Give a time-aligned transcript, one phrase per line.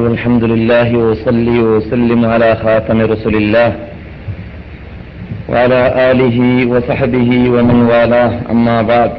[0.00, 3.70] والحمد لله وصلي وسلم على خاتم رسول الله
[5.48, 5.80] وعلى
[6.10, 6.38] آله
[6.72, 8.32] وصحبه ومن والاه.
[8.50, 9.12] أما بعد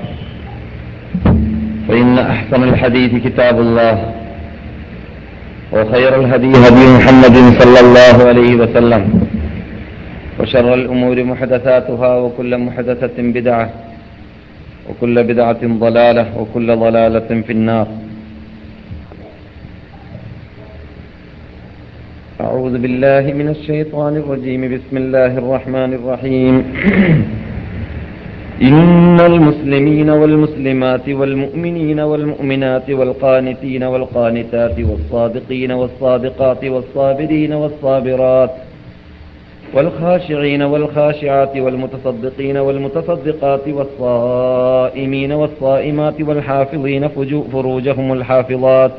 [1.88, 3.96] فإن أحسن الحديث كتاب الله
[5.74, 9.04] وخير الهدي هدي محمد صلى الله عليه وسلم
[10.40, 13.70] وشر الأمور محدثاتها وكل محدثة بدعة
[14.90, 17.88] وكل بدعة ضلالة وكل ضلالة في النار.
[22.42, 24.62] أعوذ بالله من الشيطان الرجيم.
[24.76, 26.66] بسم الله الرحمن الرحيم.
[28.62, 38.52] إن المسلمين والمسلمات والمؤمنين والمؤمنات والقانتين والقانتات والصادقين والصادقات والصابرين والصابرات
[39.74, 47.08] والخاشعين والخاشعات والمتصدقين والمتصدقات والصائمين والصائمات والحافظين
[47.54, 48.92] فروجهم الحافظات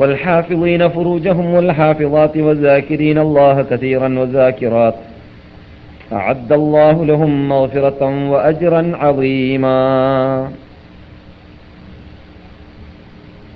[0.00, 4.96] والحافظين فروجهم والحافظات والذاكرين الله كثيرا والذاكرات
[6.12, 8.00] أعد الله لهم مغفرة
[8.32, 9.78] وأجرا عظيما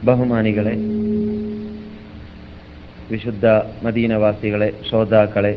[0.06, 0.74] ബഹുമാനികളെ
[3.10, 3.46] വിശുദ്ധ
[3.84, 5.54] മദീനവാസികളെ ശ്രോതാക്കളെ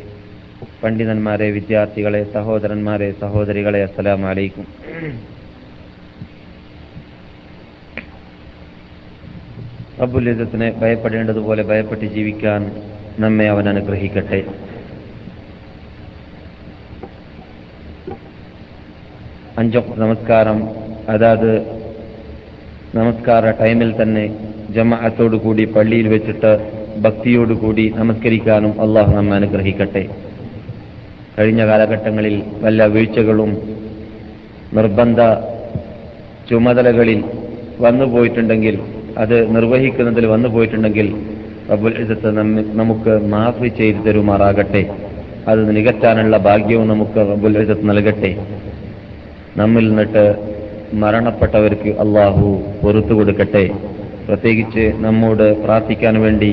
[0.82, 4.66] പണ്ഡിതന്മാരെ വിദ്യാർത്ഥികളെ സഹോദരന്മാരെ സഹോദരികളെ അസ്സലാമു അലൈക്കും
[10.01, 12.61] റബ്ബുലിസത്തിനെ ഭയപ്പെടേണ്ടതുപോലെ ഭയപ്പെട്ട് ജീവിക്കാൻ
[13.19, 14.39] നമ്മെ അവൻ അനുഗ്രഹിക്കട്ടെ.
[19.61, 20.59] അഞ്ചൊക്കെ നമസ്കാരം.
[21.13, 21.51] അതാത്
[22.97, 24.23] നമസ്കാര ടൈമിൽ തന്നെ
[24.75, 26.51] ജമാഅത്തോടുകൂടി പള്ളിയിൽ വെച്ചിട്ട്
[27.05, 30.03] ഭക്തിയോടുകൂടി നമസ്കരിക്കാനും അള്ളാഹു നമ്മെ അനുഗ്രഹിക്കട്ടെ.
[31.35, 33.51] കഴിഞ്ഞ കാലഘട്ടങ്ങളിൽ വല്ല വീഴ്ചകളും
[34.77, 35.19] നിർബന്ധ
[36.49, 37.19] ചുമതലകളിൽ
[37.85, 38.77] വന്നുപോയിട്ടുണ്ടെങ്കിൽ
[39.21, 41.07] അത് നിർവഹിക്കുന്നതിൽ വന്നു പോയിട്ടുണ്ടെങ്കിൽ
[41.71, 42.29] റബ്ബുൽ ഇസത്ത്
[42.79, 44.83] നമുക്ക് മാഫി ചെയ്തു തരുമാറാകട്ടെ.
[45.47, 48.31] അത് നികറ്റാനുള്ള ഭാഗ്യവും നമുക്ക് റബ്ബുൽ ഇസത്ത് നൽകട്ടെ.
[49.57, 50.23] നമ്മിൽ നിന്നിട്ട്
[51.01, 52.47] മരണപ്പെട്ടവർക്ക് അള്ളാഹു
[52.81, 53.65] പൊറത്തു കൊടുക്കട്ടെ.
[54.27, 56.51] പ്രത്യേകിച്ച് നമ്മോട് പ്രാർത്ഥിക്കാൻ വേണ്ടി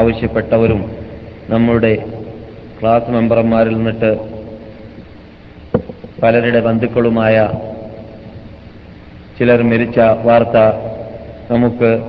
[0.00, 0.80] ആവശ്യപ്പെട്ടവരും
[1.52, 1.92] നമ്മുടെ
[2.78, 4.10] ക്ലാസ് മെമ്പർമാരിൽ നിന്നിട്ട്
[6.22, 7.36] പലരുടെ ബന്ധുക്കളുമായ
[9.38, 10.58] ചിലർ മരിച്ച വാർത്ത
[11.50, 12.02] നമുക്ക്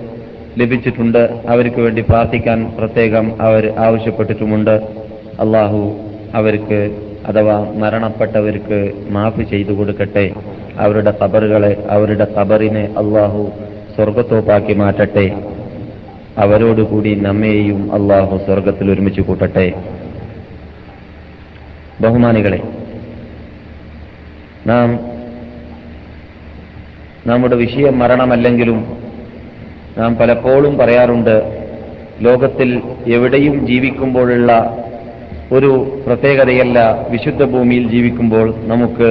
[0.58, 1.40] ലഭിച്ചിട്ടുണ്ട്.
[1.48, 4.72] അവർക്ക് വേണ്ടി പ്രാർത്ഥിക്കാൻ പ്രത്യേകം അവർ ആവശ്യപ്പെട്ടിട്ടുമുണ്ട്.
[5.40, 6.00] അള്ളാഹു
[6.36, 10.34] അവർക്ക് അഥവാ മരണപ്പെട്ടവർക്ക് മാഫ് ചെയ്തു കൊടുക്കട്ടെ.
[10.78, 13.52] അവരുടെ കബറുകളെ അവരുടെ കബറിനെ അള്ളാഹു
[13.96, 15.44] സ്വർഗത്തോപ്പാക്കി മാറ്റട്ടെ.
[16.38, 19.74] അവരോടുകൂടി നമ്മയെയും അള്ളാഹു സ്വർഗത്തിൽ ഒരുമിച്ച് കൂട്ടട്ടെ.
[22.02, 22.62] ബഹുമാനികളെ
[24.68, 25.00] നാം
[27.28, 29.03] നമ്മുടെ വിഷയം മരണമല്ലെങ്കിലും
[29.98, 31.36] നാം പലപ്പോഴും പറയാറുണ്ട്
[32.22, 34.78] ലോകത്തിൽ എവിടെയും ജീവിക്കുമ്പോഴുള്ള
[35.52, 39.10] ഒരു പ്രത്യേകതയല്ല വിശുദ്ധ ഭൂമിയിൽ ജീവിക്കുമ്പോൾ നമുക്ക്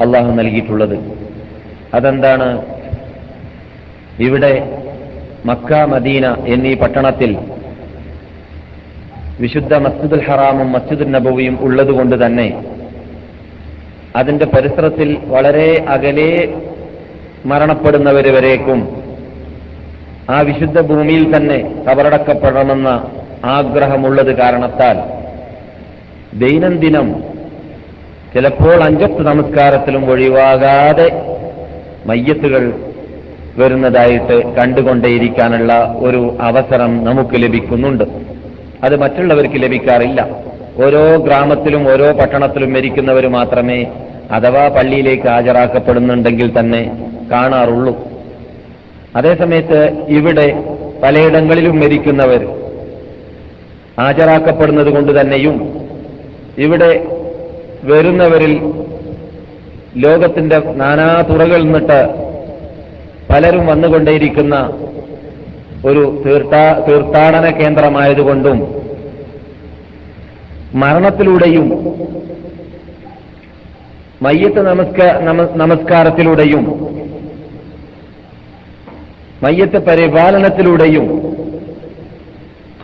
[0.00, 0.98] അള്ളാഹു നൽകിയിട്ടുള്ളത്.
[1.94, 2.62] അതെന്താണ്?
[4.20, 4.82] ഇവിടെ
[5.46, 7.36] മക്ക മദീന എന്നീ പട്ടണത്തിൽ
[9.40, 12.64] വിശുദ്ധ മസ്ജിദുൽ ഹറാമും മസ്ജിദുൽ നബവിയും ഉള്ളതുകൊണ്ട് തന്നെ
[14.16, 16.54] അതിന്റെ പരിസരത്തിൽ വളരെ അകലെ
[17.46, 18.97] മരണപ്പെടുന്നവർ വരേക്കും
[20.30, 23.10] ആ വിശുദ്ധ ഭൂമിയിൽ തന്നെ കബറടക്കപ്പെടണമെന്ന
[23.44, 24.98] ആഗ്രഹമുള്ളത് കാരണത്താൽ
[26.38, 27.14] ദൈനംദിനം
[28.34, 31.22] ചിലപ്പോൾ അഞ്ചത്ത് നമസ്കാരത്തിലും ഒഴിവാകാതെ
[32.06, 32.72] മയ്യത്തുകൾ
[33.58, 38.04] വരുന്നതായിട്ട് കണ്ടുകൊണ്ടേയിരിക്കാനുള്ള ഒരു അവസരം നമുക്ക് ലഭിക്കുന്നുണ്ട്.
[38.84, 40.28] അത് മറ്റുള്ളവർക്ക് ലഭിക്കാറില്ല.
[40.84, 43.86] ഓരോ ഗ്രാമത്തിലും ഓരോ പട്ടണത്തിലും മരിക്കുന്നവർ മാത്രമേ
[44.30, 46.82] അഥവാ പള്ളിയിലേക്ക് ഹാജരാക്കപ്പെടുന്നുണ്ടെങ്കിൽ തന്നെ
[47.32, 48.17] കാണാറുള്ളൂ.
[49.18, 50.46] അതേസമയത്ത് ഇവിടെ
[51.02, 52.42] പലയിടങ്ങളിലും മരിക്കുന്നവർ
[54.00, 55.56] ഹാജരാക്കപ്പെടുന്നത് കൊണ്ട് തന്നെയും
[56.56, 56.90] ഇവിടെ
[57.84, 58.52] വരുന്നവരിൽ
[59.96, 62.00] ലോകത്തിന്റെ നാനാ തുറകളിൽ നിന്നിട്ട്
[63.30, 64.56] പലരും വന്നുകൊണ്ടേയിരിക്കുന്ന
[65.84, 68.58] ഒരു തീർത്ഥാ തീർത്ഥാടന കേന്ദ്രമായതുകൊണ്ടും
[70.74, 71.66] മരണത്തിലൂടെയും
[74.22, 75.00] മയ്യത്ത് നമസ്ക
[75.56, 76.62] നമസ്കാരത്തിലൂടെയും
[79.42, 81.06] മയ്യത്ത് പരിപാലനത്തിലൂടെയും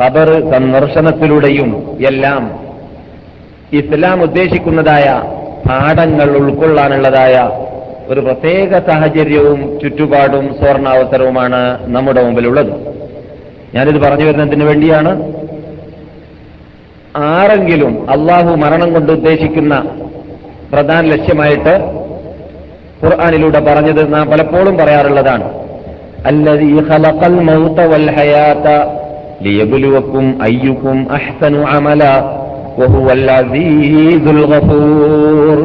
[0.00, 2.42] ഖബർ സന്ദർശനത്തിലൂടെയും എല്ലാം
[3.72, 5.22] ഇസ്ലാം ഉദ്ദേശിക്കുന്നതായ
[5.68, 7.50] പാഠങ്ങൾ ഉൾക്കൊള്ളാനുള്ളതായ
[8.08, 12.72] ഒരു പ്രത്യേക സാഹചര്യവും ചുറ്റുപാടും സ്വർണാവസരവുമാണ് നമ്മുടെ മുമ്പിലുള്ളത്.
[13.74, 15.12] ഞാനിത് പറഞ്ഞു വരുന്നതിന് വേണ്ടിയാണ്.
[17.16, 19.74] ആരെങ്കിലും അള്ളാഹു മരണം കൊണ്ട് ഉദ്ദേശിക്കുന്ന
[20.72, 21.74] പ്രധാന ലക്ഷ്യമായിട്ട്
[23.04, 25.64] ഖുർആാനിലൂടെ പറഞ്ഞത് നാം പലപ്പോഴും പറയാറുള്ളതാണ്.
[26.25, 28.65] الذي خلق الموت والحياة
[29.41, 32.15] ليبلوكم أيكم أحسن عملا
[32.77, 35.57] وهو العزيز الغفور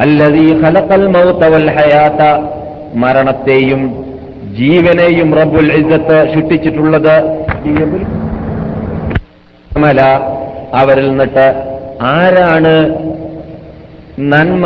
[0.00, 2.20] الذي خلق الموت والحياة
[2.94, 3.82] മരണത്തെയും
[4.54, 7.14] ജീവനെയും റബ്ബുൽ ഇസ്സത്ത് സൃഷ്ടിച്ചിട്ടുള്ളത്
[7.64, 8.08] ലിയബുലു-
[9.80, 10.00] മല
[10.74, 11.46] അവരിൽ നിന്നിട്ട്
[12.12, 12.72] ആരാണ്
[14.32, 14.64] നന്മ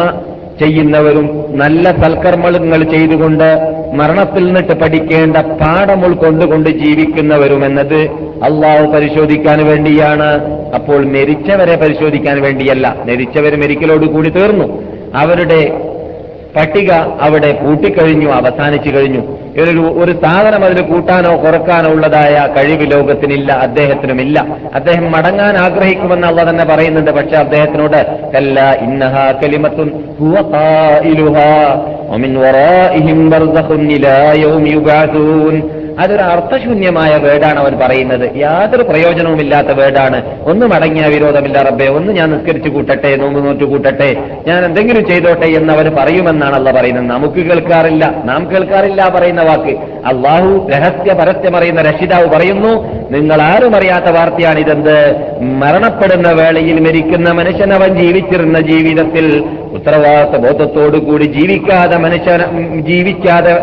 [0.60, 10.60] ചെയ്യുന്നവരും നല്ല സൽക്കർമ്മങ്ങൾ ചെയ്തുകൊണ്ട് മരണത്തിൽ നിന്നിട്ട് പഠിക്കേണ്ട പാഠം ഉൾക്കൊണ്ടുകൊണ്ട് ജീവിക്കുന്നവരും എന്നത് അള്ളാഹു പരിശോധിക്കാൻ വേണ്ടിയാണ്.
[10.76, 12.96] അപ്പോൾ മരിച്ചവരെ പരിശോധിക്കാൻ വേണ്ടിയല്ല.
[13.06, 14.84] മരിച്ചവർ മെരിക്കലോട് കൂടി തീർന്നു.
[15.16, 15.89] അവരുടെ
[16.56, 16.92] പട്ടിക
[17.22, 19.22] അവിടെ പൂട്ടിക്കഴിഞ്ഞു അവസാനിച്ചു കഴിഞ്ഞു.
[19.64, 24.46] ഒരു ഒരു സാധനം അതിന് കൂട്ടാനോ കുറക്കാനോ ഉള്ളതായ കഴിവ് ലോകത്തിനില്ല അദ്ദേഹത്തിനുമില്ല.
[24.76, 27.12] അദ്ദേഹം മടങ്ങാൻ ആഗ്രഹിക്കുമെന്ന് അള്ള തന്നെ പറയുന്നുണ്ട്.
[27.12, 28.00] പക്ഷെ അദ്ദേഹത്തിനോട്
[28.36, 29.90] കല്ല ഇന്നഹ കലിമത്തും
[33.30, 35.56] ബർസഖുൻ ഇലാ യൗമി യുബഅസൂൻ
[36.00, 38.38] അതൊരു അർത്ഥശൂന്യമായ വേർഡാണ് അവൻ പറയുന്നത്.
[38.38, 40.22] യാതൊരു പ്രയോജനവുമില്ലാത്ത വേർഡാണ്.
[40.46, 44.10] ഒന്ന് മടങ്ങിയ വിരോധമില്ല റബ്ബെ ഒന്ന് ഞാൻ നിസ്കരിച്ചു കൂട്ടട്ടെ നോമ്പ് നോറ്റു കൂട്ടട്ടെ
[44.48, 47.06] ഞാൻ എന്തെങ്കിലും ചെയ്തോട്ടെ എന്ന് അവർ പറയുമെന്നാണ് അല്ല പറയുന്നത്.
[47.06, 49.76] നമുക്ക് കേൾക്കാറില്ല നാം കേൾക്കാറില്ല പറയുന്ന വാക്ക്.
[50.06, 52.74] അള്ളാഹു രഹസ്യ പരസ്യം അറിയുന്ന രക്ഷിതാവ് പറയുന്നു
[53.12, 59.28] നിങ്ങൾ ആരും അറിയാത്ത വാർത്തയാണ് ഇതെന്ത് മരണപ്പെടുന്ന വേളയിൽ മരിക്കുന്ന മനുഷ്യൻ അവൻ ജീവിച്ചിരുന്ന ജീവിതത്തിൽ
[59.74, 63.54] ഉത്തരവാദിത്ത ബോധത്തോടു കൂടി ജീവിക്കാതെ മനുഷ്യൻ ജീവിക്കാതെ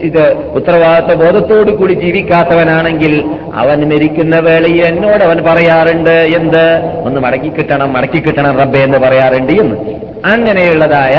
[0.00, 3.24] ഇത് ഉത്തരവാദിത്ത ബോധത്തോടു കൂടി ജീവിക്കാത്തവനാണെങ്കിൽ
[3.54, 6.64] അവൻ മരിക്കുന്ന വേളയിൽ എന്നോട് അവൻ പറയാറുണ്ട് എന്ത്?
[7.04, 8.18] ഒന്ന് മടക്കി കിട്ടണം മടക്കി
[8.58, 9.76] റബ്ബെ എന്ന് പറയാറുണ്ട് എന്ന്.
[10.24, 11.16] അങ്ങനെയുള്ളതായ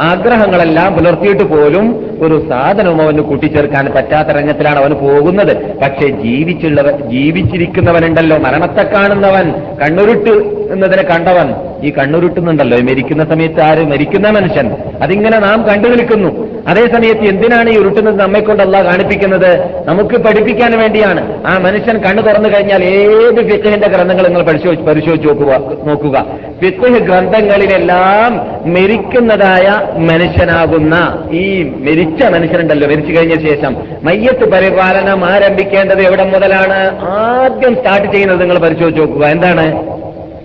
[0.00, 5.76] ആഗ്രഹങ്ങളെല്ലാം പുലർത്തിയിട്ട് പോലും ഒരു സാധനവും അവന് കൂട്ടിച്ചേർക്കാൻ പറ്റാത്ത രംഗത്തിലാണ് അവൻ പോകുന്നത്.
[5.78, 8.38] പക്ഷേ ജീവിച്ചുള്ളവൻ ജീവിച്ചിരിക്കുന്നവനുണ്ടല്ലോ.
[8.38, 10.30] മരണത്തെ കാണുന്നവൻ കണ്ണുരുട്ട്
[10.72, 11.54] എന്നതിനെ കണ്ടവൻ.
[11.82, 12.78] ഈ കണ്ണുരുട്ടുന്നുണ്ടല്ലോ.
[12.78, 13.78] മരിക്കുന്ന സമയത്ത് ആര്?
[13.78, 14.76] മരിക്കുന്ന മനുഷ്യൻ.
[15.02, 16.48] അതിങ്ങനെ നാം കണ്ടു നിൽക്കുന്നു.
[16.66, 19.86] അതേ സമയത്ത് എന്തിനാണ് ഈ ഉരുട്ടുന്നത് നമ്മെ കൊണ്ടല്ല കാണിപ്പിക്കുന്നത്?
[19.86, 21.46] നമുക്ക് പഠിപ്പിക്കാൻ വേണ്ടിയാണ്.
[21.46, 25.60] ആ മനുഷ്യൻ കണ്ണു തുറന്നു കഴിഞ്ഞാൽ ഏത് ഫിഖഹിന്റെ ഗ്രന്ഥങ്ങൾ നിങ്ങൾ പരിശോധിച്ച് പരിശോധിച്ച് നോക്കുക.
[25.84, 26.26] നോക്കുക.
[26.62, 28.36] ഫിഖഹ് ഗ്രന്ഥങ്ങളിലെല്ലാം
[28.72, 37.00] മരിക്കുന്നതായ മനുഷ്യനാകുന്ന ഈ മരിച്ച മനുഷ്യനുണ്ടല്ലോ മരിച്ചു കഴിഞ്ഞ ശേഷം മയ്യത്ത് പരിപാലനം ആരംഭിക്കേണ്ടത് എവിടെ മുതലാണ്?
[37.10, 39.26] ആദ്യം സ്റ്റാർട്ട് ചെയ്യുന്നത് നിങ്ങൾ പരിശോധിച്ച് നോക്കുക.
[39.26, 39.66] എന്താണ്?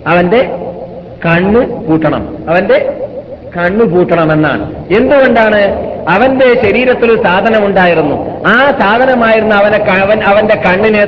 [0.06, 0.42] അവന്റെ
[1.26, 2.22] കണ്ണ് പൂട്ടണം.
[2.48, 2.78] അവന്റെ
[3.56, 4.64] കണ്ണു പൂട്ടണമെന്നാണ്
[4.96, 5.90] എന്തുകൊണ്ടാണ്?
[6.08, 8.16] അവന്റെ ശരീരത്തിൽ ഒരു സാധനം ഉണ്ടായിരുന്നു
[8.46, 11.04] ആ സാധനമായിരുന്നു അവനെ അവൻ അവന്റെ കണ്ണിനെ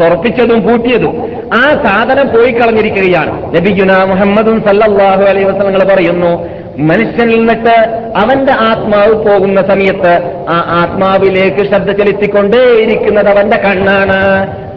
[0.00, 1.14] തുറപ്പിച്ചതും പൂട്ടിയതും.
[1.54, 3.32] ആ സാധനം പോയി കളഞ്ഞിരിക്കുകയാണ്.
[3.56, 6.32] നബിഗുന മുഹമ്മദും സല്ലാഹു അലൈഹി വസല്ലങ്ങൾ പറയുന്നു
[6.80, 7.74] മനുഷ്യനിൽ നിന്നിട്ട്
[8.16, 10.12] അവന്റെ ആത്മാവ് പോകുന്ന സമയത്ത്
[10.48, 14.20] ആ ആത്മാവിലേക്ക് ശ്രദ്ധ ചെലുത്തിക്കൊണ്ടേയിരിക്കുന്നത് അവന്റെ കണ്ണാണ്.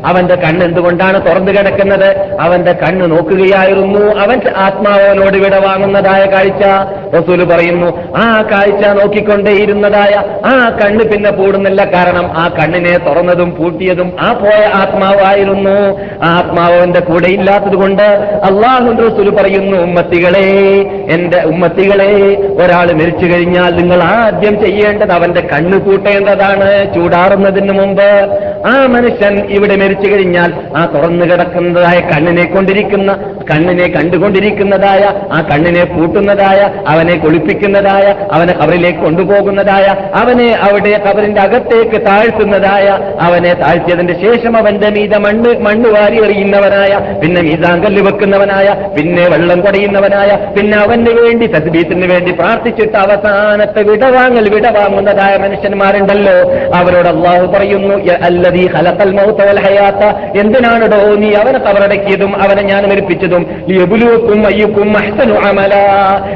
[0.10, 2.10] അവന്റെ കണ്ണ് എന്തുകൊണ്ടാണ് തുറന്നു കിടക്കുന്നത്?
[2.40, 4.04] അവന്റെ കണ്ണ് നോക്കുകയായിരുന്നു.
[4.24, 6.64] അവൻ ആത്മാവനോട് വിട വാങ്ങുന്നതായ കാഴ്ച.
[7.18, 7.90] റസൂൽ പറയുന്നു
[8.24, 10.14] ആ കാഴ്ച നോക്കിക്കൊണ്ടേയിരുന്നതായ
[10.46, 15.78] ആ കണ്ണ് പിന്നെ പൂടുന്നില്ല കാരണം ആ കണ്ണിനെ തുറന്നതും പൂട്ടിയതും ആ പോയ ആത്മാവായിരുന്നു.
[16.24, 18.04] ആ ആത്മാവ് കൂടെ ഇല്ലാത്തത് കൊണ്ട്
[18.50, 20.48] അള്ളാഹു റസൂൽ പറയുന്നു ഉമ്മത്തികളെ
[21.16, 22.12] എന്റെ ഉമ്മത്തികളെ
[22.64, 28.10] ഒരാൾ മരിച്ചു കഴിഞ്ഞാൽ നിങ്ങൾ ആദ്യം ചെയ്യേണ്ടത് അവന്റെ കണ്ണ് കൂട്ടേണ്ടതാണ് ചൂടാറുന്നതിന് മുമ്പ്
[28.72, 33.12] ആ മനുഷ്യൻ ഇവിടെ മരിച്ചു കഴിഞ്ഞാൽ ആ തുറന്നു കിടക്കുന്നതായ കണ്ണിനെ കൊണ്ടിരിക്കുന്ന
[33.50, 35.04] കണ്ണിനെ കണ്ടുകൊണ്ടിരിക്കുന്നതായ
[35.36, 36.60] ആ കണ്ണിനെ പൂട്ടുന്നതായ
[36.92, 38.06] അവനെ കുളിപ്പിക്കുന്നതായ
[38.36, 39.88] അവനെ കബറിലേക്ക് കൊണ്ടുപോകുന്നതായ
[40.22, 42.88] അവനെ അവിടെ കബറിന്റെ അകത്തേക്ക് താഴ്ത്തുന്നതായ
[43.20, 50.32] അവനെ താഴ്ത്തിയതിന് ശേഷം അവന്റെ മീത മണ്ണ് മണ്ണ് വാരി എറിയുന്നവനായ പിന്നെ മീതാങ്കല്ല് വെക്കുന്നവനായ പിന്നെ വെള്ളം കൊടയുന്നവനായ
[50.56, 56.36] പിന്നെ അവന് വേണ്ടി തദ്ബീത്തിന് വേണ്ടി പ്രാർത്ഥിച്ചിട്ട് അവസാനത്തെ വിടവാങ്ങൽ വിടവാങ്ങുന്നതായ മനുഷ്യന്മാരുണ്ടല്ലോ.
[56.80, 58.14] അവരോട് അള്ളാഹു പറയുന്നു "യ
[58.76, 63.46] ഹലത്തൽ മൗത്തവൽ മൗത എന്തിനാണ് എന്തിനാണടോ നീ അവനെ തവറടക്കിയതും അവനെ ഞാൻ മരിപ്പിച്ചതും?
[63.70, 65.74] ലിയബ്ലുവക്കും അയ്യക്കും അഹ്സനു അമല.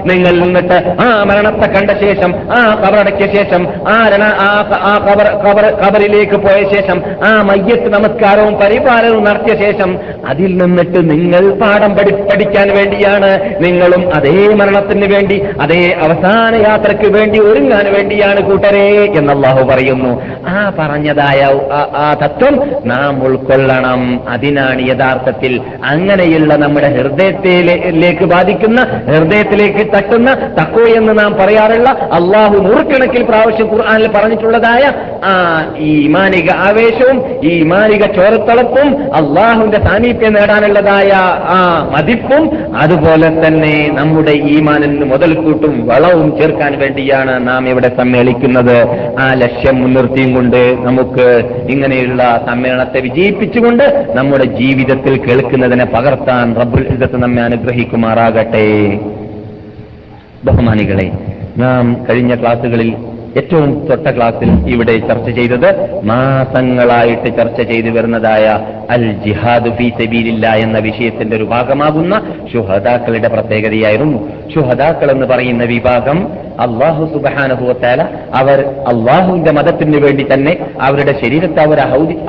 [0.06, 6.36] നിങ്ങൾ നിന്നിട്ട് ആ മരണത്തെ കണ്ട ശേഷം ആ കബറടക്കിയ ശേഷം ആ രണ ആ കബർ കബർ കബറിലേക്ക്
[6.36, 13.32] പോയ ശേഷം ആ മയ്യത്ത് നമസ്കാരവും പരിപാലനവും നടത്തിയ ശേഷം അതിൽ നിന്നിട്ട് നിങ്ങൾ പാഠം പഠി പഠിക്കാൻ വേണ്ടിയാണ്.
[13.60, 18.88] നിങ്ങളും അതേ മരണത്തിന് വേണ്ടി അതേ അവസാന യാത്രയ്ക്ക് വേണ്ടി ഒരുങ്ങാൻ വേണ്ടിയാണ് കൂട്ടരെ
[19.18, 20.22] എന്ന് അള്ളാഹു പറയുന്നു.
[20.48, 21.42] ആ പറഞ്ഞതായ
[21.74, 24.02] ആ- തത്വം നാം ഉൾക്കൊള്ളണം.
[24.30, 25.54] അതിനാണ് യഥാർത്ഥത്തിൽ
[25.92, 28.80] അങ്ങനെയുള്ള നമ്മുടെ ഹൃദയത്തിലേക്ക് ബാധിക്കുന്ന
[29.12, 30.30] ഹൃദയത്തിലേക്ക് തട്ടുന്ന
[30.60, 34.84] തക്കോ എന്ന് നാം പറയാറുള്ള അള്ളാഹു നൂറുകണക്കിൽ പ്രാവശ്യം ഖുർആാനിൽ പറഞ്ഞിട്ടുള്ളതായ
[35.30, 35.34] ആ
[35.90, 37.18] ഈ മാനിക ആവേശവും
[37.52, 38.90] ഈ മാനിക ചോരത്തളപ്പും
[39.20, 41.12] അള്ളാഹുവിന്റെ സാമീപ്യം നേടാനുള്ളതായ
[41.56, 41.60] ആ
[41.96, 42.44] മതിപ്പും
[42.78, 48.78] അതുപോലെ തന്നെ നമ്മുടെ ഈമാനിന് മുതൽക്കൂട്ടും വളവും ചേർക്കാൻ വേണ്ടിയാണ് നാം ഇവിടെ സമ്മേളിക്കുന്നത്.
[49.20, 51.28] ആ ലക്ഷ്യം മുൻനിർത്തിയും കൊണ്ട് നമുക്ക്
[51.70, 58.64] ഇങ്ങനെയുള്ള സമ്മേളനത്തെ വിജയിപ്പിച്ചുകൊണ്ട് നമ്മുടെ ജീവിതത്തിൽ കേൾക്കുന്നതിനെ പകർത്താൻ റബ്ബുൽ ഇസത്ത് നമ്മെ അനുഗ്രഹിക്കുമാറാകട്ടെ.
[60.46, 61.08] ബഹുമാനികളെ
[61.58, 62.90] നാം കഴിഞ്ഞ ക്ലാസ്സുകളിൽ
[63.40, 65.70] ഏറ്റവും തൊട്ട ക്ലാസ്സിൽ ഇവിടെ ചർച്ച ചെയ്തത്
[66.04, 68.46] മാസങ്ങളായിട്ട് ചർച്ച ചെയ്തു വരുന്നതായ
[68.90, 72.16] അൽ ജിഹാദ് ഫി സബീലില്ല എന്ന വിഷയത്തിന്റെ ഒരു ഭാഗമാകുന്ന
[72.54, 74.20] ശുഹദാക്കളുടെ പ്രത്യേകതയായിരുന്നു.
[74.56, 78.02] ശുഹദാക്കൾ എന്ന് പറയുന്ന വിഭാഗം അള്ളാഹു സുബാനുഭവത്താല
[78.34, 78.60] അവർ
[78.92, 81.80] അള്ളാഹുവിന്റെ മതത്തിന് വേണ്ടി തന്നെ അവരുടെ ശരീരത്തെ അവർ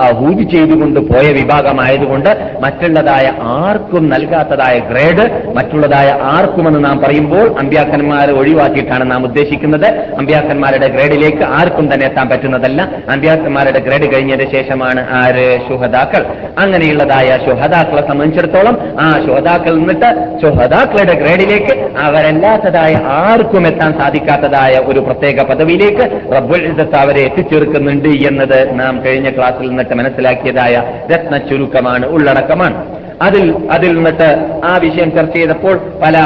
[0.00, 2.30] അഹൂതി ചെയ്തുകൊണ്ട് പോയ വിഭാഗമായതുകൊണ്ട്
[2.64, 5.24] മറ്റുള്ളതായ ആർക്കും നൽകാത്തതായ ഗ്രേഡ്
[5.56, 9.88] മറ്റുള്ളതായ ആർക്കുമെന്ന് നാം പറയുമ്പോൾ അമ്പ്യാക്കന്മാരെ ഒഴിവാക്കിയിട്ടാണ് നാം ഉദ്ദേശിക്കുന്നത്.
[10.18, 12.82] അമ്പ്യാക്കന്മാരുടെ ഗ്രേഡിലേക്ക് ആർക്കും തന്നെ എത്താൻ പറ്റുന്നതല്ല.
[13.08, 15.58] അമ്പ്യാക്കന്മാരുടെ ഗ്രേഡ് കഴിഞ്ഞതിന് ശേഷമാണ് ആര്?
[15.68, 16.22] ശുഹദാക്കൾ.
[16.58, 20.10] അങ്ങനെയുള്ളതായ ശുഹദാക്കളെ സംബന്ധിച്ചിടത്തോളം ആ ശുഹദാക്കൾ നിന്നിട്ട്
[20.42, 29.04] ശുഹദാക്കളുടെ ഗ്രേഡിലേക്ക് അവരല്ലാത്തതായ ആർക്കും എത്താൻ സാധിക്കാത്തതായ ഒരു പ്രത്യേക പദവിയിലേക്ക് റബ്ബുൽ ഇസ്സത്ത് അവരെ എത്തിച്ചേർക്കുന്നുണ്ട് എന്നത് നാം
[29.04, 30.82] കഴിഞ്ഞ ക്ലാസ്സിൽ നിന്നിട്ട് മനസ്സിലാക്കിയതായ
[31.14, 33.07] രത്ന ചുരുക്കമാണ് ഉള്ളടക്കമാണ്.
[33.22, 34.28] അതിൽ അതിൽ നിന്നിട്ട്
[34.64, 36.16] ആ വിഷയം ചർച്ച ചെയ്തപ്പോൾ പല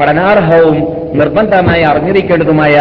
[0.00, 0.76] പഠനാർഹവും
[1.14, 2.74] നിർബന്ധമായി അറിഞ്ഞിരിക്കേണ്ടതുമായ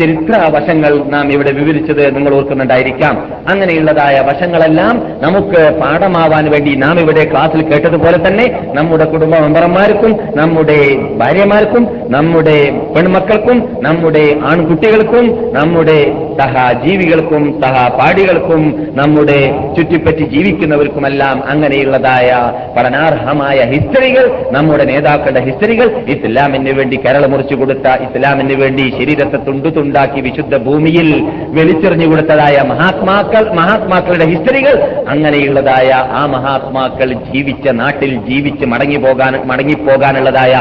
[0.00, 3.14] ചരിത്ര വശങ്ങൾ നാം ഇവിടെ വിവരിച്ചത് നിങ്ങൾ ഓർക്കുന്നുണ്ടായിരിക്കാം.
[3.48, 10.78] അങ്ങനെയുള്ളതായ വശങ്ങളെല്ലാം നമുക്ക് പാഠമാവാൻ വേണ്ടി നാം ഇവിടെ ക്ലാസ്സിൽ കേട്ടതുപോലെ തന്നെ നമ്മുടെ കുടുംബ മെമ്പർമാർക്കും നമ്മുടെ
[11.16, 12.58] ഭാര്യമാർക്കും നമ്മുടെ
[12.96, 15.98] പെൺമക്കൾക്കും നമ്മുടെ ആൺകുട്ടികൾക്കും നമ്മുടെ
[16.40, 18.62] സഹജീവികൾക്കും സഹപാഠികൾക്കും
[18.94, 19.40] നമ്മുടെ
[19.76, 22.29] ചുറ്റിപ്പറ്റി ജീവിക്കുന്നവർക്കുമെല്ലാം അങ്ങനെയുള്ളതായ
[22.76, 30.20] പഠനാർഹമായ ഹിസ്റ്ററികൾ നമ്മുടെ നേതാക്കളുടെ ഹിസ്റ്ററികൾ ഇസ്ലാമിന് വേണ്ടി കരൾ മുറിച്ചു കൊടുത്ത ഇസ്ലാമിന് വേണ്ടി ശരീരത്തെ തുണ്ടു തുണ്ടാക്കി
[30.20, 31.08] വിശുദ്ധ ഭൂമിയിൽ
[31.50, 34.74] വെളിച്ചെറിഞ്ഞു കൊടുത്തതായ മഹാത്മാക്കൾ മഹാത്മാക്കളുടെ ഹിസ്റ്ററികൾ
[35.08, 40.54] അങ്ങനെയുള്ളതായ ആ മഹാത്മാക്കൾ ജീവിച്ച നാട്ടിൽ ജീവിച്ച് മടങ്ങി പോകാൻ മടങ്ങിപ്പോകാനുള്ളതായ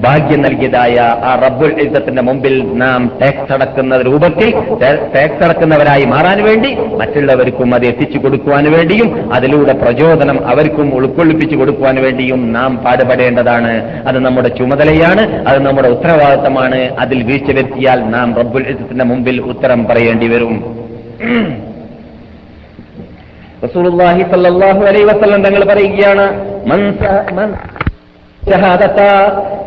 [0.00, 4.50] ഭാഗ്യം നൽകിയതായ ആ റബ്ബുൽ യുദ്ധത്തിന്റെ മുമ്പിൽ നാം ടാക്സ് അടക്കുന്ന രൂപത്തിൽ
[5.14, 12.52] ടാക്സ് അടക്കുന്നവരായി മാറാൻ വേണ്ടി മറ്റുള്ളവർക്കും അത് എത്തിച്ചു കൊടുക്കുവാൻ വേണ്ടിയും അതിലൂടെ പ്രചോദനം അവർക്കും ഉൾക്കൊള്ളിപ്പിച്ചു കൊടുക്കുവാൻ വേണ്ടിയും
[12.52, 14.02] നാം പാടുപെടേണ്ടതാണ്.
[14.06, 16.76] അത് നമ്മുടെ ചുമതലയാണ് അത് നമ്മുടെ ഉത്തരവാദിത്തമാണ്.
[16.76, 20.86] അതിൽ വീഴ്ച വരുത്തിയാൽ നാം റബ്ബുൽ ഇസത്തിന്റെ മുമ്പിൽ ഉത്തരം പറയേണ്ടി വരും.
[23.64, 24.22] റസൂലുള്ളാഹി
[24.88, 26.24] അലൈഹി വസല്ലം തങ്ങൾ പറയുകയാണ്
[26.66, 27.54] മൻ സ- മൻ
[28.50, 29.00] ഷഹാദത്ത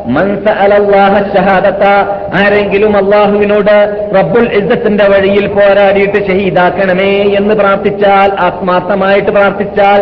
[0.05, 1.85] മൻ സഅല അല്ലാഹ ഷഹാദത്ത
[2.33, 3.75] ആരെങ്കിലും അള്ളാഹുവിനോട്
[4.15, 10.01] റബ്ബുൽ ഇസ്സത്തിന്റെ വഴിയിൽ പോരാടിയിട്ട് ഷഹീദാക്കണമേ എന്ന് പ്രാർത്ഥിച്ചാൽ ആത്മാർത്ഥമായിട്ട് പ്രാർത്ഥിച്ചാൽ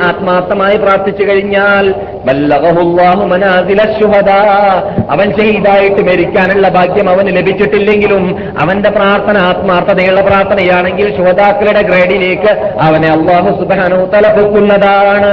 [0.00, 1.94] ആത്മാർത്ഥമായി പ്രാർത്ഥിച്ചു കഴിഞ്ഞാൽ
[5.08, 14.10] അവൻ ഷഹീദായിട്ട് മരിക്കാനുള്ള ഭാഗ്യം അവന് ലഭിച്ചിട്ടില്ലെങ്കിലും അവന്റെ പ്രാർത്ഥന ആത്മാർത്ഥതയുള്ള പ്രാർത്ഥനയാണെങ്കിൽ ശുഹദാക്കളുടെ ഗ്രേഡിലേക്ക് അവനെ അള്ളാഹു സുധാനു
[14.14, 15.32] തലപ്പൊക്കുന്നതാണ്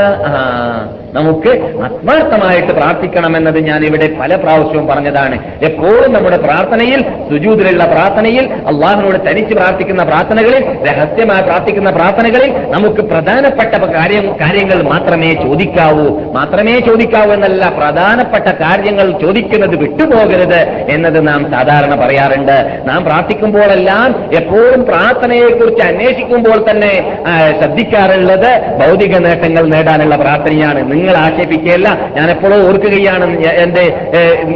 [1.14, 5.40] നമുക്ക് ആത്മാർത്ഥമായിട്ട് പ്രാർത്ഥിക്കണമെന്നത് ഞാൻ ഇവിടെ പല പ്രാവശ്യവും പറഞ്ഞതാണ്.
[5.70, 14.26] എപ്പോഴും നമ്മുടെ പ്രാർത്ഥനയിൽ സുജൂതിലുള്ള പ്രാർത്ഥനയിൽ അള്ളാഹിനോട് തനിച്ച് പ്രാർത്ഥിക്കുന്ന പ്രാർത്ഥനകളിൽ രഹസ്യമായി പ്രാർത്ഥിക്കുന്ന പ്രാർത്ഥനകളിൽ നമുക്ക് പ്രധാനപ്പെട്ട കാര്യം
[14.42, 16.08] കാര്യങ്ങൾ മാത്രമേ ചോദിക്കാവൂ.
[16.38, 20.60] മാത്രമേ ചോദിക്കാവൂ എന്നല്ല പ്രധാനപ്പെട്ട കാര്യങ്ങൾ ചോദിക്കുന്നത് വിട്ടുപോകരുത്
[20.96, 22.58] എന്നത് നാം സാധാരണ പറയാറുണ്ട്.
[22.90, 24.10] നാം പ്രാർത്ഥിക്കുമ്പോഴെല്ലാം
[24.40, 26.94] എപ്പോഴും പ്രാർത്ഥനയെക്കുറിച്ച് അന്വേഷിക്കുമ്പോൾ തന്നെ
[27.60, 28.50] ശ്രദ്ധിക്കാറുള്ളത്
[28.82, 30.80] ഭൗതിക നേട്ടങ്ങൾ നേടാനുള്ള പ്രാർത്ഥനയാണ്.
[30.92, 33.28] നിങ്ങൾ ആക്ഷേപിക്കുകയല്ല ഞാൻ എപ്പോഴും ഓർക്കുകയാണ്
[33.64, 33.86] എന്റെ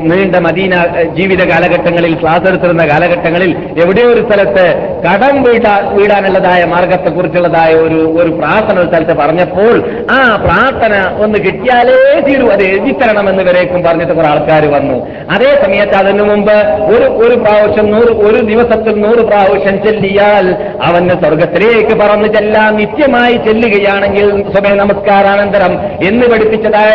[0.10, 0.74] നീണ്ട മദീന
[1.18, 3.52] ജീവിത കാലഘട്ടങ്ങളിൽ ക്ലാസ് എടുത്തിരുന്ന കാലഘട്ടങ്ങളിൽ
[3.84, 4.66] എവിടെയോ ഒരു സ്ഥലത്ത്
[5.06, 9.74] കടം വീടാ വീടാനുള്ളതായ മാർഗത്തെക്കുറിച്ചുള്ളതായ ഒരു ഒരു പ്രാർത്ഥന ഒരു സ്ഥലത്ത് പറഞ്ഞപ്പോൾ
[10.12, 10.94] ആ പ്രാർത്ഥന
[11.24, 14.98] ഒന്ന് കിട്ടിയാലേ തീരൂ അത് എഴുതിത്തരണം എന്ന് വരേക്കും പറഞ്ഞിട്ട് കുറെ ആൾക്കാർ വന്നു.
[15.32, 16.56] അതേ സമയത്ത് അതിനു മുമ്പ്
[16.94, 20.46] ഒരു ഒരു പ്രാവശ്യം നൂറ് ഒരു ദിവസത്തിൽ നൂറ് പ്രാവശ്യം ചെല്ലിയാൽ
[20.84, 25.74] അവന് സ്വർഗത്തിലേക്ക് പറന്ന് ചെല്ലാൻ നിത്യമായി ചെല്ലുകയാണെങ്കിൽ സ്വമേ നമസ്കാരാനന്തരം
[26.08, 26.90] എന്ന് പഠിപ്പിച്ചതായ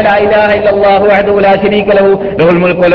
[1.91, 2.13] ലഹു
[2.59, 2.87] മുൽക്കു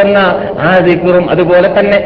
[0.00, 0.18] എന്ന
[0.60, 1.98] ആ ദിക്റും അതുപോലെ തന്നെ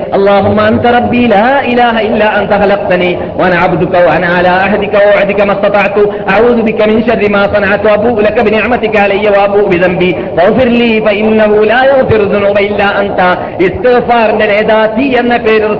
[15.15, 15.71] എന്ന പേര്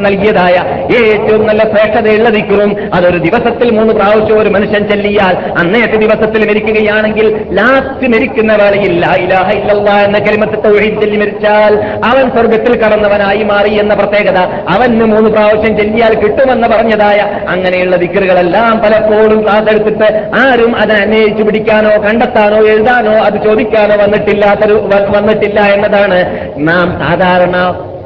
[0.00, 0.56] നൽകിയതായ
[0.96, 8.05] ഏറ്റവും നല്ല ശ്രേഷ്ഠതയുള്ള ദിക്റും അതൊരു ദിവസത്തിൽ മൂന്ന് പ്രാവശ്യം ഒരു മനുഷ്യൻ ചെല്ലിയാൽ അന്നേത്തെ ദിവസത്തിൽ മരിക്കുകയാണെങ്കിൽ ലാസ്റ്റ്
[8.06, 13.94] മരിക്കുന്ന വേളയിൽ ലാ ഇലാഹ ഇല്ലല്ല എന്ന കരിമത്തെ തൗഹീദ് ചൊല്ലി മരിച്ചാൽ അവൻ സ്വർഗത്തിൽ കടന്നവനായി മാറി എന്ന
[13.94, 20.08] പ്രത്യേകത അവന് മൂന്ന് പ്രാവശ്യം ചൊല്ലിയാൽ കിട്ടുമെന്ന് പറഞ്ഞതായ അങ്ങനെയുള്ള വിക്രുകളെല്ലാം പലപ്പോഴും കാതെടുത്തിട്ട്
[20.42, 24.76] ആരും അതിനെ അന്വേഷിച്ചു പിടിക്കാനോ കണ്ടെത്താനോ എഴുതാനോ അത് ചോദിക്കാനോ വന്നിട്ടില്ലാത്തൊരു
[25.16, 26.18] വന്നിട്ടില്ല എന്നതാണ്.
[26.58, 27.56] നാം സാധാരണ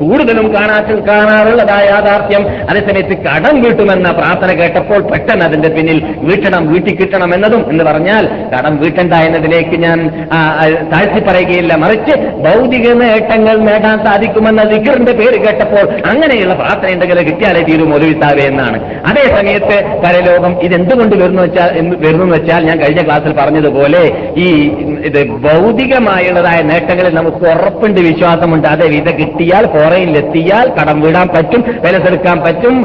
[0.00, 0.76] കൂടുതലും കാണാ
[1.08, 2.42] കാണാറുള്ളതായ യാഥാർത്ഥ്യം.
[2.70, 8.76] അതേസമയത്ത് കടം വീട്ടുമെന്ന പ്രാർത്ഥന കേട്ടപ്പോൾ പെട്ടെന്ന് അതിന്റെ പിന്നിൽ വീട്ടണം വീട്ടി കിട്ടണം എന്നതും എന്ന് പറഞ്ഞാൽ കടം
[8.76, 10.00] വീട്ടണ്ട എന്നതിലേക്ക് ഞാൻ ഞാൻ
[10.92, 11.72] താഴ്ത്തി പറയുകയില്ല.
[11.84, 12.14] മറിച്ച്
[12.46, 18.78] ഭൗതിക നേട്ടങ്ങൾ നേടാൻ സാധിക്കുമെന്ന ദിക്കറിന്റെ പേര് കേട്ടപ്പോൾ അങ്ങനെയുള്ള പ്രാർത്ഥന ഉണ്ടെങ്കിൽ കിട്ടിയാലേ തീരും ഒലുവിത്താവേ എന്നാണ്.
[19.10, 21.70] അതേ സമയത്ത് പരലോകം ഇതെന്തുകൊണ്ട് വരുന്നു വെച്ചാൽ
[22.04, 24.02] വരുന്നു വെച്ചാൽ ഞാൻ കഴിഞ്ഞ ക്ലാസ്സിൽ പറഞ്ഞതുപോലെ
[24.44, 24.48] ഈ
[25.08, 28.68] ഇത് ഭൗതികമായുള്ളതായ നേട്ടങ്ങളിൽ നമുക്ക് ഉറപ്പുണ്ട് വിശ്വാസമുണ്ട്.
[28.74, 32.76] അതെ വിധ കിട്ടിയാൽ ഫോറയിലെത്തിയാൽ കടം വീടാൻ പറ്റും വിലസെടുക്കാൻ പറ്റും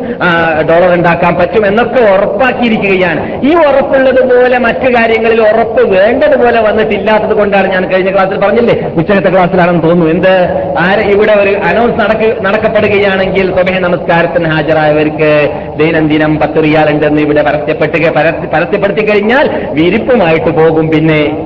[0.69, 3.21] ഡോളർ ഉണ്ടാക്കാൻ പറ്റും എന്നൊക്കെ ഉറപ്പാക്കിയിരിക്കുകയാണ്.
[3.50, 6.59] ഈ ഉറപ്പുള്ളതുപോലെ മറ്റു കാര്യങ്ങളിൽ ഉറപ്പ് വേണ്ടതുപോലെ
[6.95, 8.91] വന്നിട്ടില്ലാത്തത് കൊണ്ടാണ് ഞാൻ കഴിഞ്ഞ ക്ലാസ്സിൽ പറഞ്ഞില്ലേ?
[8.95, 10.13] ഉച്ചകത്തെ ക്ലാസ്സിലാണെന്ന് തോന്നുന്നു.
[10.13, 10.29] എന്ത്?
[10.79, 18.49] ആര് ഇവിടെ ഒരു അനൗൺസ് നടക്ക നടക്കപ്പെടുകയാണെങ്കിൽ സ്വമേ നമസ്കാരത്തിന് ഹാജരായവർക്ക് ദൈനംദിനം പത്ത് റിയാലുണ്ടെന്ന് ഇവിടെ പരസ്യപ്പെട്ടുക പരസ്യ-
[18.53, 21.37] പരസ്യപ്പെടുത്തി കഴിഞ്ഞാൽ വിരിപ്പുമായിട്ട് പോകും പിന്നെ.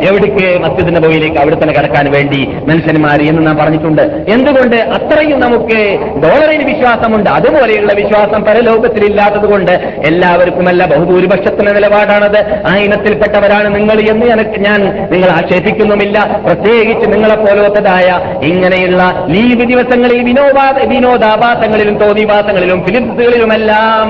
[0.00, 4.02] എവിടേക്ക് മസ്ജിദിന്റെ നബവിയിലേക്ക് അവിടെ തന്നെ കിടക്കാൻ വേണ്ടി മനുഷ്യന്മാർ എന്ന് നാം പറഞ്ഞിട്ടുണ്ട്.
[4.28, 4.76] എന്തുകൊണ്ട്?
[4.76, 7.30] അത്രയും നമുക്ക് ഡോളറിന് വിശ്വാസമുണ്ട്.
[7.30, 9.72] അതുപോലെയുള്ള വിശ്വാസം പരലോകത്തിലില്ലാത്തത് കൊണ്ട്
[10.06, 12.62] എല്ലാവർക്കുമല്ല ബഹുഭൂരിപക്ഷത്തിന്റെ നിലപാടാണത്.
[12.66, 16.18] ആ ഇനത്തിൽപ്പെട്ടവരാണ് നിങ്ങൾ എന്ന് എനിക്ക് ഞാൻ നിങ്ങൾ ആക്ഷേപിക്കുന്നുമില്ല.
[16.46, 18.08] പ്രത്യേകിച്ച് നിങ്ങളെ പോലത്തതായ
[18.42, 20.58] ഇങ്ങനെയുള്ള ലീവ് ദിവസങ്ങളിൽ വിനോദ
[20.92, 24.08] വിനോദാഭാസങ്ങളിലും തോന്നിവാസങ്ങളിലും ഫിലിപ്സുകളിലുമെല്ലാം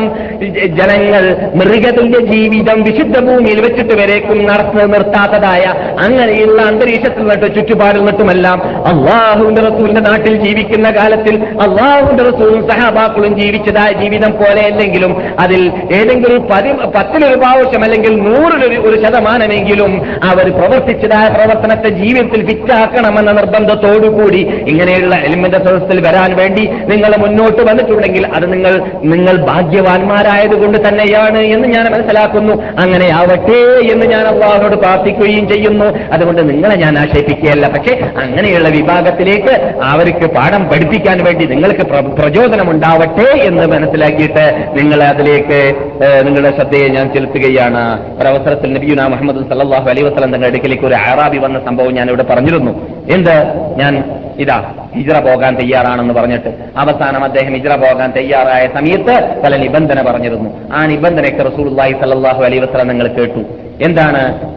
[0.77, 5.65] ജനങ്ങൾ മൃഗതുല്യ ജീവിതം വിശുദ്ധ ഭൂമിയിൽ വെച്ചിട്ട് വരേക്കും നടത്തു നിർത്താത്തതായ
[6.01, 14.33] അങ്ങനെയുള്ള അന്തരീക്ഷത്തിൽ നിന്നിട്ട് ചുറ്റുപാടിൽ നിന്നിട്ടുമെല്ലാം അള്ളാഹുവിന്റെ റസൂലിന്റെ നാട്ടിൽ ജീവിക്കുന്ന കാലത്തിൽ അള്ളാഹുവിന്റെ റസൂലും സഹാബാക്കളും ജീവിച്ചതായ ജീവിതം
[14.33, 19.93] പോലെ അല്ലെങ്കിലും അതിൽ ഏതെങ്കിലും പതിനൊരു പതി പത്തിലൊരു പ്രാവശ്യം അല്ലെങ്കിൽ നൂറിലൊരു ഒരു ശതമാനമെങ്കിലും
[20.25, 28.53] അവർ പ്രവർത്തിച്ചതായ പ്രവർത്തനത്തെ ജീവിതത്തിൽ ഫിറ്റാക്കണമെന്ന നിർബന്ധത്തോടുകൂടി ഇങ്ങനെയുള്ള എലിമെന്റ് സദസ്സിൽ വരാൻ വേണ്ടി നിങ്ങൾ മുന്നോട്ട് വന്നിട്ടുണ്ടെങ്കിൽ അത്
[28.53, 32.63] നിങ്ങൾ നിങ്ങൾ ഭാഗ്യവാന്മാരായതുകൊണ്ട് തന്നെയാണ് എന്ന് ഞാൻ മനസ്സിലാക്കുന്നു.
[32.79, 35.85] അങ്ങനെ ആവട്ടെ എന്ന് ഞാൻ അള്ളാഹോട് പ്രാർത്ഥിക്കുകയും ചെയ്യുന്നു.
[36.13, 43.39] അതുകൊണ്ട് നിങ്ങളെ ഞാൻ ആക്ഷേപിക്കുകയല്ല പക്ഷേ അങ്ങനെയുള്ള വിഭാഗത്തിലേക്ക് അവർക്ക് പാഠം പഠിപ്പിക്കാൻ വേണ്ടി നിങ്ങൾക്ക് പ്ര- പ്രചോദനം ഉണ്ടാവട്ടെ
[43.39, 45.75] എന്ന് മനസ്സിലാക്കിയിട്ട് നിങ്ങൾ അതിലേക്ക്
[46.27, 48.15] നിങ്ങളുടെ ശ്രദ്ധയെ ഞാൻ ചെലുത്തുകയാണ്.
[48.19, 52.73] ഒരവസരത്തിൽ നബിയുന മുഹമ്മദ് സല്ലാഹു അലൈഹി വസ്ലം തങ്ങളുടെ അടുക്കിലേക്ക് ഒരു ആറാബി വന്ന സംഭവം ഞാൻ ഇവിടെ പറഞ്ഞിരുന്നു.
[53.11, 53.37] എന്ത്?
[53.79, 56.49] ഞാൻ ഇതാ ഹിജ്റ പോകാൻ തയ്യാറാണെന്ന് പറഞ്ഞിട്ട്.
[56.77, 60.51] അവസാനം അദ്ദേഹം ഹിജ്റ പോകാൻ തയ്യാറായ സമയത്ത് പല നിബന്ധന പറഞ്ഞിരുന്നു.
[60.73, 63.41] ആ നിബന്ധനയൊക്കെ റസൂലുള്ളാഹി സല്ലാഹു അലൈ വസല്ലം നിങ്ങൾ കേട്ടു.
[63.83, 64.53] എന്താണ്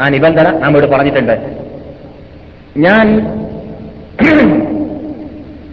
[0.00, 0.58] ആ നിബന്ധന?
[0.58, 1.34] നമ്മോട് പറഞ്ഞിട്ടുണ്ട്.
[2.76, 3.06] ഞാൻ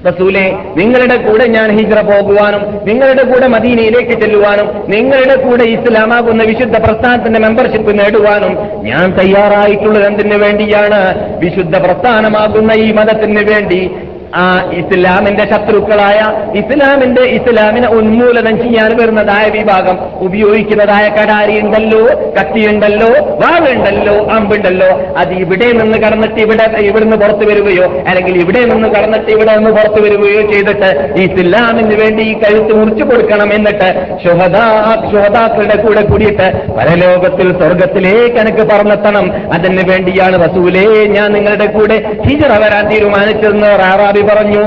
[0.07, 0.43] റസൂലെ
[0.77, 7.99] നിങ്ങളുടെ കൂടെ ഞാൻ ഹിജ്റ പോകുവാനും നിങ്ങളുടെ കൂടെ മദീനയിലേക്ക് ചെല്ലുവാനും നിങ്ങളുടെ കൂടെ ഇസ്ലാമാകുന്ന വിശുദ്ധ പ്രസ്ഥാനത്തിന്റെ മെമ്പർഷിപ്പ്
[7.99, 8.53] നേടുവാനും
[8.85, 11.01] ഞാൻ തയ്യാറായിട്ടുള്ളത് എന്തിനു വേണ്ടിയാണ്?
[11.39, 13.81] വിശുദ്ധ പ്രസ്ഥാനമാകുന്ന ഈ മതത്തിന് വേണ്ടി
[14.33, 16.19] ആ ഇസ്ലാമിന്റെ ശത്രുക്കളായ
[16.53, 19.95] ഇസ്ലാമിന്റെ ഇസ്ലാമിനെ ഉന്മൂലനം ചെയ്യാൻ വരുന്നതായ വിഭാഗം.
[20.21, 22.01] ഉപയോഗിക്കുന്നതായ കടാരി ഉണ്ടല്ലോ
[22.37, 23.09] കത്തിയുണ്ടല്ലോ
[23.41, 29.55] വാളുണ്ടല്ലോ അമ്പുണ്ടല്ലോ അത് ഇവിടെ നിന്ന് കടന്നിട്ട് ഇവിടെ ഇവിടുന്ന് പുറത്തു വരികയോ അല്ലെങ്കിൽ ഇവിടെ നിന്ന് കടന്നിട്ട് ഇവിടെ
[29.55, 30.89] നിന്ന് പുറത്തു വരികയോ ചെയ്തിട്ട്
[31.25, 33.89] ഇസ്ലാമിന് വേണ്ടി ഈ കഴുത്ത് മുറിച്ചു കൊടുക്കണം എന്നിട്ട്
[34.23, 34.65] ശുഹദാ
[35.11, 42.85] ശുഹദാക്കളുടെ കൂടെ കൂടിയിട്ട് പരലോകത്തിൽ സ്വർഗത്തിലേക്ക് എനിക്ക് പറഞ്ഞെത്തണം അതിന് വേണ്ടിയാണ് റസൂലേ ഞാൻ നിങ്ങളുടെ കൂടെ ഹിജറ വരാൻ
[42.91, 43.71] തീരുമാനിച്ചതെന്ന്
[44.21, 44.61] പറഞ്ഞു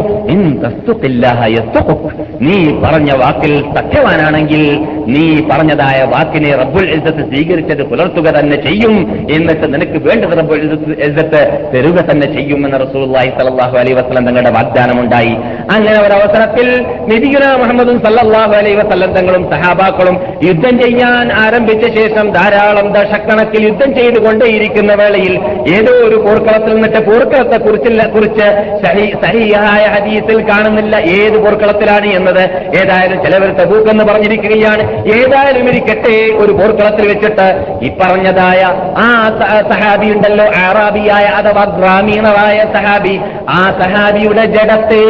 [0.64, 2.10] തസ്തുഖില്ലാഹ യസ്തുഖുക്.
[2.40, 4.62] നീ പറഞ്ഞ വാക്കിൽ സത്യവാനാണെങ്കിൽ
[5.06, 8.94] നീ പറഞ്ഞതായ വാക്കിനെ റബ്ബുൽ എഴുതത്ത് സ്വീകരിച്ചത് പുലർത്തുക തന്നെ ചെയ്യും.
[9.30, 11.40] എന്നിട്ട് നിനക്ക് വേണ്ടത് റബ്ബുൽ എഴുതത്ത്
[11.74, 15.34] തരുക തന്നെ ചെയ്യും എന്ന റസൂലുള്ളാഹി സ്വല്ലല്ലാഹു അലൈ വസ്ലം തങ്ങളുടെ വാഗ്ദാനം ഉണ്ടായി
[15.70, 23.66] അങ്ങനെ ഒരവസരത്തിൽ നബിയുന മുഹമ്മദും സല്ലാഹു അലൈ വസ്ലം തങ്ങളും സഹാബാക്കളും യുദ്ധം ചെയ്യാൻ ആരംഭിച്ച ശേഷം ധാരാളം ദശക്കണക്കിൽ
[23.66, 25.34] യുദ്ധം ചെയ്തുകൊണ്ടേയിരിക്കുന്ന വേളയിൽ
[25.74, 28.46] ഏതോ ഒരു പോർക്കളത്തിൽ നിന്നിട്ട് പോർക്കളത്തെ കുറിച്ചില്ല കുറിച്ച്
[28.86, 32.42] സഹി- സഹിയായ ഹദീസിൽ കാണുന്നില്ല ഏത് പോർക്കളത്തിലാണ് എന്നത്.
[32.82, 34.91] ഏതായാലും ചിലവർ തബൂക്ക് എന്ന് പറഞ്ഞിരിക്കുകയാണ്.
[34.98, 38.62] ഏതായാലും ഇരിക്കട്ടെ ഒരു പോർക്കളത്തിൽ വെച്ചിട്ട് ഈ പറഞ്ഞതായ
[38.98, 39.38] ആ
[39.70, 45.02] സഹാബി ഉണ്ടല്ലോ ആറാബിയായ അഥവാ ഗ്രാമീണരായ സഹാബി ആ സഹാബിയുടെ ജഡത്തെ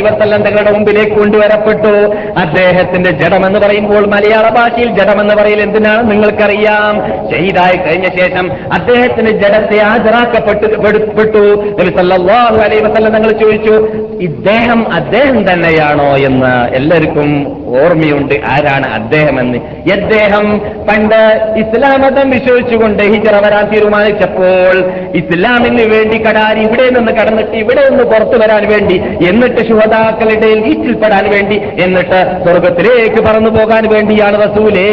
[0.00, 2.14] വസല്ലം തങ്ങളുടെ മുമ്പിലേക്ക് കൊണ്ടുവരപ്പെട്ടു.
[2.38, 6.96] അദ്ദേഹത്തിന്റെ ജഡമെന്ന് പറയുമ്പോൾ മലയാള ഭാഷയിൽ ജഡമെന്ന് പറയൽ എന്തിനാണ് നിങ്ങൾക്കറിയാം.
[7.30, 11.38] ചെയ്തായി കഴിഞ്ഞ ശേഷം അദ്ദേഹത്തിന്റെ ജഡത്തെ ഹാജരാക്കപ്പെട്ടു പെടു- പെട്ടു
[11.80, 13.88] നബി സല്ലല്ലാഹു അലൈഹി വസല്ലം തങ്ങൾ ചോദിച്ചു
[14.20, 16.16] ഇദ്ദേഹം അദ്ദേഹം തന്നെയാണോ?
[16.16, 18.34] എന്ന് എല്ലാവർക്കും ഓർമ്മയുണ്ട്.
[18.64, 19.58] ആരാണ് അദ്ദേഹം എന്ന്
[19.94, 20.46] ഇദ്ദേഹം
[20.88, 21.18] പണ്ട്
[21.62, 24.74] ഇസ്ലാം മതം വിശ്വസിച്ചുകൊണ്ട് ഹിജറ വരാൻ തീരുമാനിച്ചപ്പോൾ
[25.20, 28.96] ഇസ്ലാമിന് വേണ്ടി കടാരി ഇവിടെ നിന്ന് കടന്നിട്ട് ഇവിടെ നിന്ന് പുറത്തു വരാൻ വേണ്ടി
[29.30, 34.88] എന്നിട്ട് ശുഹതാക്കളുടെ ഈറ്റിൽപ്പെടാൻ വേണ്ടി എന്നിട്ട് സ്വർഗത്തിലേക്ക് പറന്നു പോകാൻ വേണ്ടിയാണ് റസൂലേ.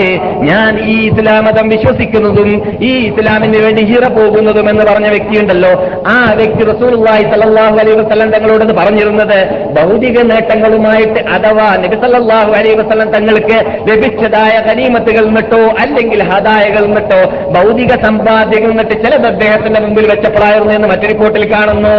[0.50, 2.50] ഞാൻ ഈ ഇസ്ലാം മതം വിശ്വസിക്കുന്നതും
[2.82, 5.72] ഈ ഇസ്ലാമിന് വേണ്ടി ഹിറ പോകുന്നതും എന്ന് പറഞ്ഞ വ്യക്തിയുണ്ടല്ലോ.
[6.08, 9.38] ആ വ്യക്തി റസൂലുള്ളാഹി സല്ലല്ലാഹു അലൈഹി വസല്ലം തങ്ങളോട് പറഞ്ഞിരുന്നത്
[9.78, 13.58] ഭൗതിക നേട്ടങ്ങളുമായിട്ട് അഥവാ നബി സല്ലല്ലാഹു അലൈഹി വസല്ലം തങ്ങൾക്ക്
[13.90, 17.22] ലഭിച്ചതായ കനീമത്തുകൾ നിന്നിട്ടോ അല്ലെങ്കിൽ ഹദായകൾ നിന്നിട്ടോ
[17.56, 21.96] ഭൗതിക സമ്പാദ്യങ്ങൾ നിന്നിട്ട് ചിലത് അദ്ദേഹത്തിന്റെ മുമ്പിൽ വെച്ചപ്പോഴായിരുന്നു എന്ന് മറ്റു റിപ്പോർട്ടിൽ കാണുന്നു.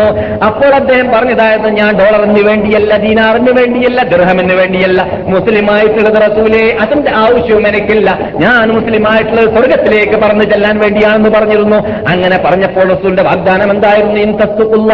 [0.48, 5.00] അപ്പോൾ അദ്ദേഹം പറഞ്ഞതായിരുന്നു ഞാൻ ഡോളറിന് വേണ്ടിയല്ല ദീനാറിന് വേണ്ടിയല്ല ദൃഹമിന് വേണ്ടിയല്ല
[5.34, 8.10] മുസ്ലിമായിട്ടുള്ളത് റസൂലെ അതിന്റെ ആവശ്യവും എനിക്കില്ല.
[8.44, 11.78] ഞാൻ മുസ്ലിമായിട്ടുള്ളത് സ്വർഗത്തിലേക്ക് പറഞ്ഞു ചെല്ലാൻ വേണ്ടിയാണെന്ന് പറഞ്ഞിരുന്നു.
[12.12, 14.18] അങ്ങനെ പറഞ്ഞപ്പോൾ റസൂലിന്റെ വാഗ്ദാനം എന്തായിരുന്നു?
[14.26, 14.92] ഇൻ തസ്തുക്കുള്ള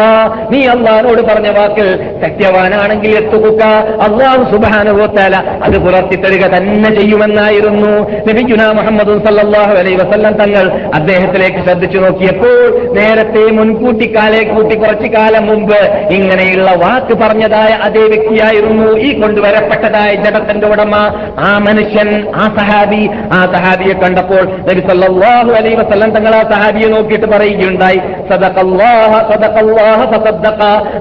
[0.51, 1.87] നീ അള്ളഹാനോട് പറഞ്ഞ വാക്കിൽ
[2.23, 3.61] സത്യവാനാണെങ്കിൽ എത്തുക.
[4.07, 7.91] അള്ളാഹു സുബാനുഭവത്താല അത് പുലർത്തി തരിക തന്നെ ചെയ്യുമെന്നായിരുന്നു
[8.27, 12.55] നബിഗുന മുഹമ്മദ് സല്ലാഹു അലൈ വസല്ലം തങ്ങൾ അദ്ദേഹത്തിലേക്ക് ശ്രദ്ധിച്ചു നോക്കിയപ്പോൾ
[12.97, 15.77] നേരത്തെ മുൻകൂട്ടി കാലേ കൂട്ടി കുറച്ചു കാലം മുമ്പ്
[16.17, 20.93] ഇങ്ങനെയുള്ള വാക്ക് പറഞ്ഞതായ അതേ വ്യക്തിയായിരുന്നു ഈ കൊണ്ടുവരപ്പെട്ടതായ ജഡത്തിന്റെ ഉടമ.
[21.41, 27.27] ആ മനുഷ്യൻ ആ സഹാബി ആ സഹാബിയെ കണ്ടപ്പോൾ നബി സല്ലാഹു അലൈ വസല്ലം തങ്ങൾ ആ സഹാബിയെ നോക്കിയിട്ട്
[27.27, 27.99] പറയുകയുണ്ടായി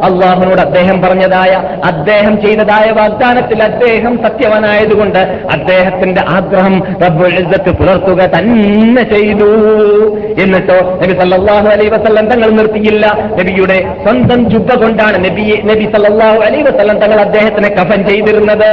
[0.09, 1.53] അള്ളാഹുനോട് അദ്ദേഹം പറഞ്ഞതായ
[1.91, 5.21] അദ്ദേഹം ചെയ്തതായ വാഗ്ദാനത്തിൽ അദ്ദേഹം സത്യവനായതുകൊണ്ട്
[5.55, 9.51] അദ്ദേഹത്തിന്റെ ആഗ്രഹം റബ്ബുൽ ഇസ്സത്ത് പുലർത്തുക തന്നെ ചെയ്തു.
[10.43, 13.07] എന്നിട്ടോ നബി സല്ലാഹു അലൈ വസല്ലം തങ്ങൾ നിർത്തിയില്ല.
[13.41, 18.71] നബിയുടെ സ്വന്തം ജുബ്ബ കൊണ്ടാണ് നബിയെ നബി സല്ലാഹു അലൈ വസല്ലം തങ്ങൾ അദ്ദേഹത്തിനെ കഫൻ ചെയ്തിരുന്നത്.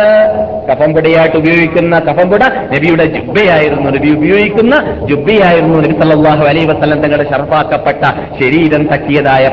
[0.70, 3.90] കഫംപുടയായിട്ട് ഉപയോഗിക്കുന്ന കഫംപുട നബിയുടെ ജുബ്ബയായിരുന്നു.
[3.90, 4.76] നബി ഉപയോഗിക്കുന്ന
[5.10, 8.04] ജുബ്ബയായിരുന്നു നബി സല്ലാഹു അലൈ വസല്ലം തങ്ങളുടെ ഷർഫാക്കപ്പെട്ട
[8.42, 9.46] ശരീരം തട്ടിയതായ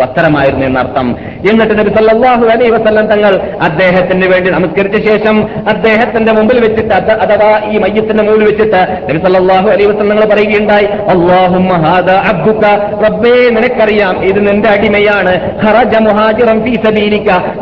[0.00, 1.08] വസ്ത്രമായിരുന്നു എന്നർത്ഥം.
[1.50, 5.36] എന്നിട്ട് നബി സല്ലാഹു അലൈ വസല്ലം തങ്ങൾ അദ്ദേഹത്തിന് വേണ്ടി നമസ്കരിച്ച ശേഷം
[5.68, 11.72] അദ്ദേഹത്തിന്റെ മുമ്പിൽ വെച്ചിട്ട് അഥവാ ഈ മയ്യത്തിന്റെ മുമ്പിൽ വെച്ചിട്ട് നബി സല്ലല്ലാഹു അലൈഹി വസല്ലം തങ്ങൾ പറയുകയുണ്ടായി അല്ലാഹുമ്മ
[11.86, 12.64] ഹാദാ അബ്ദുക
[13.04, 15.32] റബ്ബേ നിനക്കറിയാം ഇത് നിന്റെ അടിമയാണ്
[15.64, 16.74] ഖറജ മുഹാജിറം ഫീ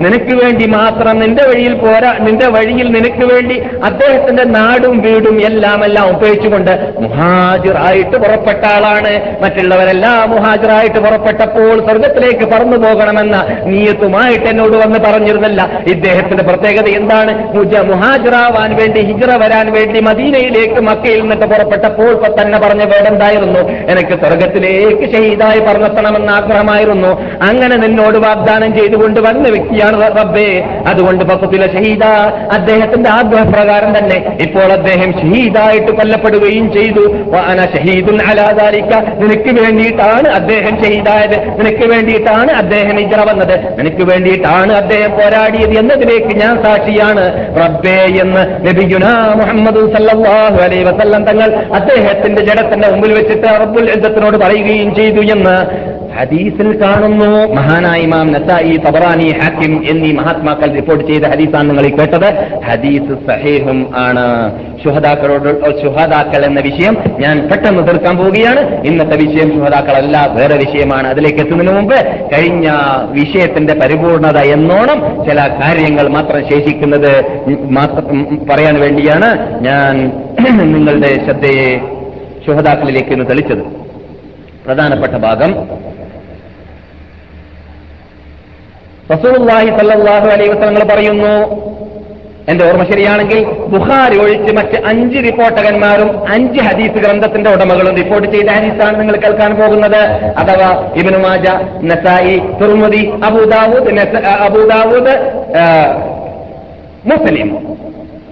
[0.05, 6.17] നിനക്ക് വേണ്ടി മാത്രം നിന്റെ വഴിയിൽ പോരാ നിന്റെ വഴിയിൽ നിനക്ക് വേണ്ടി അദ്ദേഹത്തിന്റെ നാടും വീടും എല്ലാം എല്ലാം
[6.17, 9.13] ഉപയോഗിച്ചുകൊണ്ട് മുഹാജിറായിട്ട് പുറപ്പെട്ട ആളാണ്.
[9.43, 15.61] മറ്റുള്ളവരെല്ലാം മുഹാജിറായിട്ട് പുറപ്പെട്ടപ്പോൾ സ്വർഗത്തിലേക്ക് പറന്നു പോകണമെന്ന നീയത്തുമായിട്ട് എന്നോട് വന്ന് പറഞ്ഞിരുന്നല്ല.
[15.87, 17.33] ഇദ്ദേഹത്തിന്റെ പ്രത്യേകത എന്താണ്?
[17.93, 23.61] മുഹാജിറാവാൻ വേണ്ടി ഹിജറ വരാൻ വേണ്ടി മദീനയിലേക്ക് മക്കയിൽ നിന്നിട്ട് പുറപ്പെട്ടപ്പോൾ തന്നെ പറഞ്ഞ വേടെന്തായിരുന്നു
[23.93, 27.11] എനിക്ക് സ്വർഗത്തിലേക്ക് ഷഹീദായി പറഞ്ഞെത്തണമെന്ന് ആഗ്രഹമായിരുന്നു.
[27.43, 30.49] അങ്ങനെ നിന്നോട് വാഗ്ദാനം ചെയ്തുകൊണ്ട് വന്ന വ്യക്തിയാണ് റബ്ബേ.
[30.87, 32.05] അതുകൊണ്ട് പക്കത്തിലെ ഷഹീദ
[32.53, 37.05] അദ്ദേഹത്തിന്റെ ആഗ്രഹപ്രകാരം തന്നെ ഇപ്പോൾ അദ്ദേഹം ഷഹീദായിട്ട് കൊല്ലപ്പെടുകയും ചെയ്തു.
[37.75, 41.37] ഷഹീദുൻ അലാദാലിക്ക നിനക്ക് വേണ്ടിയിട്ടാണ് അദ്ദേഹം ഷഹീദായത്.
[41.61, 43.57] നിനക്ക് വേണ്ടിയിട്ടാണ് അദ്ദേഹം ഇജറ വന്നത്.
[43.79, 47.25] നിനക്ക് വേണ്ടിയിട്ടാണ് അദ്ദേഹം പോരാടിയത് എന്നതിലേക്ക് ഞാൻ സാക്ഷിയാണ്.
[47.57, 48.43] റബ്ബേ എന്ന്
[48.73, 49.07] നബിയുന
[49.41, 55.57] മുഹമ്മദ് സല്ലല്ലാഹു അലൈഹി വസല്ലം തങ്ങൾ അദ്ദേഹത്തിന്റെ ജഡത്തിന്റെ മുമ്പിൽ വെച്ചിട്ട് അറബുൽ യുദ്ധത്തിനോട് പറയുകയും ചെയ്തു എന്ന്
[56.17, 57.31] ഹദീസിൽ കാണുന്നു.
[57.55, 62.29] മഹാനായ ഇമാം നസായി തബറാനി ഹാക്കിം എന്നീ മഹാത്മാക്കൾ റിപ്പോർട്ട് ചെയ്ത ഹദീസാണ് നിങ്ങൾ കേട്ടത്.
[62.65, 64.27] ഹദീസ് സഹേഹും ആണ്.
[64.85, 65.49] ശുഹദാക്കളോട്
[65.83, 68.63] ശുഹദാക്കൾ എന്ന വിഷയം ഞാൻ പെട്ടെന്ന് തീർക്കാൻ പോവുകയാണ്.
[68.87, 71.09] ഇന്നത്തെ വിഷയം ശുഹദാക്കളല്ല വേറെ വിഷയമാണ്.
[71.09, 71.97] അതിലേക്ക് എത്തുന്നതിന് മുമ്പ്
[72.35, 72.69] കഴിഞ്ഞ
[73.11, 77.13] വിഷയത്തിന്റെ പരിപൂർണത എന്നോണം ചില കാര്യങ്ങൾ മാത്രം ശേഷിക്കുന്നത്
[78.53, 79.29] പറയാൻ വേണ്ടിയാണ്
[79.61, 79.95] ഞാൻ
[80.75, 81.81] നിങ്ങളുടെ ശ്രദ്ധയെ
[82.47, 83.65] ശുഹദാക്കളിലേക്ക് ഇന്ന് തെളിച്ചത്.
[84.67, 85.51] പ്രധാനപ്പെട്ട ഭാഗം.
[89.13, 91.35] റസൂള്ളാഹി സല്ലാഹു അലൈഹി വസ്ലങ്ങൾ പറയുന്നു
[92.51, 99.01] എന്റെ ഓർമ്മ ശരിയാണെങ്കിൽ ബുഹാരി ഒഴിച്ച് മറ്റ് അഞ്ച് റിപ്പോർട്ടകന്മാരും അഞ്ച് ഹദീസ് ഗ്രന്ഥത്തിന്റെ ഉടമകളും റിപ്പോർട്ട് ചെയ്ത ഹദീസാണ്
[99.01, 100.01] നിങ്ങൾ കേൾക്കാൻ പോകുന്നത്.
[100.39, 101.47] അഥവാ ഇബ്നു മാജ
[101.91, 103.93] നസായി തുർമുദി അബൂദാവൂദ്
[104.47, 105.15] അബൂദാവൂദ്
[107.07, 107.49] മുസ്ലിം.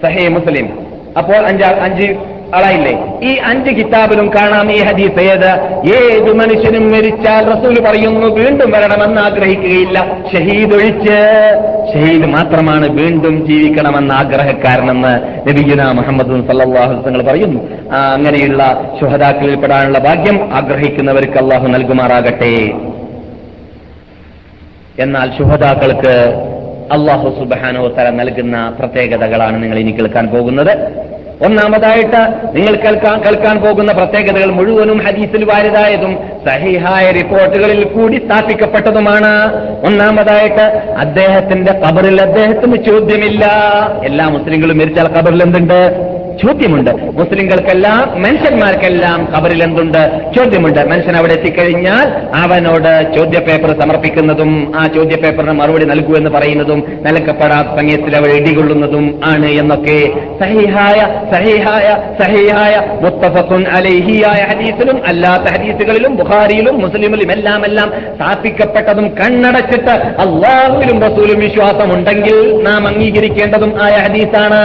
[0.03, 0.79] സഹേ മുസ്ലിം.
[1.17, 2.15] അപ്പോൾ അഞ്ച് അഞ്ച്
[2.55, 3.19] ആളായില്ലേ?
[3.23, 5.51] ഈ അഞ്ച് കിതാബിലും കാണാം ഈ ഹദീസ് ഏത്?
[5.95, 10.21] ഏത് മനുഷ്യനും മരിച്ചാൽ റസൂൽ പറയുന്നു വീണ്ടും വരണമെന്ന് ആഗ്രഹിക്കുകയില്ല.
[10.33, 11.17] ഷഹീദ് ഒഴിച്ച്
[11.93, 15.13] ഷഹീദ് മാത്രമാണ് വീണ്ടും ജീവിക്കണമെന്ന് ആഗ്രഹക്കാരനെന്ന്
[15.49, 17.61] നബിഗുന മുഹമ്മദ് സല്ലാഹുസങ്ങൾ പറയുന്നു.
[17.95, 22.71] അങ്ങനെയുള്ള ശുഹദാക്കളിൽ പെടാനുള്ള ഭാഗ്യം ആഗ്രഹിക്കുന്നവർക്ക് അള്ളാഹു നൽകുമാറാകട്ടെ.
[24.99, 26.15] എന്നാൽ ശുഹദാക്കൾക്ക്
[26.91, 30.77] അള്ളാഹു സുബഹാനോ തല നൽകുന്ന പ്രത്യേകതകളാണ് നിങ്ങൾ ഇനി കേൾക്കാൻ പോകുന്നത്.
[31.45, 32.21] ഒന്നാമതായിട്ട്
[32.55, 39.31] നിങ്ങൾ കേൾക്കാൻ കേൾക്കാൻ പോകുന്ന പ്രത്യേകതകൾ മുഴുവനും ഹദീസിൽ വാരിതായതും സഹിഹായ റിപ്പോർട്ടുകളിൽ കൂടി സ്ഥാപിക്കപ്പെട്ടതുമാണ്.
[39.85, 43.45] ഒന്നാമതായിട്ട് അദ്ദേഹത്തിന്റെ കബറിൽ അദ്ദേഹത്തിന് ചോദ്യമില്ല.
[44.03, 46.10] എല്ലാ മുസ്ലിങ്ങളും മരിച്ചാൽ കബറിൽ എന്തുണ്ട്?
[46.43, 46.91] ചോദ്യമുണ്ട്.
[46.91, 50.33] മുസ്ലിങ്ങൾക്കെല്ലാം മനുഷ്യന്മാർക്കെല്ലാം കബറിൽ എന്തുണ്ട്?
[50.37, 50.81] ചോദ്യമുണ്ട്.
[50.85, 57.67] മനുഷ്യൻ അവിടെ എത്തിക്കഴിഞ്ഞാൽ അവനോട് ചോദ്യ പേപ്പർ സമർപ്പിക്കുന്നതും ആ ചോദ്യ ചോദ്യപേപ്പറിന് മറുപടി നൽകൂ എന്ന് പറയുന്നതും നൽകപ്പെടാത്ത
[57.67, 67.31] സമയത്തിൽ അവൾ ഇടികൊള്ളുന്നതും ആണ് എന്നൊക്കെ സഹിഹായ സഹിഹായ സഹിഹായ മുത്തഫഖുൻ അലൈഹിയായ ഹദീസിലും അല്ലാത്ത ഹദീസുകളിലും ബുഖാരിയിലും മുസ്ലിമിലും
[67.31, 74.61] എല്ലാം എല്ലാം സ്ഥാപിക്കപ്പെട്ടതും കണ്ണടച്ചിട്ട് അള്ളാഹുവിലും റസൂലും വിശ്വാസമുണ്ടെങ്കിൽ നാം അംഗീകരിക്കേണ്ടതും ആയ ഹദീസാണ്.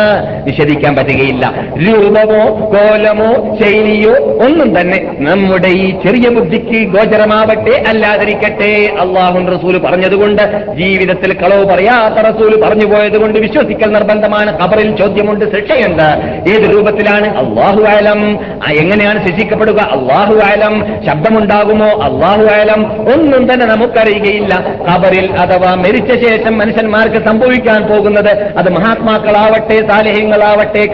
[0.46, 1.65] നിഷേധിക്കാൻ പറ്റുകയില്ല.
[1.74, 5.16] രൂപമോ കോലമോ ശൈലിയോ ഒന്നും തന്നെ.
[5.18, 8.92] നമ്മുടെ ഈ ചെറിയ ബുദ്ധിക്ക് ഗോചരമാവട്ടെ അല്ലാതിരിക്കട്ടെ.
[9.00, 10.42] അള്ളാഹു റസൂൽ പറഞ്ഞതുകൊണ്ട്
[10.76, 14.62] ജീവിതത്തിൽ കളവ് പറയാത്ത റസൂൽ പറഞ്ഞു പോയത് കൊണ്ട് വിശ്വസിക്കൽ നിർബന്ധമാണ്.
[14.62, 16.08] ഖബറിൽ ചോദ്യമുണ്ട് ശിക്ഷയുണ്ട്.
[16.50, 17.36] ഏത് രൂപത്തിലാണ്?
[17.36, 18.38] അള്ളാഹു ആലം
[18.72, 19.80] എങ്ങനെയാണ് ശിക്ഷിക്കപ്പെടുക?
[19.80, 21.86] അള്ളാഹു ആലം ശബ്ദമുണ്ടാകുമോ?
[21.86, 24.76] അള്ളാഹു ആലം ഒന്നും തന്നെ നമുക്കറിയുകയില്ല.
[24.90, 30.86] ഖബറിൽ അഥവാ മരിച്ച ശേഷം മനുഷ്യന്മാർക്ക് സംഭവിക്കാൻ പോകുന്നത് അത് മഹാത്മാക്കളാവട്ടെ സാലിഹ്യങ്ങളാവട്ടെ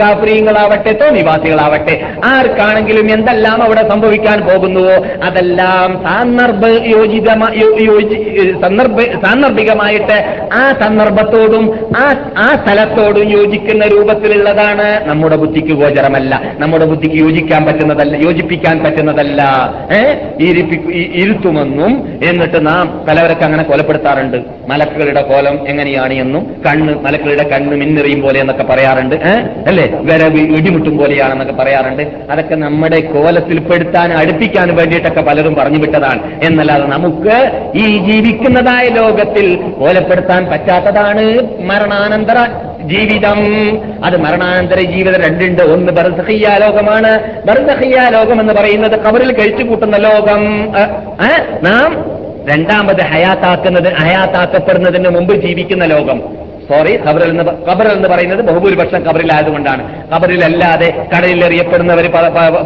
[0.52, 5.90] കാഫ്രീങ്ങളാവട്ടെ തോന്നിവാസികളാവട്ടെ ആർക്കാണെങ്കിലും എന്തെല്ലാം അവിടെ സംഭവിക്കാൻ പോകുന്നുവോ അതെല്ലാം
[8.60, 10.16] സാന്ദർഭ സാന്ദർഭികമായിട്ട്
[10.52, 11.64] ആ സന്ദർഭത്തോടും
[11.96, 12.04] ആ
[12.38, 16.32] ആ സ്ഥലത്തോടും യോജിക്കുന്ന രൂപത്തിലുള്ളതാണ് നമ്മുടെ ബുദ്ധിക്ക് ഗോചരമല്ല.
[16.58, 19.42] നമ്മുടെ ബുദ്ധിക്ക് യോജിക്കാൻ പറ്റുന്നതല്ല യോജിപ്പിക്കാൻ പറ്റുന്നതല്ല.
[21.22, 21.92] ഇരുത്തുമെന്നും
[22.28, 24.38] എന്നിട്ട് നാം പലവരൊക്കെ അങ്ങനെ കൊലപ്പെടുത്താറുണ്ട്.
[24.68, 29.16] മലക്കുകളുടെ കോലം എങ്ങനെയാണ് എന്നും കണ്ണ് മലക്കുകളുടെ കണ്ണ് മിന്നെറിയും പോലെ എന്നൊക്കെ പറയാറുണ്ട്?
[29.68, 29.86] അല്ലേ?
[30.10, 32.02] വരവ് ഇടിമുട്ടും പോലെയാണെന്നൊക്കെ പറയാറുണ്ട്.
[32.30, 36.44] അതൊക്കെ നമ്മുടെ കോലത്തിൽപ്പെടുത്താൻ അടുപ്പിക്കാൻ വേണ്ടിയിട്ടൊക്കെ പലരും പറഞ്ഞു വിട്ടതാണ്.
[36.44, 41.24] എന്നല്ലാതെ നമുക്ക് ഈ ജീവിക്കുന്നതായ ലോകത്തിൽ കോലപ്പെടുത്താൻ പറ്റാത്തതാണ്
[41.62, 42.46] മരണാനന്തര
[42.82, 43.38] ജീവിതം.
[44.04, 45.62] അത് മരണാനന്തര ജീവിതം രണ്ടുണ്ട്.
[45.62, 47.42] ഒന്ന് ബർസഹിയ ലോകമാണ്.
[47.46, 50.72] ബർസഹിയ ലോകം എന്ന് പറയുന്നത് കവറിൽ കഴിച്ചു കൂട്ടുന്ന ലോകം?
[51.62, 52.12] നാം
[52.52, 56.41] രണ്ടാമത് ഹയാത്താക്കുന്നത് ഹയാത്താക്കപ്പെടുന്നതിന് മുമ്പ് ജീവിക്കുന്ന ലോകം.
[56.72, 60.12] സോറി ഖബറിൽ എന്ന് ഖബർ എന്ന് പറയുന്നത് ബഹുഭൂരിപക്ഷം ഖബറിലായതുകൊണ്ടാണ്.
[60.14, 62.06] ഖബറിലല്ലാതെ കടലിൽ എറിയപ്പെടുന്നവർ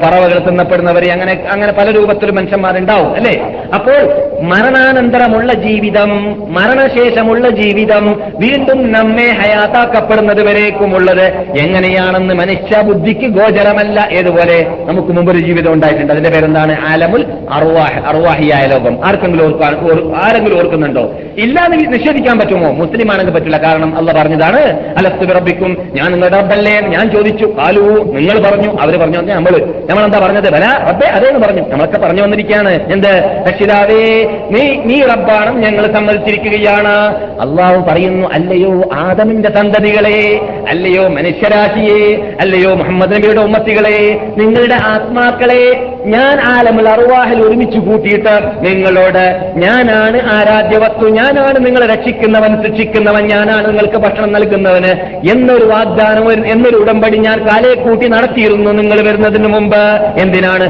[0.05, 3.55] പറവകൾ തിന്നപ്പെടുന്നവർ അങ്ങനെ അങ്ങനെ പല രൂപത്തിലും മനുഷ്യന്മാരുണ്ടാവും അല്ലേ?
[3.75, 3.99] അപ്പോൾ
[4.43, 6.11] മരണാനന്തരമുള്ള ജീവിതം
[6.53, 11.25] മരണശേഷമുള്ള ജീവിതം വീണ്ടും നമ്മെ ഹയാത്താക്കപ്പെടുന്നത് വരേക്കുമുള്ളത്
[11.59, 16.13] എങ്ങനെയാണെന്ന് മനുഷ്യ ബുദ്ധിക്ക് ഗോചരമല്ല ഏതുപോലെ നമുക്ക് മുമ്പ് ഒരു ജീവിതം ഉണ്ടായിട്ടുണ്ട്.
[16.13, 16.77] അതിന്റെ പേരെന്താണ്?
[16.89, 19.05] ആലമുൽ അറുവാഹ് അറുവാഹിയായ ലോകം.
[19.05, 19.73] ആർക്കെങ്കിലും ഓർക്കാൻ
[20.17, 21.15] ആരെങ്കിലും ഓർക്കുന്നുണ്ടോ?
[21.39, 22.73] ഇല്ലാന്ന് നിഷേധിക്കാൻ പറ്റുമോ?
[22.73, 23.57] മുസ്ലിം പറ്റില്ല.
[23.57, 24.61] കാരണം അല്ല പറഞ്ഞതാണ്
[24.99, 27.47] അലത്ത് റബ്ബിക്കും ഞാൻ നിങ്ങളുടെ റബ്ബല്ലേ ഞാൻ ചോദിച്ചു.
[27.59, 27.81] കാലു
[28.13, 28.71] നിങ്ങൾ പറഞ്ഞു.
[28.81, 29.53] അവർ പറഞ്ഞു നമ്മൾ
[29.91, 30.53] നമ്മൾ എന്താ പറഞ്ഞത്?
[30.53, 31.63] ബല റബ്ബേ അതേന്ന് പറഞ്ഞു.
[31.69, 32.93] നമ്മളൊക്കെ പറഞ്ഞു വന്നിരിക്കുകയാണ്.
[32.93, 33.45] എന്ത്?
[33.49, 34.03] രക്ഷിതാവേ
[34.51, 36.95] നീ നീ റബ്ബാണ് ഞങ്ങൾ സമ്മതിച്ചിരിക്കുകയാണ്.
[37.41, 42.01] അള്ളാഹു പറയുന്നു അല്ലയോ ആദമിന്റെ സന്തതികളെ അല്ലയോ മനുഷ്യരാശിയെ
[42.41, 45.63] അല്ലയോ മുഹമ്മദ് നബിയുടെ ഉമ്മത്തികളെ നിങ്ങളുടെ ആത്മാക്കളെ
[46.07, 49.25] ഞാൻ ആലമുൽ അറുവാഹിൽ ഒരുമിച്ച് കൂട്ടിയിട്ട് നിങ്ങളോട്
[49.57, 54.93] ഞാനാണ് ആരാധ്യ വസ്തു ഞാനാണ് നിങ്ങളെ രക്ഷിക്കുന്നവൻ ശിക്ഷിക്കുന്നവൻ ഞാനാണ് നിങ്ങൾക്ക് ഭക്ഷണം നൽകുന്നവന്
[55.31, 59.83] എന്നൊരു വാഗ്ദാനം എന്നൊരു ഉടമ്പടി ഞാൻ കാലേ കൂട്ടി നടത്തിയിരുന്നു നിങ്ങൾ വരുന്നതിന് മുമ്പ്.
[60.23, 60.67] എന്തിനാണ്.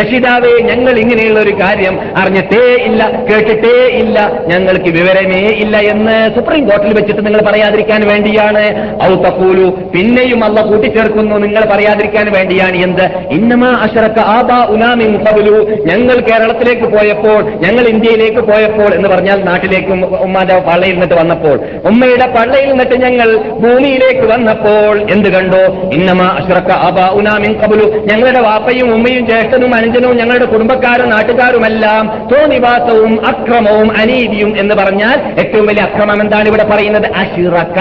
[0.00, 6.94] രക്ഷിതാവേ ഞങ്ങൾ ഇങ്ങനെയുള്ള ഒരു കാര്യം അറിഞ്ഞിട്ടേ ഇല്ല കേട്ടിട്ടേ ഇല്ല ഞങ്ങൾക്ക് വിവരമേ ഇല്ല എന്ന് സുപ്രീം കോടതിയിൽ
[6.94, 8.64] വെച്ചിട്ട് നിങ്ങൾ പറയാതിരിക്കാൻ വേണ്ടിയാണ്.
[9.02, 12.76] ഔ തഖൂലു പിന്നെയും അല്ല കൂട്ടിച്ചേർക്കുന്നു നിങ്ങൾ പറയാതിരിക്കാൻ വേണ്ടിയാണ്.
[12.86, 13.04] എന്ത്?
[13.30, 15.12] ഇന്നമാ അഷറക്ക ആബാ ഉലാമിൻ
[15.88, 21.56] ഞങ്ങൾ കേരളത്തിലേക്ക് പോയപ്പോൾ ഞങ്ങൾ ഇന്ത്യയിലേക്ക് പോയപ്പോൾ എന്ന് പറഞ്ഞാൽ നാട്ടിലേക്ക് ഉമ്മ- ഉമ്മാന്റെ പള്ളയിൽ നിന്നിട്ട് വന്നപ്പോൾ
[21.88, 24.76] ഉമ്മയുടെ പള്ളയിൽ നിന്നിട്ട് ഞങ്ങൾ ഭൂമിയിലേക്ക് വന്നപ്പോൾ
[25.10, 25.62] എന്ത് കണ്ടോ?
[25.92, 33.88] ഇന്നമ അഷ്റക്ക അബ ഉനാമിൻ കബുലു ഞങ്ങളുടെ വാപ്പയും ഉമ്മയും ജ്യേഷ്ഠനും അനുജനും ഞങ്ങളുടെ കുടുംബക്കാരും നാട്ടുകാരുമെല്ലാം തോന്നിവാസവും അക്രമവും
[34.00, 37.08] അനീതിയും എന്ന് പറഞ്ഞാൽ ഏറ്റവും വലിയ അക്രമം എന്താണ് ഇവിടെ പറയുന്നത്?
[37.20, 37.78] അഷിറക്ക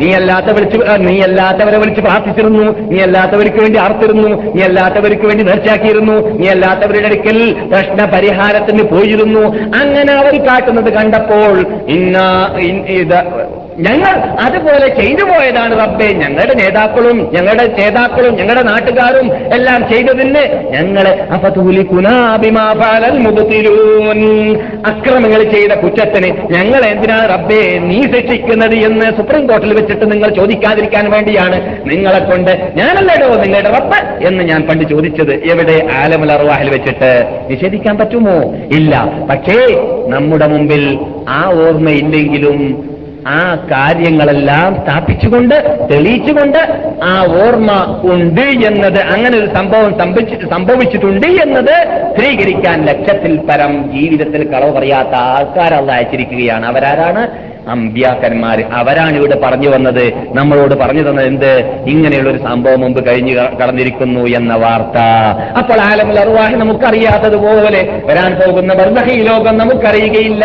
[0.00, 5.44] നീ അല്ലാത്ത വിളിച്ച് ആ, നീ അല്ലാത്തവരെ വിളിച്ച് പ്രാർത്ഥിച്ചിരുന്നു നീ അല്ലാത്തവർക്ക് വേണ്ടി ആർത്തിരുന്നു നീ അല്ലാത്തവർക്ക് വേണ്ടി
[5.44, 7.38] നേർച്ചയാക്കിയിരുന്നു നീ അല്ലാത്തവരുടെ അടുക്കൽ
[7.70, 8.00] പ്രശ്ന
[8.56, 9.44] പരിഹാരത്തിന് പോയിരുന്നു.
[9.80, 11.54] അങ്ങനെ അവർ കാട്ടുന്നത് കണ്ടപ്പോൾ
[11.88, 12.18] ഇന്ന
[13.78, 16.06] ഞങ്ങൾ അതുപോലെ ചെയ്തു പോയതാണ് റബ്ബെ.
[16.06, 21.26] ഞങ്ങളുടെ നേതാക്കളും ഞങ്ങളുടെ നേതാക്കളും ഞങ്ങളുടെ നാട്ടുകാരും എല്ലാം ചെയ്തതിന് ഞങ്ങളെ
[24.86, 31.82] അക്രമങ്ങൾ ചെയ്ത കുറ്റത്തിന് ഞങ്ങൾ എന്തിനാ റബ്ബെ നീ ശിക്ഷിക്കുന്നത് എന്ന് സുപ്രീം കോടതിയിൽ വെച്ചിട്ട് നിങ്ങൾ ചോദിക്കാതിരിക്കാൻ വേണ്ടിയാണ്.
[31.90, 35.34] നിങ്ങളെ കൊണ്ട് ഞാനല്ലേടോ നിങ്ങളുടെ റബ്ബ് എന്ന് ഞാൻ പണ്ട് ചോദിച്ചത്.
[35.34, 35.88] എവിടെ?
[35.94, 37.24] ആലമുൽ അറുവാഹിൽ വെച്ചിട്ട്.
[37.50, 38.54] നിഷേധിക്കാൻ പറ്റുമോ?
[38.54, 39.12] ഇല്ല.
[39.30, 39.66] പക്ഷേ
[40.08, 42.88] നമ്മുടെ മുമ്പിൽ ആ ഓർമ്മയില്ലെങ്കിലും
[43.26, 45.54] ആ കാര്യങ്ങളെല്ലാം സ്ഥാപിച്ചുകൊണ്ട്
[45.92, 46.58] തെളിയിച്ചുകൊണ്ട്
[47.02, 49.98] ആ ഓർമ്മ ഉണ്ട് എന്നത് അങ്ങനെ ഒരു സംഭവം
[50.50, 51.74] സംഭവിച്ചിട്ടുണ്ട് എന്നത്
[52.12, 56.66] സ്ഥിരീകരിക്കാൻ ലക്ഷത്തിൽ പരം ജീവിതത്തിൽ കളവ് പറയാത്ത ആൾക്കാരല്ല അയച്ചിരിക്കുകയാണ്.
[56.66, 57.55] അവരാരാണ്?
[57.70, 61.52] അമ്പ്യാക്കന്മാർ അവരാണ് ഇവിടെ പറഞ്ഞു വന്നത് നമ്മളോട് പറഞ്ഞു തന്നത് എന്ത്?
[61.86, 64.98] ഇങ്ങനെയുള്ള ഒരു സംഭവം മുമ്പ് കഴിഞ്ഞു കടന്നിരിക്കുന്നു എന്ന വാർത്ത.
[65.58, 70.44] അപ്പോൾ ആലമുൽ അറുവാഹി നമുക്കറിയാത്തതുപോലെ വരാൻ പോകുന്ന ബർദഹി ലോകം നമുക്കറിയുകയില്ല.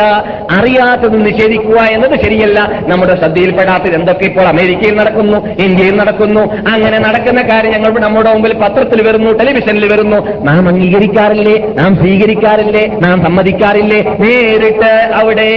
[0.52, 2.60] അറിയാത്തത് നിഷേധിക്കുക എന്നത് ശരിയല്ല.
[2.88, 6.42] നമ്മുടെ ശ്രദ്ധയിൽപ്പെടാത്തത് എന്തൊക്കെ ഇപ്പോൾ അമേരിക്കയിൽ നടക്കുന്നു ഇന്ത്യയിൽ നടക്കുന്നു.
[6.74, 10.20] അങ്ങനെ നടക്കുന്ന കാര്യം ഞങ്ങൾ നമ്മുടെ മുമ്പിൽ പത്രത്തിൽ വരുന്നു ടെലിവിഷനിൽ വരുന്നു.
[10.44, 11.56] നാം അംഗീകരിക്കാറില്ലേ?
[11.82, 12.86] നാം സ്വീകരിക്കാറില്ലേ?
[13.02, 14.02] നാം സമ്മതിക്കാറില്ലേ?
[14.20, 15.50] നേരിട്ട് അവിടെ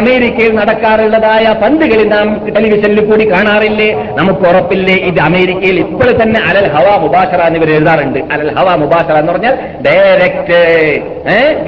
[0.00, 3.88] അമേരിക്കയിൽ നടക്കാറുള്ളതായ പന്തുകളിൽ നാം ടെലിവിഷനിൽ കൂടി കാണാറില്ലേ?
[4.18, 4.94] നമുക്ക് ഉറപ്പില്ലേ?
[5.10, 8.18] ഇത് അമേരിക്കയിൽ ഇപ്പോൾ തന്നെ അലൽ ഹവ മുബാഷറ എന്നിവർ എഴുതാറുണ്ട്.
[8.34, 10.60] അലൽ ഹവ മുബാഷറ എന്ന് പറഞ്ഞാൽ ഡയറക്റ്റ്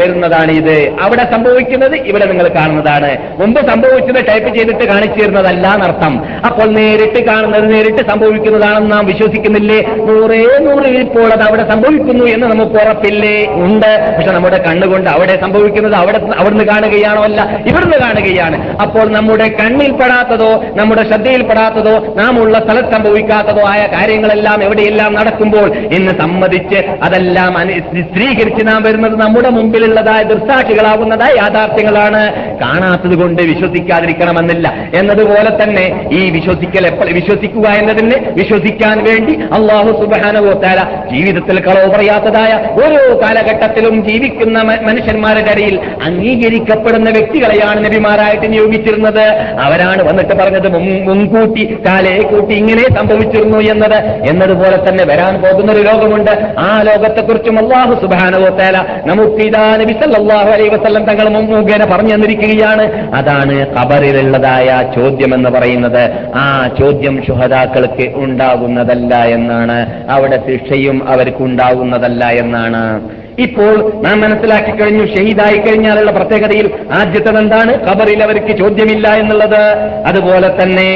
[0.00, 0.76] വരുന്നതാണ് ഇത്.
[1.04, 3.10] അവിടെ സംഭവിക്കുന്നത് ഇവിടെ നിങ്ങൾ കാണുന്നതാണ്.
[3.40, 6.14] മുമ്പ് സംഭവിച്ചത് ടൈപ്പ് ചെയ്തിട്ട് കാണിച്ചു തരുന്നതല്ല എന്നർത്ഥം.
[6.48, 9.78] അപ്പോൾ നേരിട്ട് കാണുന്നത് നേരിട്ട് സംഭവിക്കുന്നതാണെന്ന് നാം വിശ്വസിക്കുന്നില്ലേ?
[10.08, 13.34] നൂറേ നൂറ് ഇപ്പോൾ അത് അവിടെ സംഭവിക്കുന്നു എന്ന് നമുക്ക് ഉറപ്പില്ലേ?
[13.64, 13.90] ഉണ്ട്.
[14.16, 17.40] പക്ഷെ നമ്മുടെ കണ്ണുകൊണ്ട് അവിടെ സംഭവിക്കുന്നത് അവിടെ അവിടുന്ന് കാണുകയാണോ അല്ല?
[17.70, 18.56] ഇവിടുന്ന് കാണുകയാണ്.
[18.86, 26.80] അപ്പോൾ നമ്മുടെ കണ്ണിൽപ്പെടാത്തതോ നമ്മുടെ ശ്രദ്ധയിൽപ്പെടാത്തതോ നാം ഉള്ള സ്ഥലത്ത് സംഭവിക്കാത്തതോ ആയ കാര്യങ്ങളെല്ലാം എവിടെയെല്ലാം നടക്കുമ്പോൾ എന്ന് സമ്മതിച്ച്
[27.02, 27.54] അതെല്ലാം
[28.00, 32.22] സ്ത്രീകരിച്ച് നാം വരുന്നത് നമ്മുടെ മുമ്പിലുള്ളതായ ദൃസാക്ഷികളാകുന്നതായ യാഥാർത്ഥ്യങ്ങളാണ്.
[32.62, 34.66] കാണാത്തത് കൊണ്ട് വിശ്വസിക്കാതിരിക്കണമെന്നില്ല.
[34.94, 40.80] എന്നതുപോലെ തന്നെ ഈ വിശ്വസിക്കൽ എപ്പോൾ വിശ്വസിക്കുക എന്നതിന് വിശ്വസിക്കാൻ വേണ്ടി അള്ളാഹു സുബാനുഭവത്താല
[41.14, 49.24] ജീവിതത്തിൽ കളവ് പറയാത്തതായ ഓരോ കാലഘട്ടത്തിലും ജീവിക്കുന്ന മനുഷ്യന്മാരുടെ ഇടയിൽ അംഗീകരിക്കപ്പെടുന്ന വ്യക്തികളെയാണ് നബിമാരായിട്ട് നിയോഗിച്ചിരുന്നത്
[49.60, 53.94] അവരാണ് വന്നിട്ട് പറഞ്ഞത് മുൻ- മുൻകൂട്ടി കാലേ കൂട്ടി ഇങ്ങനെ സംഭവിച്ചിരുന്നു എന്നത്.
[54.30, 56.54] എന്നതുപോലെ തന്നെ വരാൻ പോകുന്ന ഒരു ലോകമുണ്ട്.
[56.58, 59.92] ആ ലോകത്തെക്കുറിച്ചും അള്ളാഹു സുബാനുഭവത്താല നമുക്ക് ഇതാ നബി
[60.32, 63.14] അലൈഹി വസല്ലം തങ്ങൾ മുഖേന പറഞ്ഞു തന്നിരിക്കുകയാണ്.
[63.14, 66.10] അതാണ് ഖബറിലുള്ളതായ ചോദ്യം എന്ന് പറയുന്നത്.
[66.34, 70.10] ആ ചോദ്യം ശുഹതാക്കൾക്ക് ഉണ്ടാകുന്നതല്ല എന്നാണ്.
[70.10, 73.02] അവിടെ ശിക്ഷയും അവർക്ക് ഉണ്ടാകുന്നതല്ല എന്നാണ്.
[73.38, 79.62] ഇപ്പോൾ നാം മനസ്സിലാക്കി കഴിഞ്ഞു ഷഹീദായി കഴിഞ്ഞാലുള്ള പ്രത്യേകതയിൽ ആദ്യത്തത് എന്താണ് ഖബറിൽ അവർക്ക് ചോദ്യമില്ല എന്നുള്ളത്.
[80.06, 80.90] അതുപോലെ തന്നെ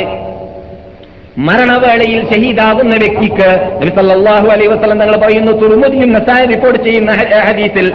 [1.38, 3.48] മരണവേളയിൽ ഷഹീദാകുന്ന വ്യക്തിക്ക്
[3.80, 7.10] നബി സല്ലല്ലാഹു അലൈഹി വസല്ലം തങ്ങൾ പറയുന്നു തുറമുദിയും നസായ റിപ്പോർട്ട് ചെയ്യുന്ന
[7.48, 7.86] ഹദീസിൽ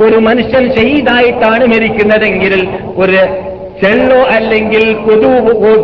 [0.00, 2.54] ഒരു മനുഷ്യൻ ഷഹീദായിട്ടാണ് മരിക്കുന്നതെങ്കിൽ
[2.96, 3.18] ഒരു
[3.82, 5.28] ചെള്ളോ അല്ലെങ്കിൽ കൊതു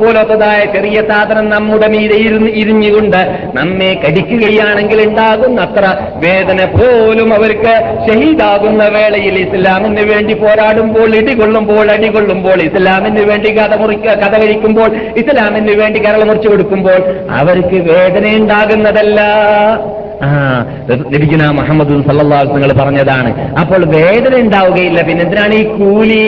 [0.00, 2.16] പോലത്തതായ ചെറിയ സാധനം നമ്മുടെ മീതെ
[2.62, 3.20] ഇരിഞ്ഞുകൊണ്ട്
[3.58, 5.84] നമ്മെ കടിക്കുകയാണെങ്കിൽ ഉണ്ടാകുന്ന അത്ര
[6.24, 7.74] വേദന പോലും അവർക്ക്
[8.06, 14.90] ഷഹീദാകുന്ന വേളയിൽ ഇസ്ലാമിന് വേണ്ടി പോരാടുമ്പോൾ ഇടികൊള്ളുമ്പോൾ അടികൊള്ളുമ്പോൾ ഇസ്ലാമിന് വേണ്ടി കഥ മുറിക്ക കഥ കഴിക്കുമ്പോൾ
[15.22, 17.00] ഇസ്ലാമിന് വേണ്ടി കരൾ മുറിച്ചു കൊടുക്കുമ്പോൾ
[17.40, 19.20] അവർക്ക് വേദന ഉണ്ടാകുന്നതല്ല.
[21.14, 23.30] ലഭിക്കുന്ന മുഹമ്മദ് സല്ലാസ് നിങ്ങൾ പറഞ്ഞതാണ്.
[23.62, 25.00] അപ്പോൾ വേദന ഉണ്ടാവുകയില്ല.
[25.08, 26.24] പിന്നെന്തിനാണ് ഈ കൂലി?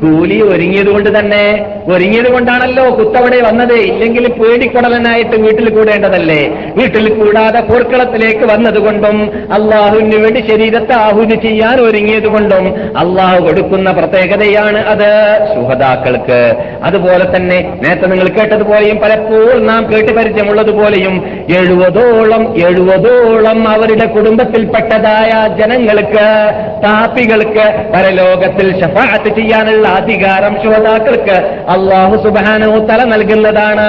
[0.00, 1.44] കൂലി ഒരുങ്ങിയത് കൊണ്ട് തന്നെ
[1.92, 3.74] ഒരുങ്ങിയത് കൊണ്ടാണല്ലോ കുത്തവിടെ വന്നത്.
[3.90, 6.40] ഇല്ലെങ്കിൽ പേടിക്കൊടലനായിട്ട് വീട്ടിൽ കൂടേണ്ടതല്ലേ?
[6.78, 9.16] വീട്ടിൽ കൂടാതെ പോർക്കളത്തിലേക്ക് വന്നതുകൊണ്ടും
[9.56, 12.64] അള്ളാഹുവിന് വേണ്ടി ശരീരത്തെ ആഹുതി ചെയ്യാൻ ഒരുങ്ങിയത് കൊണ്ടും
[13.02, 15.08] അള്ളാഹു കൊടുക്കുന്ന പ്രത്യേകതയാണ് അത്
[15.54, 16.40] സുഹതാക്കൾക്ക്
[16.88, 21.16] അതുപോലെ തന്നെ നേരത്തെ നിങ്ങൾ കേട്ടതുപോലെയും പലപ്പോഴും നാം കേട്ട് പരിചയമുള്ളതുപോലെയും
[21.60, 26.26] എഴുപതോളം എഴുപതോളം അവരുടെ കുടുംബത്തിൽപ്പെട്ടതായ ജനങ്ങൾക്ക്
[26.84, 33.86] താപ്പികൾക്ക് പരലോകത്തിൽ ഷഫാത്ത് ചെയ്യാനുള്ള അധികാരം ശ്രോതാക്കൾക്ക് അള്ളാഹു സുബാനോ തല നൽകുന്നതാണ്.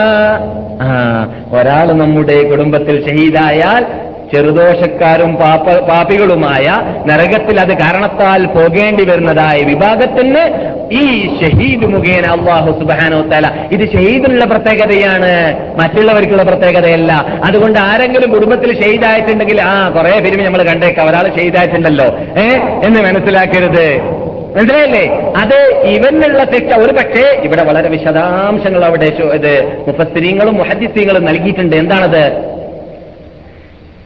[0.82, 3.86] ആ ഒരാൾ നമ്മുടെ കുടുംബത്തിൽ ഷഹീദായാൽ
[4.34, 6.66] ചെറുദോഷക്കാരും പാപ പാപികളുമായ
[7.08, 15.56] നരകത്തിൽ അത് കാരണത്താൽ പോകേണ്ടി വരുന്നതായ വിഭാഗത്തിന് ഈ ഷഹീദ് മുഖേന അള്ളാഹു സുബാനോ തല ഇത് ഷഹീദിനുള്ള പ്രത്യേകതയാണ്.
[15.82, 17.26] മറ്റുള്ളവർക്കുള്ള പ്രത്യേകതയല്ല.
[17.46, 21.10] അതുകൊണ്ട് ആരെങ്കിലും കുടുംബത്തിൽ ഷഹീദായിട്ടുണ്ടെങ്കിൽ ആ കുറെ പേരും നമ്മൾ കണ്ടേക്കാം.
[21.10, 22.06] ഒരാൾ ഷഹീദായിട്ടുണ്ടല്ലോ.
[22.38, 22.50] ഏ?
[22.86, 24.17] എന്ന് മനസ്സിലാക്കരുത്.
[24.58, 25.34] മനസ്സിലായില്ലേ?
[25.38, 31.76] അത് ഇവനുള്ള ശിക്ഷ ഒരു പക്ഷേ ഇവിടെ വളരെ വിശദാംശങ്ങൾ അവിടെ ഇത് മുഫസ്ത്രീങ്ങളും മുഹദ്ദിസ്ത്രീകളും നൽകിയിട്ടുണ്ട്.
[31.76, 32.58] എന്താണത്?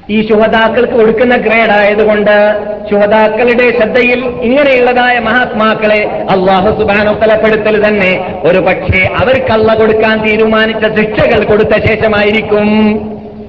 [0.10, 2.56] ഈ ശുഹതാക്കൾക്ക് കൊടുക്കുന്ന ഗ്രേഡ് ആയതുകൊണ്ട്
[2.90, 8.42] ശുഹതാക്കളുടെ ശ്രദ്ധയിൽ ഇങ്ങനെയുള്ളതായ മഹാത്മാക്കളെ അള്ളാഹു സുബാനോ തലപ്പെടുത്തൽ തന്നെ.
[8.44, 12.68] ഒരു പക്ഷേ അവർക്കല്ല കൊടുക്കാൻ തീരുമാനിച്ച ശിക്ഷകൾ കൊടുത്ത ശേഷമായിരിക്കും.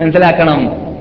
[0.01, 0.92] മനസ്സിലാക്കണം.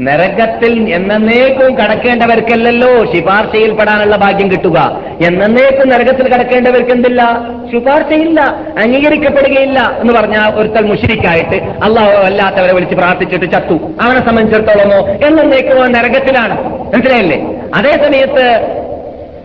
[0.00, 5.00] നരകത്തിൽ എന്നേക്കും കടക്കേണ്ടവർക്കല്ലല്ലോ ശുപാർശയിൽപ്പെടാനുള്ള ഭാഗ്യം കിട്ടുക.
[5.26, 7.40] എന്നേക്കും നരകത്തിൽ കടക്കേണ്ടവർക്ക് എന്തില്ല
[7.72, 8.40] ശുപാർശയില്ല
[8.82, 13.74] അംഗീകരിക്കപ്പെടുകയില്ല എന്ന് പറഞ്ഞ ഒരുത്തൽ മുഷിരിക്കായിട്ട് അള്ളാഹു അല്ലാത്തവരെ വിളിച്ച് പ്രാർത്ഥിച്ചിട്ട് ചത്തു.
[14.02, 15.08] അവനെ സംബന്ധിച്ചിടത്തോളമോ?
[15.08, 16.64] എന്നേക്കും നരകത്തിലാണ്.
[16.94, 17.60] മനസ്സിലായില്ലേ?
[17.74, 18.79] അതേ സമയത്ത്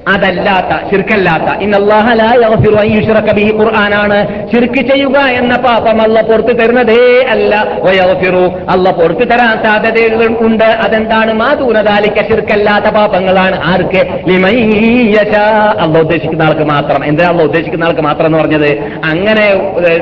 [0.07, 1.63] അതല്ലാത്ത ശിർക്കല്ലാത്ത.
[3.51, 4.49] ഖുർആനാണ്.
[4.51, 7.67] ശിർക്ക് ചെയ്യുക എന്ന പാപം അല്ല പുറത്തു തരുന്നതേ അല്ല.
[7.83, 10.63] വയഫിറു അല്ല പുറത്തു തരാൻ സാധ്യതകൾ ഉണ്ട്.
[10.63, 11.33] അതെന്താണ്?
[11.33, 13.59] മാതൂനതാലിക്ക ശിർക്കല്ലാത്ത പാപങ്ങളാണ്.
[13.63, 14.03] ആർക്ക്?
[15.79, 17.05] അല്ല ഉദ്ദേശിക്കുന്ന ആൾക്ക് മാത്രം.
[17.05, 18.71] എന്താ അല്ല ഉദ്ദേശിക്കുന്ന ആൾക്ക് മാത്രം എന്ന് പറഞ്ഞത്?
[19.03, 19.45] അങ്ങനെ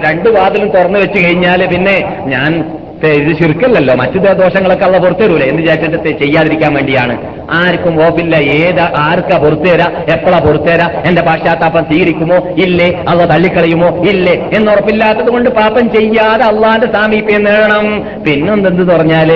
[0.05, 3.95] രണ്ട് വാതിലും തുറന്നു വെച്ച് കഴിഞ്ഞാൽ പിന്നെ ഞാൻ ഇത് ചുരുക്കല്ലല്ലോ.
[3.95, 7.43] മറ്റു ദോഷങ്ങളൊക്കെ അള്ള പുറത്തു തരൂലേ എന്ന് വിചാരിച്ചിട്ട് ചെയ്യാതിരിക്കാൻ വേണ്ടിയാണ്.
[7.51, 8.35] ആർക്കും ഓപ്പില്ല.
[8.35, 12.35] ഏത് ആർക്കാ പുറത്തു തരാ എപ്പോഴാ പുറത്തു തരാ എന്റെ പാശ്ചാത്താപം തീരിക്കുമോ?
[12.35, 13.03] ഇല്ലേ.
[13.09, 14.03] അള്ള തള്ളിക്കളയുമോ?
[14.03, 14.49] ഇല്ലേ.
[14.53, 18.07] എന്നുറപ്പില്ലാത്തത് കൊണ്ട് പാപം ചെയ്യാതെ അള്ളാന്റെ സാമീപ്യം നേടണം.
[18.23, 19.29] പിന്നൊന്നെന്ത് പറഞ്ഞാൽ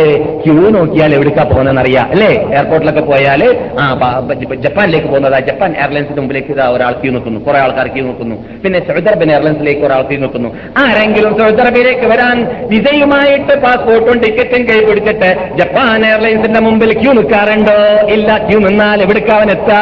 [0.45, 2.27] ക്യൂ നോക്കിയാൽ എവിടേക്കാ പോകുന്നതെന്നറിയാം അല്ലേ?
[2.27, 4.21] എയർപോർട്ടിലൊക്കെ പോയാൽ ആ
[4.59, 5.39] ജപ്പാനിലേക്ക് പോകുന്നതാ.
[5.39, 7.39] ജപ്പാൻ എയർലൈൻസിന് മുമ്പിലേക്ക് ഒരാൾ ക്യൂ നിൽക്കുന്നു.
[7.39, 8.35] കുറെ ആൾക്കാർ ക്യൂ നിൽക്കുന്നു.
[8.63, 10.49] പിന്നെ സൗദർബൻ എയർലൈൻസിലേക്ക് ഒരാൾ ക്യൂ നിൽക്കുന്നു.
[10.77, 17.77] ആരെങ്കിലും സൗദർബിലേക്ക് വരാൻ വിജയുമായിട്ട് പാസ്പോർട്ടും ടിക്കറ്റും കൈ പിടിച്ചിട്ട് ജപ്പാൻ എയർലൈൻസിന്റെ മുമ്പിൽ ക്യൂ നിൽക്കാറുണ്ടോ?
[18.13, 19.81] ഇല്ല ക്യൂ നിന്നാൽ എവിടേക്ക് അവൻ എത്താ?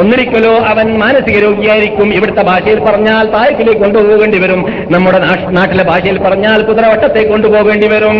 [0.00, 2.08] ഒന്നിരിക്കലോ അവൻ മാനസിക രോഗിയായിരിക്കും.
[2.14, 4.60] ഇവിടുത്തെ ഭാഷയിൽ പറഞ്ഞാൽ താഴേക്കിലേക്ക് കൊണ്ടുപോകേണ്ടി വരും.
[4.90, 5.18] നമ്മുടെ
[5.58, 8.18] നാട്ടിലെ ഭാഷയിൽ പറഞ്ഞാൽ കുതിരവട്ടത്തെ കൊണ്ടുപോകേണ്ടി വരും.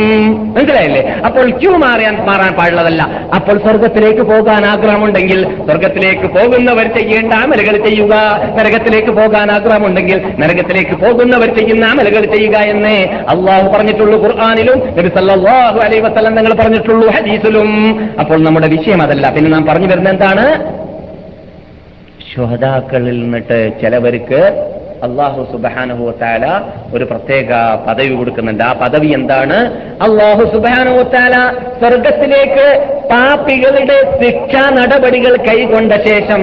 [0.56, 1.02] മനസ്സിലായില്ലേ?
[1.26, 3.02] അപ്പോൾ ക്യൂ മാറിയാൻ മാറാൻ പാടുള്ളതല്ല.
[3.36, 8.14] അപ്പോൾ സ്വർഗത്തിലേക്ക് പോകാൻ ആഗ്രഹമുണ്ടെങ്കിൽ സ്വർഗത്തിലേക്ക് പോകുന്നവർ ചെയ്യേണ്ട അമലുകൾ ചെയ്യുക.
[8.58, 12.96] നരകത്തിലേക്ക് പോകാൻ ആഗ്രഹമുണ്ടെങ്കിൽ നരകത്തിലേക്ക് പോകുന്നവർ ചെയ്യുന്ന അമലുകൾ ചെയ്യുക എന്നേ
[13.32, 17.70] അള്ളാഹു പറഞ്ഞിട്ടുള്ളൂ ഖുർആാനിലും നബി സല്ലല്ലാഹു അലൈഹി വസല്ലം നിങ്ങൾ പറഞ്ഞിട്ടുള്ളൂ ഹദീസിലും.
[18.20, 19.30] അപ്പോൾ നമ്മുടെ വിഷയം അതല്ല.
[19.30, 20.46] പിന്നെ നാം പറഞ്ഞു വരുന്നത് എന്താണ്?
[22.28, 24.42] ശ്രോതാക്കളിൽ നിന്നിട്ട് ചിലവർക്ക്
[25.06, 26.44] അള്ളാഹു സുബാനുഹു താല
[26.94, 27.48] ഒരു പ്രത്യേക
[27.86, 28.64] പദവി കൊടുക്കുന്നുണ്ട്.
[28.64, 29.56] ആ പദവി എന്താണ്?
[30.06, 31.34] അള്ളാഹു സുബാനുഹു താല
[31.80, 32.66] സ്വർഗത്തിലേക്ക്
[33.10, 36.42] പാപ്പികളുടെ ശിക്ഷാ നടപടികൾ കൈകൊണ്ട ശേഷം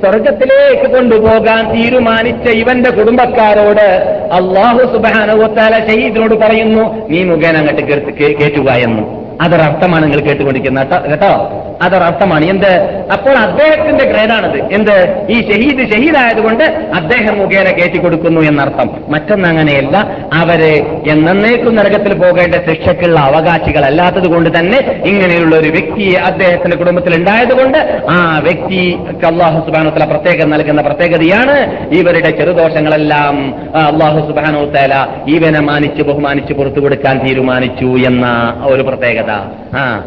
[0.00, 9.02] സ്വർഗത്തിലേക്ക് കൊണ്ടുപോകാൻ തീരുമാനിച്ച ഇവന്റെ കുടുംബക്കാരോട് അള്ളാഹു സുബാനുവത്താല ഷഹീദിനോട് പറയുന്നു നീ മുഖേന അങ്ങോട്ട് കേട്ടുക എന്ന്.
[9.40, 10.88] അതൊരർത്ഥമാണ് നിങ്ങൾ കേട്ടുകൊണ്ടിരിക്കുന്നത്.
[10.88, 11.69] കേട്ടോ- കേട്ടോ?
[11.82, 12.72] അതൊരർത്ഥമാണ് എന്ത്?
[13.12, 15.26] അപ്പോൾ അദ്ദേഹത്തിന്റെ ഗ്രേഡാണത് എന്ത്?
[15.30, 16.64] ഈ ഷഹീദ് ഷഹീദായതുകൊണ്ട്
[16.94, 18.90] അദ്ദേഹം മുഖേന കയറ്റി കൊടുക്കുന്നു എന്നർത്ഥം.
[19.08, 19.96] മറ്റൊന്ന് അങ്ങനെയല്ല
[20.32, 20.62] അവർ
[21.08, 28.98] എന്നേക്കും നരകത്തിൽ പോകേണ്ട ശിക്ഷയ്ക്കുള്ള അവകാശികളല്ലാത്തത് കൊണ്ട് തന്നെ ഇങ്ങനെയുള്ള ഒരു വ്യക്തിയെ അദ്ദേഹത്തിന്റെ കുടുംബത്തിൽ ഉണ്ടായതുകൊണ്ട് ആ വ്യക്തി
[29.26, 31.56] അള്ളാഹു സുബാനുത്തല പ്രത്യേകം നൽകുന്ന പ്രത്യേകതയാണ്.
[31.94, 38.26] ഇവരുടെ ചെറുദോഷങ്ങളെല്ലാം അള്ളാഹു സുബാനുത്തല ഇവനെ മാനിച്ച് ബഹുമാനിച്ച് പുറത്തു കൊടുക്കാൻ തീരുമാനിച്ചു എന്ന
[38.64, 39.30] ഒരു പ്രത്യേകത.
[39.76, 40.04] ആ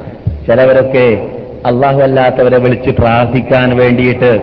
[0.47, 1.07] ചിലവരൊക്കെ
[1.66, 4.39] അള്ളാഹു അല്ലാത്തവരെ വിളിച്ച് പ്രാർത്ഥിക്കാൻ വേണ്ടിയിട്ട്.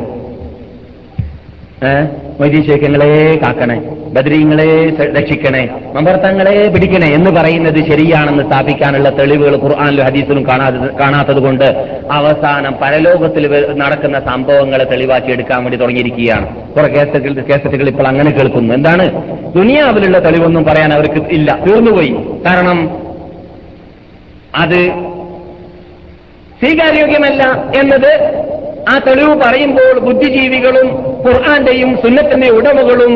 [2.41, 11.41] മൊയ്തീശേഖങ്ങളെ കാക്കണേ ബദരീങ്ങളെ രക്ഷിക്കണേ മമ്പർത്തങ്ങളെ പിടിക്കണേ എന്ന് പറയുന്നത് ശരിയാണെന്ന് സ്ഥാപിക്കാനുള്ള തെളിവുകൾ ഖുർആാനിലും ഹദീസിലും കാണാതെ കാണാത്തത്
[11.43, 11.65] കൊണ്ട്
[12.11, 16.73] അവസാനം പരലോകത്തിൽ നടക്കുന്ന സംഭവങ്ങളെ തെളിവാക്കി എടുക്കാൻ വേണ്ടി തുടങ്ങിയിരിക്കുകയാണ്.
[16.73, 18.75] കുറെ കേസറ്റുകൾ കേസറ്റുകൾ ഇപ്പോൾ അങ്ങനെ കേൾക്കുന്നു.
[18.75, 19.07] എന്താണ്?
[19.55, 21.59] ദുനിയാവിലുള്ള തെളിവൊന്നും പറയാൻ അവർക്ക് ഇല്ല.
[21.69, 22.17] തീർന്നുപോയി.
[22.47, 22.91] കാരണം
[24.55, 25.10] അത്
[26.61, 27.43] സ്വീകാര്യോഗ്യമല്ല
[27.81, 28.13] എന്നത്
[28.89, 30.89] ആ തെളിവ് പറയുമ്പോൾ ബുദ്ധിജീവികളും
[31.27, 33.13] ഖുർആന്റെയും സുന്നത്തിന്റെ ഉടമകളും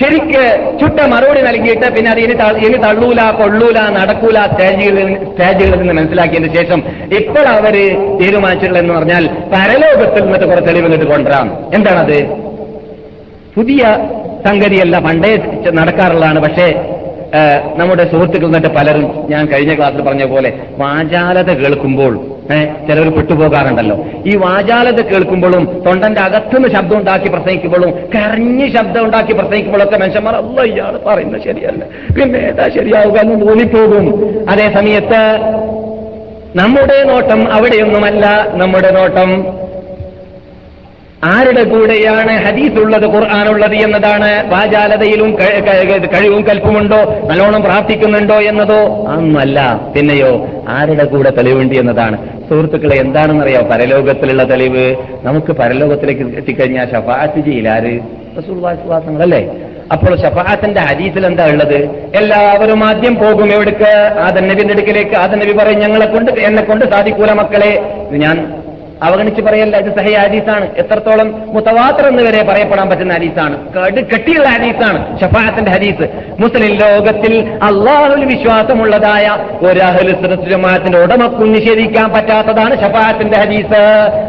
[0.00, 0.42] ശരിക്ക്
[0.80, 2.34] ചുട്ട മറുപടി നൽകിയിട്ട് പിന്നെ അത് ഇനി
[2.66, 6.82] ഇനി തള്ളൂല കൊള്ളൂല നടക്കൂല സ്റ്റേജുകളിൽ സ്റ്റേജുകളിൽ നിന്ന് മനസ്സിലാക്കിയതിന് ശേഷം
[7.18, 7.74] ഇപ്പോൾ അവർ
[8.20, 11.58] തീരുമാനിച്ചിട്ടുള്ളതെന്ന് പറഞ്ഞാൽ പരലോകത്തിൽ നിന്നിട്ട് കുറെ തെളിവ് ഇങ്ങോട്ട് കൊണ്ടുവരാം.
[11.74, 12.18] എന്താണത്?
[13.56, 13.82] പുതിയ
[14.46, 15.32] സംഗതിയല്ല പണ്ടേ
[15.70, 16.40] നടക്കാറുള്ളതാണ്.
[16.40, 16.66] പക്ഷേ
[17.78, 22.12] നമ്മുടെ സുഹൃത്തുക്കൾ എന്നിട്ട് പലരും ഞാൻ കഴിഞ്ഞ ക്ലാസ്സിൽ പറഞ്ഞ പോലെ വാചാലത കേൾക്കുമ്പോൾ
[22.88, 23.96] ചിലവർ പെട്ടുപോകാറുണ്ടല്ലോ.
[24.26, 30.94] ഈ വാചാലത കേൾക്കുമ്പോഴും തൊണ്ടന്റെ അകത്തുനിന്ന് ശബ്ദം ഉണ്ടാക്കി പ്രസംഗിക്കുമ്പോഴും കരഞ്ഞ് ശബ്ദം ഉണ്ടാക്കി പ്രസംഗിക്കുമ്പോഴൊക്കെ മനുഷ്യന്മാർ അല്ല ഇയാൾ
[31.06, 31.82] പറയുന്നത് ശരിയല്ല.
[32.16, 34.06] പിന്നെ ഏതാ ശരിയാവുക എന്ന് തോന്നിപ്പോകും
[34.50, 35.22] അതേ സമയത്ത്
[36.60, 38.26] നമ്മുടെ നോട്ടം അവിടെയൊന്നുമല്ല
[38.62, 39.30] നമ്മുടെ നോട്ടം
[41.24, 44.50] ആരുടെ കൂടെയാണ് ഹദീസ് ഉള്ളത് ഖുർആാനുള്ളത് എന്നതാണ്?
[44.50, 45.36] വാചാലതയിലും
[46.14, 46.96] കഴിവും കൽപ്പുമുണ്ടോ?
[47.30, 49.06] നല്ലോണം പ്രാർത്ഥിക്കുന്നുണ്ടോ എന്നതോ?
[49.08, 49.80] അന്നല്ല.
[49.96, 52.16] പിന്നെയോ ആരുടെ കൂടെ തെളിവുണ്ട് എന്നതാണ്?
[52.48, 53.60] സുഹൃത്തുക്കളെ എന്താണെന്നറിയോ?
[53.60, 54.96] പരലോകത്തിലുള്ള തെളിവ്.
[55.22, 58.00] നമുക്ക് പരലോകത്തിലേക്ക് എത്തിക്കഴിഞ്ഞാൽ ഷഫാത്ത് ചെയ്യില്ലാര്
[58.38, 59.54] റസൂൽവാസങ്ങളല്ലേ
[59.92, 61.76] അപ്പോൾ ഷഫാത്തിന്റെ ഹദീസിൽ എന്താ ഉള്ളത്?
[62.14, 63.52] എല്ലാവരും ആദ്യം പോകും.
[63.52, 63.90] എവിടേക്ക്?
[64.20, 65.16] ആദൻ നബിന്റെ അടുക്കിലേക്ക്.
[65.16, 67.72] ആദൻ നബി പറയും ഞങ്ങളെ കൊണ്ട് എന്നെ കൊണ്ട് സാധിക്കൂല മക്കളെ.
[68.12, 68.65] ഞാൻ
[69.02, 70.76] അവഗണിച്ച് പറയല്ല ഇത് സഹി ഹദീസാണ്.
[70.76, 73.72] എത്രത്തോളം മുത്തവാത്തർ എന്ന് വരെ പറയപ്പെടാൻ പറ്റുന്ന ഹദീസാണ്.
[73.72, 76.08] കട് കെട്ടിയുള്ള ഹദീസാണ് ഷഫാത്തിന്റെ ഹദീസ്.
[76.40, 79.36] മുസ്ലിം ലോകത്തിൽ അള്ളാഹുൽ വിശ്വാസമുള്ളതായ
[79.66, 83.82] ഒരു അഹ്ലു സുന്നത്ത് ജമാഅത്തിന്റെ ഉടമക്കും നിഷേധിക്കാൻ പറ്റാത്തതാണ് ഷഫാത്തിന്റെ ഹദീസ്.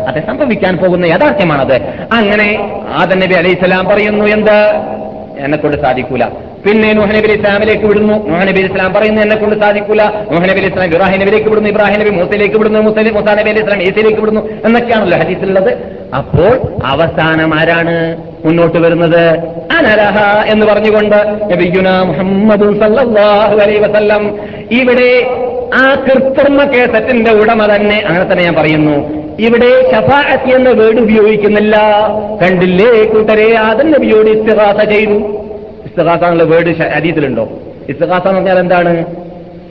[0.07, 1.75] അത് സംഭവിക്കാൻ പോകുന്ന യാഥാർത്ഥ്യമാണത്.
[2.13, 4.97] അങ്ങനെ ആദ നബി അലൈഹി സ്വലാം പറയുന്നു എന്ത്?
[5.45, 6.23] എന്നെ കൊണ്ട് സാധിക്കൂല.
[6.65, 8.15] പിന്നെ നബി ഇസ്ലാമിലേക്ക് വിടുന്നു.
[8.49, 10.03] നബി ഇസ്ലാം പറയുന്നു എന്നെ കൊണ്ട് സാധിക്കൂല
[10.51, 11.69] നബി ഇസ്ലാം ഇബ്രാഹിം നബിയിലേക്ക് വിടുന്നു.
[11.69, 12.79] ഇബ്രാഹിം നബി മൂസയിലേക്ക് വിടുന്നു.
[12.79, 14.41] മുസ്ലിം മുസാ നബി അലൈഹി ഇസ്ലാം ഈസയിലേക്ക് വിടുന്നു.
[14.65, 15.71] എന്നൊക്കെയാണല്ലോ ഹദീസിലുള്ളത്
[16.19, 16.53] അപ്പോൾ
[16.85, 17.95] അവസാനം ആരാണ്
[18.45, 19.23] മുന്നോട്ട് വരുന്നത്?
[19.77, 20.17] അനരഹ
[20.51, 21.17] എന്ന് പറഞ്ഞുകൊണ്ട്
[22.09, 24.23] മുഹമ്മദ് സല്ലല്ലാഹു അലൈഹി വസല്ലം.
[24.81, 25.11] ഇവിടെ
[25.81, 29.26] ആ കൃത്രിമ കേസറ്റിന്റെ ഉടമ തന്നെ അങ്ങനെ തന്നെ ഞാൻ പറയുന്നു.
[29.39, 31.77] ഇവിടെ ഷഫാഅത്ത് എന്ന വേർഡ് ഉപയോഗിക്കുന്നില്ല.
[32.41, 33.03] കണ്ടില്ലേ?
[33.03, 35.17] കൂട്ടരെ ആദം നബിയോട് ഇസ്തിഹാസ ചെയ്തു.
[35.85, 37.49] ഇസ്തിഹാസ എന്നുള്ള വേർഡ് ഹദീസിലുണ്ടോ?
[37.89, 39.05] ഇസ്തിഹാസ എന്ന് പറഞ്ഞാൽ എന്താണ്?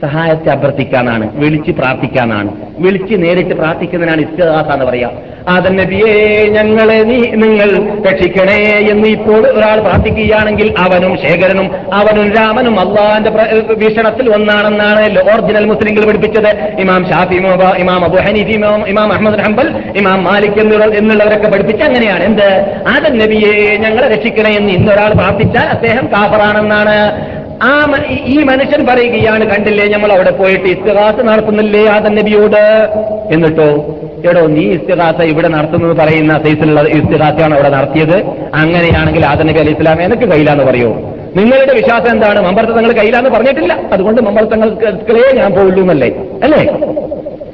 [0.03, 2.51] സഹായത്തെ അഭ്യർത്ഥിക്കാനാണ് വിളിച്ച് പ്രാർത്ഥിക്കാനാണ്.
[2.79, 5.11] വിളിച്ച് നേരിട്ട് പ്രാർത്ഥിക്കുന്നതിനാണ് ഇസ്തിഹാസ എന്ന് പറയാ
[5.49, 7.69] ആദൻ നബിയെ ഞങ്ങളെ നീ നിങ്ങൾ
[8.11, 8.57] രക്ഷിക്കണേ
[8.93, 13.31] എന്ന് ഇപ്പോൾ ഒരാൾ പ്രാർത്ഥിക്കുകയാണെങ്കിൽ അവനും ശേഖരനും അവനും രാമനും അള്ളാന്റെ
[13.75, 16.81] വീക്ഷണത്തിൽ ഒന്നാണെന്നാണ് ഒറിജിനൽ മുസ്ലിങ്ങൾ പഠിപ്പിച്ചത്.
[16.81, 17.35] ഇമാം ഷാഫി
[17.79, 20.61] ഇമാം അബു ഹനീഫ് ഇമാം ഇമാം അഹമ്മദ് ഹംബൽ ഇമാം മാലിക്
[20.99, 22.25] എന്നുള്ളവരൊക്കെ പഠിപ്പിച്ച അങ്ങനെയാണ്.
[22.25, 22.49] എന്ത്?
[22.89, 27.36] ആദൻ നബിയെ ഞങ്ങളെ രക്ഷിക്കണേ എന്ന് ഇന്നൊരാൾ പ്രാർത്ഥിച്ചാൽ അദ്ദേഹം കാഫറാണെന്നാണ്.
[27.63, 32.89] ആ ഈ- മനുഷ്യൻ പറയുകയാണ് കണ്ടില്ലേ നമ്മൾ അവിടെ പോയിട്ട് ഇസ്തിഹാസ നടത്തുന്നില്ലേ ആദൻ നബിയോട്?
[33.31, 33.99] എന്നിട്ടോ
[34.31, 38.17] എടോ നീ ഇസ്തിഹാസ ഇവിടെ നടത്തുന്നത് പറയുന്ന സൈസിലുള്ള ഇസ്തിഹാസയാണ് അവിടെ നടത്തിയത്.
[38.55, 40.89] അങ്ങനെയാണെങ്കിൽ ആദൻ നബി അലൈഹി ഇസ്ലാം എനിക്ക് കയ്യിലാന്ന് പറയൂ.
[41.37, 42.41] നിങ്ങളുടെ വിശ്വാസം എന്താണ്?
[42.41, 43.81] മമ്പർത്ത തങ്ങൾ കയ്യിലാന്ന് പറഞ്ഞിട്ടില്ല.
[43.93, 46.09] അതുകൊണ്ട് മമ്പർത്തങ്ങളെ ഞാൻ പോവുള്ളൂ എന്നല്ലേ?
[46.43, 46.79] അല്ലേ?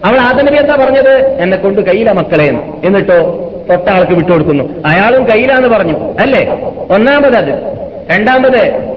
[0.04, 1.36] അവൾ ആദനബി എന്താ പറഞ്ഞത്?
[1.40, 2.86] എന്നെ കൊണ്ട് കയ്യില മക്കളെ എന്ന്.
[2.86, 4.64] എന്നിട്ടോ തൊട്ട ആൾക്ക് വിട്ടുകൊടുക്കുന്നു.
[4.86, 6.14] അയാളും കയ്യിലാന്ന് പറഞ്ഞു.
[6.18, 6.58] അല്ലേ?
[6.90, 7.82] ഒന്നാമത് അത്.
[8.10, 8.91] രണ്ടാമത്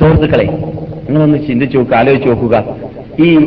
[0.00, 2.64] സുഹൃത്തുക്കളെ നിങ്ങളൊന്ന് ചിന്തിച്ചു നോക്കുക ആലോചിച്ച് നോക്കുക.
[3.20, 3.38] ഈ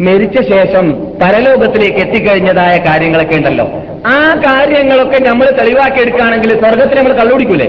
[0.00, 3.68] മരിച്ച ശേഷം പരലോകത്തിലേക്ക് എത്തിക്കഴിഞ്ഞതായ കാര്യങ്ങളൊക്കെ ഉണ്ടല്ലോ.
[4.06, 7.64] ആ കാര്യങ്ങളൊക്കെ നമ്മൾ തെളിവാക്കി എടുക്കുകയാണെങ്കിൽ സ്വർഗത്തിൽ നമ്മൾ കള്ളുപിടിക്കൂലേ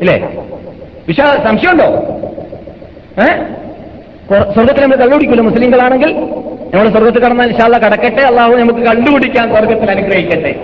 [0.00, 0.32] ഇല്ലേ?
[1.08, 1.84] വിശ്വാ സംശയമുണ്ടോ?
[3.22, 3.26] ഏ?
[4.52, 6.12] സ്വർഗത്തിൽ നമ്മൾ കള്ളുപിടിക്കൂലേ മുസ്ലിങ്ങളാണെങ്കിൽ
[6.74, 8.22] നമ്മൾ സ്വർഗത്തിൽ കടന്നാൽ ഇൻഷാല്ല കടക്കട്ടെ.
[8.22, 10.60] അള്ളാഹു നമുക്ക് കണ്ടുപിടിക്കാൻ സ്വർഗത്തിൽ അനുഗ്രഹിക്കട്ടെ.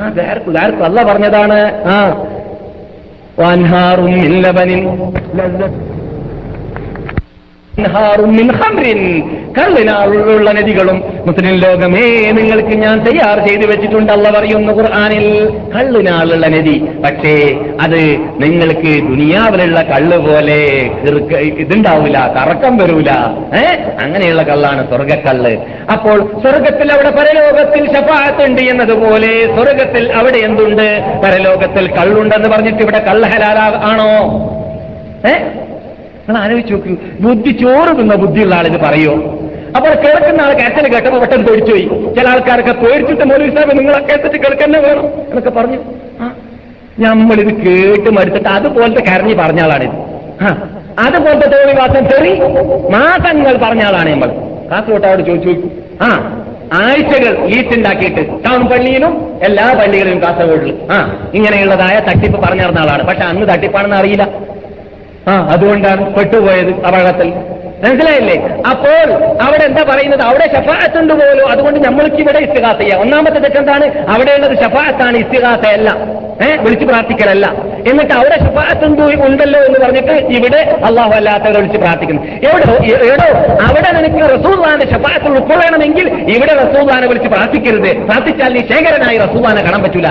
[0.00, 1.84] ആ ധാർക്കും ധാർക്കും അല്ല പറഞ്ഞതാണ്.
[1.84, 2.24] ആ.
[3.38, 5.95] വൻഹാറും ഖംറിൻ.
[9.58, 15.50] കള്ളിനാളുള്ള നദികളും മുസ്ലിം ലോകമേ നിങ്ങൾക്ക് ഞാൻ തയ്യാർ ചെയ്തു വെച്ചിട്ടുണ്ട് അല്ല പറയുന്നു ഖുർആാനിൽ.
[15.74, 16.88] കള്ളിനാളുള്ള നദി.
[17.04, 18.00] പക്ഷേ അത്
[18.42, 20.58] നിങ്ങൾക്ക് ദുനിയാവിലുള്ള കള്ള് പോലെ
[21.58, 23.10] ഇതുണ്ടാവില്ല കറക്കം വരൂല.
[23.56, 23.66] ഏ?
[24.02, 25.56] അങ്ങനെയുള്ള കള്ളാണ് സ്വർഗക്കള്ള്
[25.92, 31.02] അപ്പോൾ സ്വർഗത്തിൽ അവിടെ പരലോകത്തിൽ ശപാത്തുണ്ട് എന്നതുപോലെ സ്വർഗത്തിൽ അവിടെ എന്തുണ്ട്?
[31.24, 34.10] പരലോകത്തിൽ കള്ളുണ്ടെന്ന് പറഞ്ഞിട്ട് ഇവിടെ കള്ള് ഹലാലാ ആണോ?
[35.28, 35.34] ഏ?
[36.28, 36.92] നിങ്ങൾ ആലോചിച്ച് നോക്കൂ.
[37.20, 39.12] ബുദ്ധി ചോറ് തിന്ന ബുദ്ധിയുള്ള ആളിന് പറയോ?
[39.76, 42.14] അപ്പോൾ കേൾക്കുന്ന ആൾ അച്ഛനെ കേട്ടപ്പോൾ പെട്ടെന്ന് പേടിച്ചു പോയി.
[42.14, 45.78] ചില ആൾക്കാരൊക്കെ പേടിച്ചിട്ട് മൗലവി സാബ് നിങ്ങളെ കേട്ടിട്ട് കേൾക്കന്നെ വേണം എന്നൊക്കെ പറഞ്ഞു.
[46.98, 49.96] നമ്മളിത് കേട്ട് മടുത്തിട്ട് അതുപോലത്തെ കരഞ്ഞ് പറഞ്ഞ ആളാണിത്.
[50.44, 50.48] ആ
[50.98, 52.32] അതുപോലത്തെ തോന്നിവാസം തെറി
[52.96, 54.30] മാസങ്ങൾ പറഞ്ഞ ആളാണ് നമ്മൾ.
[54.70, 55.68] കാസർഗോട്ടോട് ചോദിച്ചു നോക്കൂ.
[56.02, 56.08] ആ
[56.72, 59.12] ആഴ്ചകൾ ഈറ്റുണ്ടാക്കിയിട്ട് ടൗൺ പള്ളിയിലും
[59.42, 60.96] എല്ലാ പള്ളികളിലും കാസർഗോഡിൽ ആ
[61.34, 63.02] ഇങ്ങനെയുള്ളതായ തട്ടിപ്പ് പറഞ്ഞു ആളാണ്.
[63.08, 64.26] പക്ഷെ അന്ന് തട്ടിപ്പാണെന്ന് അറിയില്ല.
[65.30, 67.28] ആ അതുകൊണ്ടാണ് പെട്ടുപോയത് അപകടത്തിൽ
[67.84, 68.36] മനസ്സിലായില്ലേ?
[68.70, 69.08] അപ്പോൾ
[69.46, 70.22] അവിടെ എന്താ പറയുന്നത്?
[70.28, 71.46] അവിടെ ഷഫാത്തുണ്ട് പോലും.
[71.52, 75.90] അതുകൊണ്ട് നമ്മൾക്ക് ഇവിടെ ഇസ്തിഹാസ ചെയ്യാം ഒന്നാമത്തെ തെറ്റെന്താണ് അവിടെയുള്ളത് ഷഫാഅത്താണ് ഇസ്തിഹാസയല്ല
[76.44, 77.46] ഏഹ് വിളിച്ചു പ്രാർത്ഥിക്കലല്ല.
[77.90, 82.22] എന്നിട്ട് അവിടെ ഷഫാത്തുണ്ട് ഉണ്ടല്ലോ എന്ന് പറഞ്ഞിട്ട് ഇവിടെ അള്ളാഹു അല്ലാത്തവരെ വിളിച്ച് പ്രാർത്ഥിക്കുന്നു.
[82.48, 82.74] എവിടോ
[83.08, 83.28] എവിടോ
[83.66, 87.90] അവിടെ നിനക്ക് റസൂൽവാന്റെ ഷഫാഅത്തിൽ ഉൾക്കൊള്ളണമെങ്കിൽ ഇവിടെ റസൂൽവാനെ വിളിച്ച് പ്രാർത്ഥിക്കരുത്.
[88.08, 90.10] പ്രാർത്ഥിച്ചാൽ നീ ശേഖരനായി റസൂൽവാനെ കാണാൻ പറ്റൂല.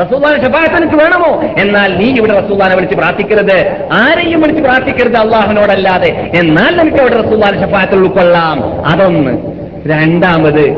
[0.00, 1.42] റസൂല്ലാനെ ഷഫായത്ത് എനിക്ക് വേണമോ?
[1.58, 3.88] എന്നാൽ നീ ഇവിടെ റസൂല്ലാനെ വിളിച്ച് പ്രാർത്ഥിക്കരുത്.
[3.92, 6.30] ആരെയും വിളിച്ച് പ്രാർത്ഥിക്കരുത് അള്ളാഹുവിനോടല്ലാതെ.
[6.34, 8.86] എന്നാൽ നമുക്ക് അവിടെ റസൂല്ലാനെ ഷഫായത്തിൽ ഉൾക്കൊള്ളാം.
[8.86, 9.56] അതൊന്ന്.
[9.86, 10.74] രണ്ടാമത്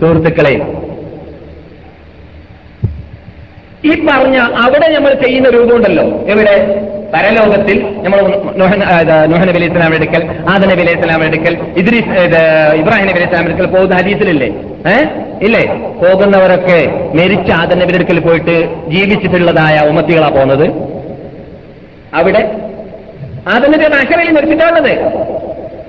[0.00, 0.82] സുഹൃത്തുക്കളെ
[3.84, 6.56] ഈ പറഞ്ഞ അവിടെ നമ്മൾ ചെയ്യുന്ന രൂപമുണ്ടല്ലോ എവിടെ?
[7.12, 8.18] പരലോകത്തിൽ നമ്മൾ
[8.60, 8.70] നോഹ
[9.42, 12.12] നബി അലൈഹി ഇസ്ലാം എടുക്കൽ ആദ നബി അലൈഹി ഇസ്ലാം എടുക്കൽ ഇദ്രീസ്
[12.80, 14.48] ഇബ്രാഹിം നബി അലൈഹി ഇസ്ലാം എടുക്കൽ പോകുന്ന ഹദീസിലില്ലേ?
[14.92, 15.06] ഏഹ്
[15.46, 15.62] ഇല്ലേ?
[16.02, 16.78] പോകുന്നവരൊക്കെ
[17.18, 18.56] മരിച്ച ആദ നബി എടുക്കൽ പോയിട്ട്
[18.94, 20.66] ജീവിച്ചിട്ടുള്ളതായ ഉമത്തികളാ പോകുന്നത്.
[22.20, 22.42] അവിടെ
[23.54, 24.92] ആദ നബി അക്കരയിൽ മരിച്ചിട്ടാണത്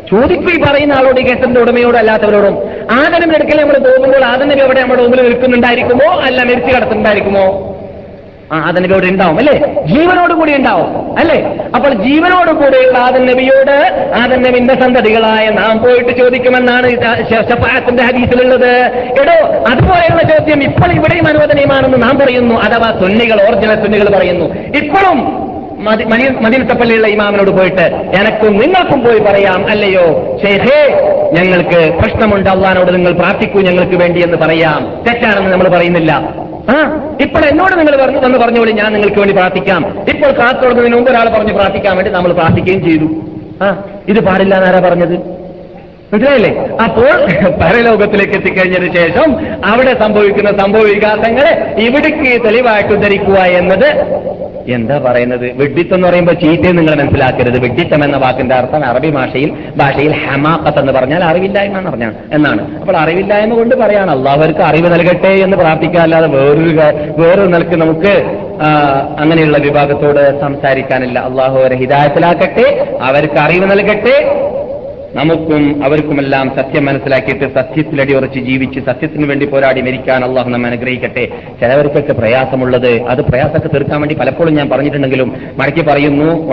[0.09, 2.55] ചോദിക്കൂ ഈ പറയുന്ന ആളോട് ഈ കേട്ടന്റെ ഉടമയോടും അല്ലാത്തവരോടും
[2.97, 6.07] ആദനം എടുക്കൽ നമ്മൾ പോകുമ്പോൾ ആദനബി അവിടെ നമ്മുടെ മുമ്പിൽ നിൽക്കുന്നുണ്ടായിരിക്കുമോ?
[6.27, 7.45] അല്ല മരിച്ചു കിടത്തുന്നുണ്ടായിരിക്കുമോ
[8.53, 9.53] ആ ആദൻ നബിയോട് ഉണ്ടാവും അല്ലേ?
[9.87, 11.37] ജീവനോട് കൂടി ഉണ്ടാവും അല്ലേ?
[11.75, 13.75] അപ്പോൾ ജീവനോട് കൂടെയുള്ള ആദൻ നബിയോട്
[14.21, 17.07] ആദൻ നബിന്റെ സന്തതികളായ നാം പോയിട്ട് ചോദിക്കുമെന്നാണ് ഇത്
[18.03, 18.71] ഹരീസിലുള്ളത്
[19.21, 19.37] എടോ
[19.71, 24.47] അതുപോലെയുള്ള ചോദ്യം ഇപ്പോൾ ഇവിടെയും അനുവദനീയമാണെന്ന് നാം പറയുന്നു അഥവാ സുന്നികൾ ഓറിജിനൽ സുന്നികൾ പറയുന്നു.
[24.81, 25.19] ഇപ്പോഴും
[25.85, 27.85] മദീനത്തപ്പള്ളിയുള്ള ഇമാമിനോട് പോയിട്ട്
[28.19, 30.05] എനക്കും നിങ്ങൾക്കും പോയി പറയാം അല്ലയോ?
[30.43, 30.79] ഷെയ്ഖേ
[31.33, 35.03] ഞങ്ങൾക്ക് പ്രശ്നമുണ്ട് അള്ളഹാനോട് നിങ്ങൾ പ്രാർത്ഥിക്കൂ ഞങ്ങൾക്ക് വേണ്ടി എന്ന് പറയാം.
[35.07, 36.11] തെറ്റാണെന്ന് നമ്മൾ പറയുന്നില്ല.
[36.73, 36.75] ആ
[37.21, 39.81] ഇപ്പോൾ എന്നോട് നിങ്ങൾ പറഞ്ഞു വന്ന് പറഞ്ഞോളി ഞാൻ നിങ്ങൾക്ക് വേണ്ടി പ്രാർത്ഥിക്കാം.
[40.13, 43.07] ഇപ്പോൾ കാത്തോടുന്നതിന് മുമ്പ് ഒരാൾ പറഞ്ഞ് പ്രാർത്ഥിക്കാൻ വേണ്ടി നമ്മൾ പ്രാർത്ഥിക്കുകയും ചെയ്തു.
[43.63, 43.67] ആ
[44.07, 45.42] ഇത് പാടില്ല എന്നാരാ പറഞ്ഞത്?
[46.13, 46.51] മനസ്സിലായില്ലേ?
[46.83, 47.13] അപ്പോൾ
[47.61, 49.29] പരലോകത്തിലേക്ക് എത്തിക്കഴിഞ്ഞതിന് ശേഷം
[49.65, 53.89] അവിടെ സംഭവിക്കുന്ന സംഭവ വികാസങ്ങളെ ഇവിടേക്ക് തെളിവായിട്ട് ഉദ്ധരിക്കുക എന്നത്
[54.75, 55.45] എന്താ പറയുന്നത്?
[55.55, 57.57] വെഡിത്തം എന്ന് പറയുമ്പോൾ ചീറ്റയും നിങ്ങൾ മനസ്സിലാക്കരുത്.
[57.59, 62.15] വെഡിത്തം എന്ന വാക്കിന്റെ അർത്ഥം അറബി ഭാഷയിൽ ഭാഷയിൽ ഹമാക്കത്ത് എന്ന് പറഞ്ഞാൽ അറിവില്ലായ്മ എന്ന് പറഞ്ഞാണ്.
[62.33, 62.79] എന്നാണ്.
[62.79, 66.71] അപ്പോൾ അറിവില്ലായ്മ കൊണ്ട് പറയാണ് അള്ളാഹുവർക്ക് അറിവ് നൽകട്ടെ എന്ന് പ്രാർത്ഥിക്കുക അല്ലാതെ വേറൊരു
[67.21, 68.13] വേറൊരു നിലയ്ക്ക് നമുക്ക്
[69.19, 71.19] അങ്ങനെയുള്ള വിഭാഗത്തോട് സംസാരിക്കാനില്ല.
[71.19, 72.67] അള്ളാഹു അവരെ ഹിതായത്തിലാക്കട്ടെ
[73.01, 74.15] അവർക്ക് അറിവ് നൽകട്ടെ
[75.15, 81.25] നമുക്കും അവർക്കുമെല്ലാം സത്യം മനസ്സിലാക്കിയിട്ട് സത്യത്തിൽ അടിയുറച്ച് ജീവിച്ച് സത്യത്തിന് വേണ്ടി പോരാടി മരിക്കാൻ അള്ളാഹു നമ്മെ അനുഗ്രഹിക്കട്ടെ.
[81.61, 83.01] ചിലവർക്കൊക്കെ പ്രയാസമുള്ളത്.
[83.01, 86.51] അത് പ്രയാസമൊക്കെ തീർക്കാൻ വേണ്ടി പലപ്പോഴും ഞാൻ പറഞ്ഞിട്ടുണ്ടെങ്കിലും മടക്കി പറയുന്നു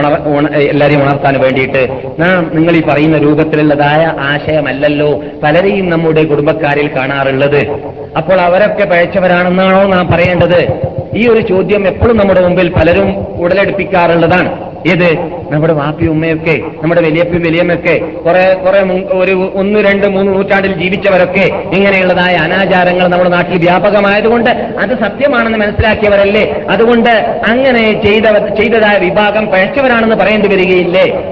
[0.56, 1.88] എല്ലാവരെയും ഉണർത്താൻ വേണ്ടിയിട്ട്.
[2.18, 7.70] നാം നിങ്ങൾ ഈ പറയുന്ന രൂപത്തിലുള്ളതായ ആശയമല്ലല്ലോ പലരെയും നമ്മുടെ കുടുംബക്കാരിൽ കാണാറുള്ളത്.
[8.16, 10.90] അപ്പോൾ അവരൊക്കെ പഴച്ചവരാണെന്നാണോ നാം പറയേണ്ടത്?
[11.16, 14.69] ഈ ഒരു ചോദ്യം എപ്പോഴും നമ്മുടെ മുമ്പിൽ പലരും ഉടലെടുപ്പിക്കാറുള്ളതാണ്.
[14.86, 15.18] ഏത്?
[15.50, 18.80] നമ്മുടെ വാപ്പിയും ഉമ്മയൊക്കെ നമ്മുടെ വലിയപ്പും വലിയമ്മയൊക്കെ കുറെ കുറെ
[19.12, 26.66] ഒരു ഒന്ന് രണ്ട് മൂന്ന് നൂറ്റാണ്ടിൽ ജീവിച്ചവരൊക്കെ ഇങ്ങനെയുള്ളതായ അനാചാരങ്ങൾ നമ്മുടെ നാട്ടിൽ വ്യാപകമായതുകൊണ്ട് അത് സത്യമാണെന്ന് മനസ്സിലാക്കിയവരല്ലേ?
[26.70, 27.10] അതുകൊണ്ട്
[27.48, 31.22] അങ്ങനെ ചെയ്ത ചെയ്തതായ വിഭാഗം പഴച്ചവരാണെന്ന് പറയേണ്ടി വരികയില്ലേ?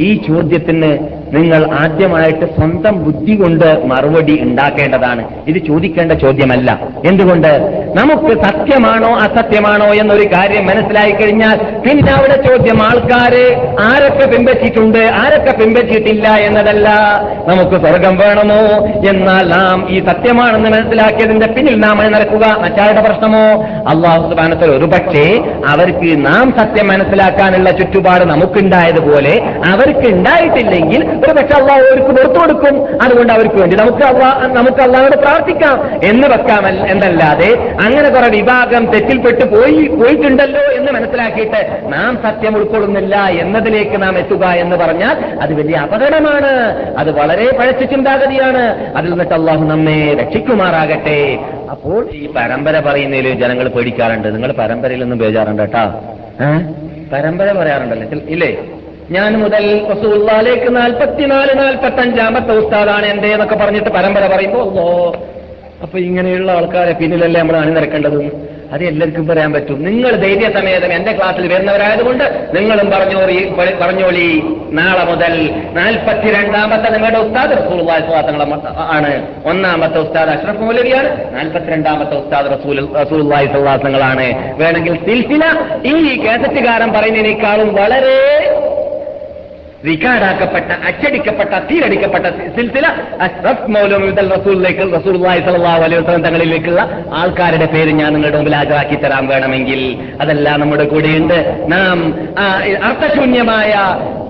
[0.00, 5.22] ഈ ചോദ്യത്തിന് നിങ്ങൾ ആദ്യമായിട്ട് സ്വന്തം ബുദ്ധി കൊണ്ട് മറുപടി ഉണ്ടാക്കേണ്ടതാണ്.
[5.48, 6.70] ഇത് ചോദിക്കേണ്ട ചോദ്യമല്ല.
[7.04, 7.52] എന്തുകൊണ്ട്?
[8.00, 13.46] നമുക്ക് സത്യമാണോ അസത്യമാണോ എന്നൊരു കാര്യം മനസ്സിലായി കഴിഞ്ഞാൽ പിന്നെ അവിടെ ചോദ്യം ആൾക്കാരെ
[13.80, 16.88] ആരൊക്കെ പിൻപറ്റിയിട്ടുണ്ട് ആരൊക്കെ പിൻപറ്റിയിട്ടില്ല എന്നതല്ല.
[17.48, 18.60] നമുക്ക് സ്വർഗം വേണമോ?
[19.08, 23.44] എന്നാൽ നാം ഈ സത്യമാണെന്ന് മനസ്സിലാക്കിയതിന്റെ പിന്നിൽ നാം നടക്കുക മറ്റാരുടെ പ്രശ്നമോ?
[23.92, 25.24] അള്ളാഹു സുബാനത്തിൽ ഒരു പക്ഷേ
[25.68, 29.34] അവർക്ക് നാം സത്യം മനസ്സിലാക്കാനുള്ള ചുറ്റുപാട് നമുക്കുണ്ടായതുപോലെ
[29.72, 33.02] അവർക്ക് ഉണ്ടായിട്ടില്ലെങ്കിൽ ഒരു പക്ഷെ അള്ളാഹു അവർക്ക് പുറത്തു കൊടുക്കും.
[33.02, 34.06] അതുകൊണ്ട് അവർക്ക് വേണ്ടി നമുക്ക്
[34.56, 36.00] നമുക്ക് അള്ളാഹോട് പ്രാർത്ഥിക്കാം.
[36.04, 44.02] എന്ന് വെക്കാം എന്നല്ലാതെ അങ്ങനെ കുറെ വിഭാഗം തെറ്റിൽപ്പെട്ട് പോയി പോയിട്ടുണ്ടല്ലോ എന്ന് മനസ്സിലാക്കിയിട്ട് നാം സത്യം ഉൾക്കൊള്ളുന്നില്ല എന്നതിലേക്ക്
[44.02, 46.52] നാം എത്തുക എന്ന് പറഞ്ഞാൽ അത് വലിയ അപകടമാണ്.
[46.98, 48.94] അത് വളരെ പഴച്ച ചിന്താഗതിയാണ്.
[48.96, 51.38] അതിൽ നിന്നിട്ട് അള്ളാഹു നമ്മെ രക്ഷിക്കുമാറാകട്ടെ.
[51.70, 54.28] അപ്പോൾ ഈ പരമ്പര പറയുന്നതിൽ ജനങ്ങൾ പേടിക്കാറുണ്ട്.
[54.34, 56.00] നിങ്ങൾ പരമ്പരയിൽ നിന്നും പേജാറുണ്ട് കേട്ടാ?
[57.12, 58.08] പരമ്പര പറയാറുണ്ടല്ലേ.
[58.28, 58.56] ഇല്ലേ?
[59.10, 65.12] ഞാൻ മുതൽ റസൂള്ളാലേക്ക് നാൽപ്പത്തിനാല് നാൽപ്പത്തി അഞ്ചാമത്തെ ഉസ്താദാണ് എന്റെ എന്നൊക്കെ പറഞ്ഞിട്ട് പരമ്പര പറയുമ്പോ ഓ
[65.82, 68.52] അപ്പൊ ഇങ്ങനെയുള്ള ആൾക്കാരെ പിന്നിലല്ലേ നമ്മൾ അണിനിരക്കേണ്ടത്?
[68.72, 69.82] അത് എല്ലാവർക്കും പറയാൻ പറ്റും.
[69.84, 74.42] നിങ്ങൾ ധൈര്യസമേതം എന്റെ ക്ലാസ്സിൽ വരുന്നവരായതുകൊണ്ട് നിങ്ങളും പറഞ്ഞോളി പറഞ്ഞോളി.
[74.70, 79.26] നാളെ മുതൽ നാൽപ്പത്തിരണ്ടാമത്തെ നിങ്ങളുടെ ഉസ്താദ് റസൂലുള്ളാഹി സ്വലാത്തങ്ങൾ ആണ്.
[79.44, 81.34] ഒന്നാമത്തെ ഉസ്താദ് അഷ്റഫ് മൗലവിയാണ്.
[81.34, 83.22] നാൽപ്പത്തിരണ്ടാമത്തെ ഉസ്താദ് റസൂൽ റസൂൽ
[83.76, 85.44] തങ്ങളാണ് വേണമെങ്കിൽ സിൽസില
[85.84, 88.18] ഈ കേസറ്റുകാരൻ പറയുന്നതിനേക്കാളും വളരെ
[89.86, 92.86] റിക്കാർഡാക്കപ്പെട്ട അച്ചടിക്കപ്പെട്ട തീരടിക്കപ്പെട്ട സിൽസില
[96.26, 99.98] തങ്ങളിലേക്കുള്ള ആൾക്കാരുടെ പേര് ഞാൻ നിങ്ങളുടെ മുമ്പിൽ ഹാജരാക്കി തരാൻ വേണമെങ്കിൽ.
[100.20, 101.98] അതെല്ലാം നമ്മുടെ കൂടെയുണ്ട് നാം
[102.84, 103.72] അർത്ഥശൂന്യമായ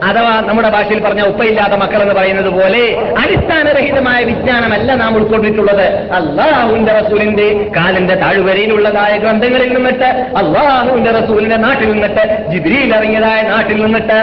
[0.03, 2.80] അഥവാ നമ്മുടെ ഭാഷയിൽ പറഞ്ഞ ഉപ്പയില്ലാത്ത മക്കൾ എന്ന് പറയുന്നത് പോലെ
[3.18, 5.86] അടിസ്ഥാനരഹിതമായ വിജ്ഞാനമല്ല നാം ഉൾക്കൊണ്ടിട്ടുള്ളത്.
[6.12, 14.18] അള്ളാഹുവിന്റെ റസൂലിന്റെ കാലിന്റെ താഴ്വരയിലുള്ളതായ ഗ്രന്ഥങ്ങളിൽ നിന്നിട്ട് അള്ളാഹുവിന്റെ റസൂലിന്റെ നാട്ടിൽ നിന്നിട്ട് ജിബ്രീൽ ഇറങ്ങിയതായ നാട്ടിൽ നിന്നിട്ട്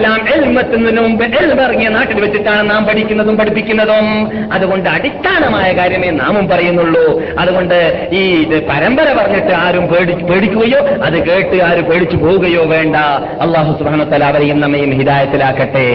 [0.00, 4.06] ലോകത്തിലേക്കെല്ലാം എൽമത്തുന്നതിന് മുമ്പ് എൽമിറങ്ങിയ നാട്ടിൽ വെച്ചിട്ടാണ് നാം പഠിക്കുന്നതും പഠിപ്പിക്കുന്നതും.
[4.52, 7.06] അതുകൊണ്ട് അടിസ്ഥാനമായ കാര്യമേ നാമും പറയുന്നുള്ളൂ.
[7.38, 12.96] അതുകൊണ്ട് ഈ ഇത് പരമ്പര പറഞ്ഞിട്ട് ആരും പേടി പേടിക്കുകയോ അത് കേട്ട് ആരും പേടിച്ചു പോവുകയോ വേണ്ട.
[13.44, 15.88] അള്ളാഹു സുബാനത്തല അവരെയും നമ്മയും ഹിതായത്തിലാക്കട്ടെ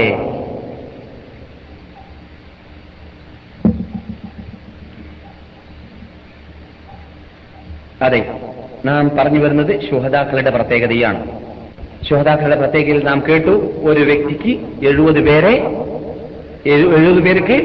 [8.02, 8.22] അതെ
[8.86, 11.22] നാം പറഞ്ഞു വരുന്നത് ശുഹതാക്കളുടെ പ്രത്യേകതയാണ്.
[12.10, 13.54] ശുഹതാക്കളുടെ പ്രത്യേകയിൽ നാം കേട്ടു
[13.84, 14.52] ഒരു വ്യക്തിക്ക്
[14.86, 15.54] എഴുപത് പേരെ
[16.66, 17.58] എഴു- എഴുപത് പേർക്ക്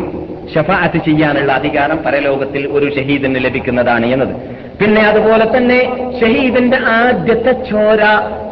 [0.54, 4.32] ഷഫാഅത്ത് ചെയ്യാനുള്ള അധികാരം പരലോകത്തിൽ ഒരു ഷഹീദിന് ലഭിക്കുന്നതാണ് എന്നത്.
[4.80, 5.78] പിന്നെ അതുപോലെ തന്നെ
[6.20, 8.02] ഷഹീദിന്റെ ആദ്യത്തെ ചോര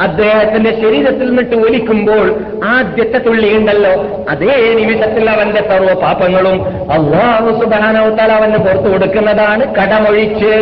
[0.01, 2.27] അദ്ദേഹത്തിന്റെ ശരീരത്തിൽ നിന്നിട്ട് ഒലിക്കുമ്പോൾ
[2.65, 3.95] ആദ്യത്തെ തുള്ളി ഉണ്ടല്ലോ
[4.29, 6.59] അതേ നിമിഷത്തിൽ അവന്റെ സർവ പാപങ്ങളും
[6.93, 10.53] അള്ളാഹു സുബാനവത്താൽ അവന് പുറത്തു കൊടുക്കുന്നതാണ് കടമൊഴിച്ച്.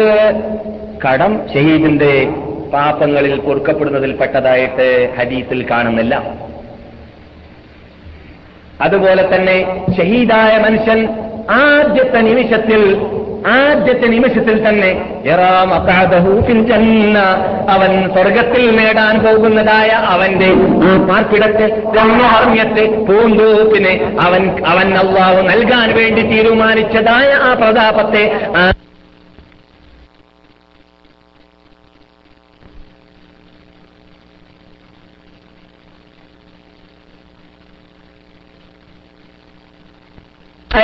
[1.06, 2.12] കടം ഷഹീദിന്റെ
[2.72, 6.14] പാപങ്ങളിൽ പൊറുക്കപ്പെടുന്നതിൽപ്പെട്ടതായിട്ട് ഹദീസിൽ കാണുന്നില്ല
[8.80, 9.56] അതുപോലെ തന്നെ
[9.98, 10.98] ഷഹീദായ മനുഷ്യൻ
[11.60, 12.82] ആദ്യത്തെ നിമിഷത്തിൽ
[13.56, 14.90] ആദ്യത്തെ നിമിഷത്തിൽ തന്നെ.
[17.68, 20.48] അവൻ സ്വർഗത്തിൽ നേടാൻ പോകുന്നതായ അവന്റെ
[20.84, 28.24] ആ പാർപ്പിടത്തെ ബ്രഹ്മഹർമ്മ്യത്തെ പൂന്തോപ്പിനെ അവൻ അവൻ അള്ളാവ് നൽകാൻ വേണ്ടി തീരുമാനിച്ചതായ ആ പ്രതാപത്തെ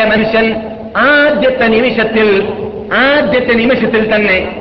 [0.00, 0.46] മനുഷ്യൻ
[0.96, 2.28] ആദ്യത്തെ നിമിഷത്തിൽ
[2.92, 4.58] ആദ്യത്തെ നിമിഷത്തിൽ തന്നെ.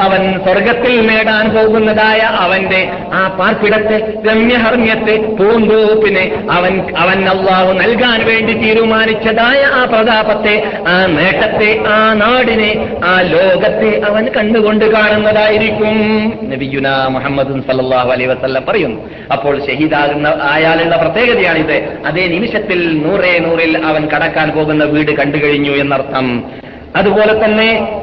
[0.00, 9.62] അവൻ സ്വർഗത്തിൽ നേടാൻ പോകുന്നതായ അവന്റെ ആ പാർപ്പിടത്തെ രമ്യഹർമ്യത്തെ പൂന്തോപ്പിനെ അവൻ അവൻ അള്ളാഹു നൽകാൻ വേണ്ടി തീരുമാനിച്ചതായ
[9.62, 15.96] ആ പ്രതാപത്തെ ആ നേട്ടത്തെ ആ നാടിനെ ആ ലോകത്തെ അവൻ കണ്ടുകൊണ്ട് കാണുന്നതായിരിക്കും.
[16.42, 19.00] നബിയുന മുഹമ്മദ് സല്ലാഹു അലൈ വസല്ലം പറയുന്നു.
[19.32, 21.98] അപ്പോൾ ഷഹീദാകുന്ന ആയാലുള്ള പ്രത്യേകതയാണിത്.
[22.06, 25.36] അതേ നിമിഷത്തിൽ നൂറേ നൂറിൽ അവൻ കടക്കാൻ പോകുന്ന വീട് കണ്ടു
[25.72, 26.50] എന്നർത്ഥം.
[26.96, 28.02] അതുപോലെ തന്നെ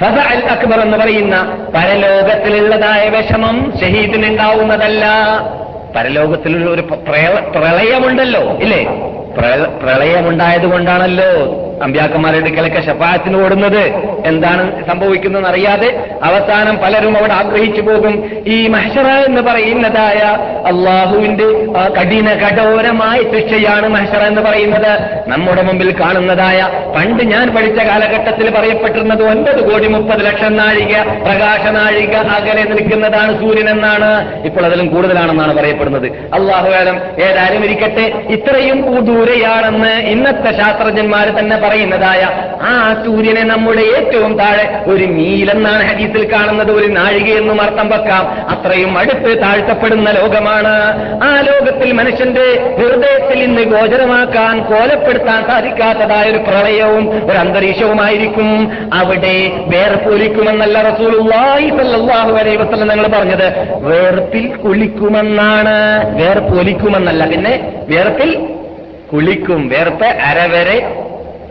[0.00, 5.06] ഫസ അൽ അക്ബർ എന്ന് പറയുന്ന പരലോകത്തിലുള്ളതായ വിഷമം ഷഹീദിനുണ്ടാവുന്നതല്ല.
[5.96, 6.80] പരലോകത്തിലുള്ള ഒരു
[7.54, 8.84] പ്രളയമുണ്ടല്ലോ ഇല്ലേ?
[9.38, 13.82] പ്രള- പ്രളയമുണ്ടായത് കൊണ്ടാണല്ലോ അമ്പ്യാക്കന്മാരുടെ അടുക്കലൊക്കെ ഷഫായത്തിന് ഓടുന്നത്
[14.26, 18.30] എന്താണ് സംഭവിക്കുന്നതെന്ന് അറിയാതെ അവസാനം പലരും അവിടെ ആഗ്രഹിച്ചു പോകും.
[18.46, 20.20] ഈ മഹ്ഷറ എന്ന് പറയുന്നതായ
[20.66, 21.48] അള്ളാഹുവിന്റെ
[22.00, 24.92] കഠിന കഠോരമായ ശിക്ഷയാണ് മഹ്ഷറ എന്ന് പറയുന്നത്.
[25.28, 32.16] നമ്മുടെ മുമ്പിൽ കാണുന്നതായ പണ്ട് ഞാൻ പഠിച്ച കാലഘട്ടത്തിൽ പറയപ്പെട്ടിരുന്നത് ഒൻപത് കോടി മുപ്പത് ലക്ഷം നാഴിക പ്രകാശ നാഴിക
[32.16, 34.10] അകലെ നിൽക്കുന്നതാണ് സൂര്യൻ എന്നാണ്.
[34.44, 36.06] ഇപ്പോൾ അതിലും കൂടുതലാണെന്നാണ് പറയപ്പെടുന്നത്.
[36.06, 42.22] അള്ളാഹുകാലം ഏതായാലും ഇരിക്കട്ടെ ഇത്രയും ദൂരെയാണെന്ന് ഇന്നത്തെ ശാസ്ത്രജ്ഞന്മാർ തന്നെ പറയുന്നതായ
[42.62, 48.24] ആ സൂര്യനെ നമ്മുടെ ഏറ്റവും താഴെ ഒരു മീലെന്നാണ് ഹദീസിൽ കാണുന്നത് ഒരു നാഴികയെന്നും അർത്ഥം വെക്കാം.
[48.50, 50.74] അത്രയും അടുത്ത് താഴ്ത്തപ്പെടുന്ന ലോകമാണ്.
[51.24, 58.72] ആ ലോകത്തിൽ മനുഷ്യന്റെ ഹൃദയത്തിൽ ഇന്ന് ഗോചരമാക്കാൻ കോലപ്പെടുത്താൻ സാധിക്കാത്തതായ ഒരു പ്രളയവും ഒരു അന്തരീക്ഷവുമായിരിക്കും.
[58.94, 63.48] അവിടെ വേർപ്പൊലിക്കുമെന്നല്ല റസൂലുള്ളാഹി സ്വല്ലല്ലാഹു അലൈഹി വസല്ലം ഞങ്ങൾ പറഞ്ഞത്.
[63.74, 65.76] വേർപ്പിൽ കുളിക്കുമെന്നാണ്.
[66.22, 68.48] വേർപ്പൊലിക്കുമെന്നല്ല പിന്നെ വേർപ്പിൽ
[69.12, 69.68] കുളിക്കും.
[69.68, 70.78] വേർപ്പ് അരവരെ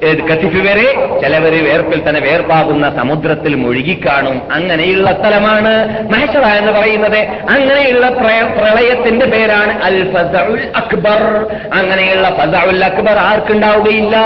[0.06, 4.42] കത്തിഫ് വരെ ചിലവര് വേർപ്പിൽ തന്നെ വേർപ്പാകുന്ന സമുദ്രത്തിൽ മുഴുകിക്കാണും.
[4.52, 7.18] അങ്ങനെയുള്ള സ്ഥലമാണ് മഹേശ്വര എന്ന് പറയുന്നത്.
[7.50, 11.46] അങ്ങനെയുള്ള പ്രളയത്തിന്റെ പേരാണ് അൽ ഫസഉൽ അക്ബർ.
[11.74, 14.18] അങ്ങനെയുള്ള ഫസഉൽ അക്ബർ ആർക്കുണ്ടാവുകയില്ല?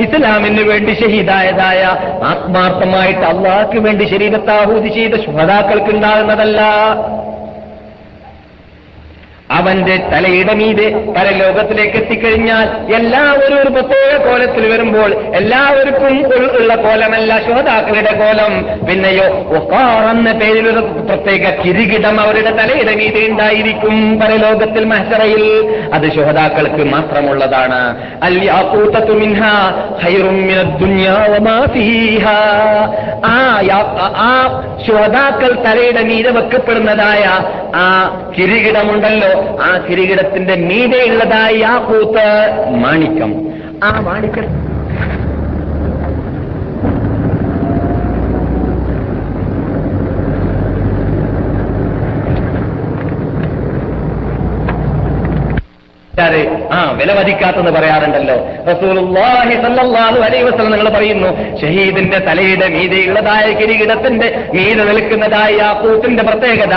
[0.00, 1.82] ഇസ്ലാമിന് വേണ്ടി ഷഹീദായതായ
[2.24, 6.60] ആത്മാർത്ഥമായിട്ട് അള്ളാഹ്ക്ക് വേണ്ടി ശരീരത്താഹൂതി ചെയ്ത ശുഹതാക്കൾക്ക് ഉണ്ടാകുന്നതല്ല
[9.52, 18.52] അവന്റെ തലയുടെ മീതെ പരലോകത്തിലേക്ക് എത്തിക്കഴിഞ്ഞാൽ എല്ലാവരും ഒരു പ്രത്യേക കോലത്തിൽ വരുമ്പോൾ എല്ലാവർക്കും ഉള്ള കോലമല്ല ശോതാക്കളുടെ കോലം.
[18.86, 19.26] പിന്നെയോ
[19.56, 25.44] ഒക്കാർ എന്ന പേരിലൊരു പ്രത്യേക കിരീടം അവരുടെ തലയുടെ മീതെ ഉണ്ടായിരിക്കും പരലോകത്തിൽ മഹസറയിൽ.
[25.94, 27.80] അത് ശോതാക്കൾക്ക് മാത്രമുള്ളതാണ്.
[34.16, 34.26] ആ
[34.86, 37.24] ശ്രോതാക്കൾ തലയുടെ മീതെ വെക്കപ്പെടുന്നതായ
[37.74, 37.84] ആ
[38.38, 39.41] കിരീടമുണ്ടല്ലോ.
[39.60, 42.26] ആ കിരീടത്തിന്റെ മീതെയുള്ളതായി ആ കൂത്ത്
[42.78, 43.32] മാണിക്കം
[43.82, 44.46] ആ മാണിക്കം
[56.18, 58.34] ആൾക്കാര് ആ വില മതിക്കാത്തെന്ന് പറയാറുണ്ടല്ലോ.
[60.24, 66.74] അലൈഹി നിങ്ങൾ പറയുന്നു ഷഹീദിന്റെ തലയുടെ മീതയുള്ളതായ കിരീടത്തിന്റെ മീത നിൽക്കുന്നതായ ആ കൂട്ടിന്റെ പ്രത്യേകത.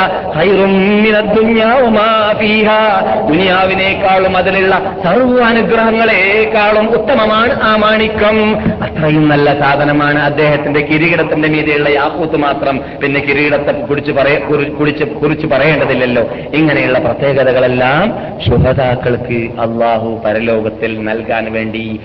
[3.29, 8.59] ദുനിയാവിനേക്കാളും അതിലുള്ള സർവാനുഗ്രഹങ്ങളെക്കാളും ഉത്തമമാണ് ആ മാണിക്കം.
[8.83, 12.81] അത്രയും നല്ല സാധനമാണ് അദ്ദേഹത്തിന്റെ കിരീടത്തിന്റെ മീതെയുള്ള യാക്കൂത്ത് മാത്രം.
[13.01, 16.23] പിന്നെ കിരീടത്തെ കുറിച്ച് പറയ കുറി- കുറിച്ച് കുറിച്ച് പറയേണ്ടതില്ലല്ലോ.
[16.53, 18.13] ഇങ്ങനെയുള്ള പ്രത്യേകതകളെല്ലാം
[18.45, 21.99] ശുഭതാക്കൾക്ക് അള്ളാഹു പരലോകത്തിൽ നൽകാൻ വേണ്ടി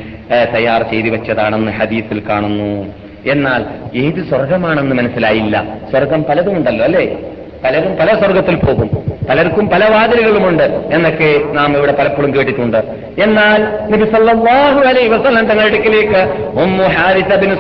[0.55, 2.95] തയ്യാർ ചെയ്തു വെച്ചതാണെന്ന് ഹദീസിൽ കാണുന്നു.
[3.31, 3.65] എന്നാൽ
[3.99, 5.65] ഏത് സ്വർഗമാണെന്ന് മനസ്സിലായില്ല.
[5.91, 7.19] സ്വർഗം പലതുമുണ്ടല്ലോ അല്ലേ?
[7.65, 8.91] പലരും പല സ്വർഗത്തിൽ പോകും.
[9.29, 12.79] പലർക്കും പല വാതിലുകളുമുണ്ട് എന്നൊക്കെ നാം ഇവിടെ പലപ്പോഴും കേട്ടിട്ടുണ്ട്.
[13.23, 17.53] എന്നാൽ നബി സല്ലല്ലാഹു അലൈഹി വസല്ലം തങ്ങളുടെ അടുക്കിലേക്ക് ഉമ്മു ഹാരിസ ബിൻ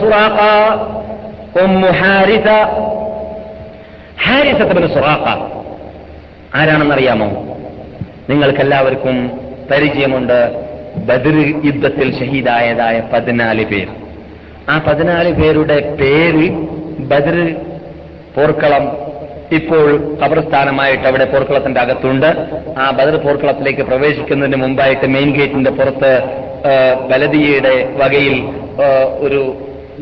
[1.63, 2.49] ഉമ്മു ഹാരിസ
[4.25, 4.85] ഹാരിസ ബിൻ
[6.55, 7.27] ആരാണെന്നറിയാമോ?
[8.31, 9.31] നിങ്ങൾക്കെല്ലാവർക്കും
[9.71, 10.39] പരിചയമുണ്ട്
[11.09, 13.89] ബദർ യുദ്ധത്തിൽ ഷഹീദായതായ പതിനാല് പേർ.
[14.73, 16.47] ആ പതിനാല് പേരുടെ പേര്
[17.13, 17.37] ബദർ
[18.37, 18.85] പോർക്കളം
[19.59, 19.87] ഇപ്പോൾ
[20.23, 22.29] കബർസ്ഥാനമായിട്ട് അവിടെ പോർക്കളത്തിന്റെ അകത്തുണ്ട്.
[22.83, 26.13] ആ ബദർ പോർക്കളത്തിലേക്ക് പ്രവേശിക്കുന്നതിന് മുമ്പായിട്ട് മെയിൻ ഗേറ്റിന്റെ പുറത്ത്
[27.11, 28.37] ബലദിയയുടെ വകയിൽ
[29.27, 29.41] ഒരു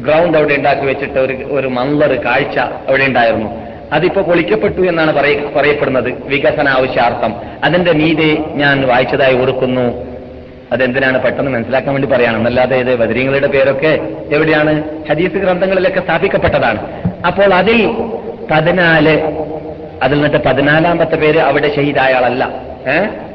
[0.06, 2.58] ഗ്രൗണ്ട് അവിടെ ഉണ്ടാക്കി വെച്ചിട്ട് ഒരു ഒരു മന്ദർ കാഴ്ച
[2.88, 3.48] അവിടെ ഉണ്ടായിരുന്നു.
[3.92, 5.14] അതിപ്പോ പൊളിക്കപ്പെട്ടു എന്നാണ്
[5.56, 6.22] പറയപ്പെടുന്നത്.
[6.26, 7.34] വികസന ആവശ്യാർത്ഥം
[7.64, 10.08] അതിന്റെ മീതെ ഞാൻ വായിച്ചതായി ഓർക്കുന്നു.
[10.72, 12.46] അതെന്തിനാണ് പെട്ടെന്ന് മനസ്സിലാക്കാൻ വേണ്ടി പറയണം.
[12.46, 14.82] അല്ലാതെ ഇത് ബദരീങ്ങളുടെ പേരൊക്കെ എവിടെയാണ്?
[15.10, 17.02] ഹദീസ് ഗ്രന്ഥങ്ങളിലൊക്കെ സ്ഥാപിക്കപ്പെട്ടതാണ്.
[17.26, 17.86] അപ്പോൾ അതിൽ
[18.50, 19.20] പതിനാല്
[20.02, 22.44] അതിൽ നിന്നിട്ട് പതിനാലാമത്തെ പേര് അവിടെ ഷഹീദായ ആളല്ല.
[22.88, 23.27] ഏഹ്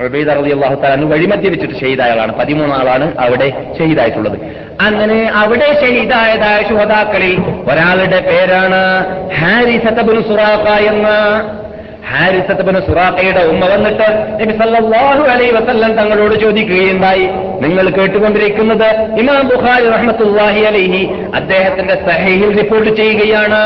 [0.00, 2.32] ഉബൈദ റളി അള്ളാഹു താലു വഴിമധ്യ വെച്ചിട്ട് ഷെയ്ദായാളാണ്
[2.72, 4.38] ആളാണ് അവിടെ ഷെയ്ദായിട്ടുള്ളത്
[4.80, 7.36] അങ്ങനെ അവിടെ ഷെയ്ദായതായ ശുഹതാക്കളിൽ
[7.72, 8.80] ഒരാളുടെ പേരാണ്
[9.40, 11.18] ഹാരിസത്തബുൽ സുറാഖ എന്ന്
[12.10, 14.08] ഹാരിസത്തബിന് സുറാഖയുടെ ഉമ്മ വന്നിട്ട്
[14.40, 17.26] നബി സല്ലല്ലാഹു അലൈഹി വസല്ലം തങ്ങളോട് ചോദിക്കുകയുണ്ടായി.
[17.60, 21.02] നിങ്ങൾ കേട്ടുകൊണ്ടിരിക്കുന്നത് ഇമാം ബുഖാരി റഹ്മത്തുല്ലാഹി അലൈഹി
[21.34, 23.62] അദ്ദേഹത്തിന്റെ സഹീഹിൽ റിപ്പോർട്ട് ചെയ്യുകയാണ്.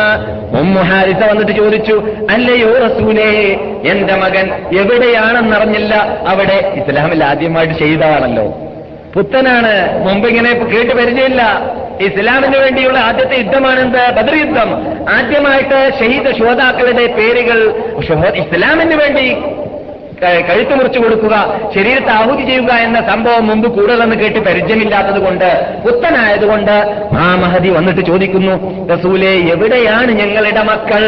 [0.60, 3.30] ഉമ്മു ഹാരിസ വന്നിട്ട് ചോദിച്ചു അല്ലയോ റസൂലേ
[3.90, 4.46] എന്റെ മകൻ
[4.78, 5.94] എവിടെയാണെന്നറിഞ്ഞില്ല.
[6.28, 8.67] അവിടെ ഇസ്ലാമിൽ ആദ്യമായിട്ട് ചെയ്തതാണല്ലോ.
[9.14, 9.74] പുത്തനാണ്
[10.06, 11.42] മുമ്പ് ഇങ്ങനെ കേട്ട് പരിചയമില്ല.
[12.00, 14.70] ഇസ്ലാമിന് വേണ്ടിയുള്ള ആദ്യത്തെ യുദ്ധമാണെന്ത് ബദർ യുദ്ധം.
[15.08, 17.58] ആദ്യമായിട്ട് ഷഹീദ് ശോതാക്കളുടെ പേരുകൾ
[18.42, 19.26] ഇസ്ലാമിന് വേണ്ടി
[20.44, 21.34] കഴുത്ത് മുറിച്ചു കൊടുക്കുക
[21.74, 25.48] ശരീരത്തെ ആഹുതി ചെയ്യുക എന്ന സംഭവം മുമ്പ് കൂടുതലെന്ന് കേട്ട് പരിചയമില്ലാത്തത് കൊണ്ട്
[25.84, 26.74] പുത്തനായതുകൊണ്ട്
[27.18, 28.54] ആ മഹതി വന്നിട്ട് ചോദിക്കുന്നു
[28.92, 31.04] റസൂലെ എവിടെയാണ് ഞങ്ങളുടെ മക്കൾ?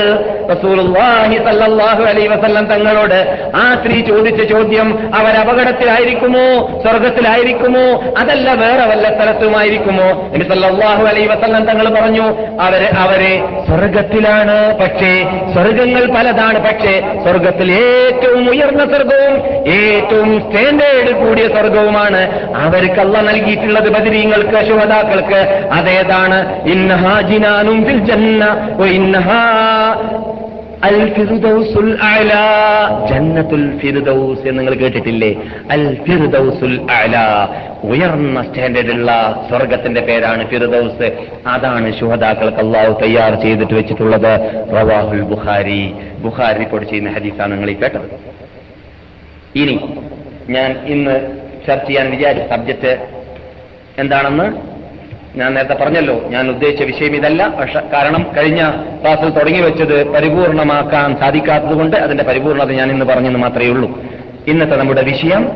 [0.52, 3.18] റസൂലുള്ളാഹി സല്ലല്ലാഹു അലൈഹി വസല്ലം തങ്ങളോട്
[3.54, 6.46] ആ സ്ത്രീ ചോദിച്ച ചോദ്യം അവർ അപകടത്തിലായിരിക്കുമോ
[6.84, 7.84] സ്വർഗത്തിലായിരിക്കുമോ?
[8.18, 10.08] അതല്ല വേറെ വല്ല സ്ഥലത്തുമായിരിക്കുമോ?
[10.32, 12.26] നബി സല്ലല്ലാഹു അലൈഹി വസല്ലം തങ്ങൾ പറഞ്ഞു
[12.60, 13.32] അവർ അവരെ
[13.68, 15.12] സ്വർഗത്തിലാണ് പക്ഷേ
[15.54, 16.94] സ്വർഗങ്ങൾ പലതാണ് പക്ഷേ
[17.24, 19.34] സ്വർഗത്തിൽ ഏറ്റവും ഉയർന്ന സ്വർഗവും
[19.68, 22.50] ഏറ്റവും സ്റ്റാൻഡേർഡ് കൂടിയ സ്വർഗവുമാണ്.
[22.56, 26.62] അവർക്ക് അല്ല നൽകിയിട്ടുള്ളത് ബദരീങ്ങൾക്ക് ശുഹതാക്കൾക്ക് അതേതാണ്?
[26.62, 28.44] ഇന്നഹാ ജിനാനും ജന്ന
[30.84, 31.14] അൽ
[33.10, 35.36] ജന്നത്തുൽ ഫിറുദൗസ് എന്ന് നിങ്ങൾ കേട്ടിട്ടില്ലേ?
[35.70, 37.16] അൽ ഫിറുദൗസുൽ അല
[37.84, 41.12] ഉയർന്ന സ്റ്റാൻഡേർഡുള്ള സ്വർഗത്തിന്റെ പേരാണ് ഫിറുദൌസ്
[41.46, 44.32] അതാണ് ശുഹദാക്കൾക്ക് അള്ളാഹു തയ്യാർ ചെയ്തിട്ട് വെച്ചിട്ടുള്ളത്.
[44.76, 45.94] റവാഹുൽ ബുഖാരി.
[46.18, 48.39] ബുഖാരി റിപ്പോർട്ട് ചെയ്യുന്ന ഹദീസാണ് നിങ്ങൾ ഈ കേട്ടത്.
[49.56, 49.94] ഇനി
[50.48, 51.36] ഞാൻ ഇന്ന്
[51.68, 53.06] ചർച്ച ചെയ്യാൻ വിചാരിച്ച സബ്ജക്റ്റ്
[53.98, 54.70] എന്താണെന്ന്
[55.38, 56.22] ഞാൻ നേരത്തെ പറഞ്ഞല്ലോ.
[56.28, 57.48] ഞാൻ ഉദ്ദേശിച്ച വിഷയം ഇതല്ല.
[57.48, 58.70] പക്ഷെ കാരണം കഴിഞ്ഞ
[59.02, 64.00] ക്ലാസ്സിൽ തുടങ്ങി വെച്ചത് പരിപൂർണമാക്കാൻ സാധിക്കാത്തതുകൊണ്ട് അതിന്റെ പരിപൂർണത ഞാൻ ഇന്ന് പറഞ്ഞെന്ന് മാത്രമേ ഉള്ളൂ.
[64.46, 65.48] ഇന്നത്തെ നമ്മുടെ വിഷയം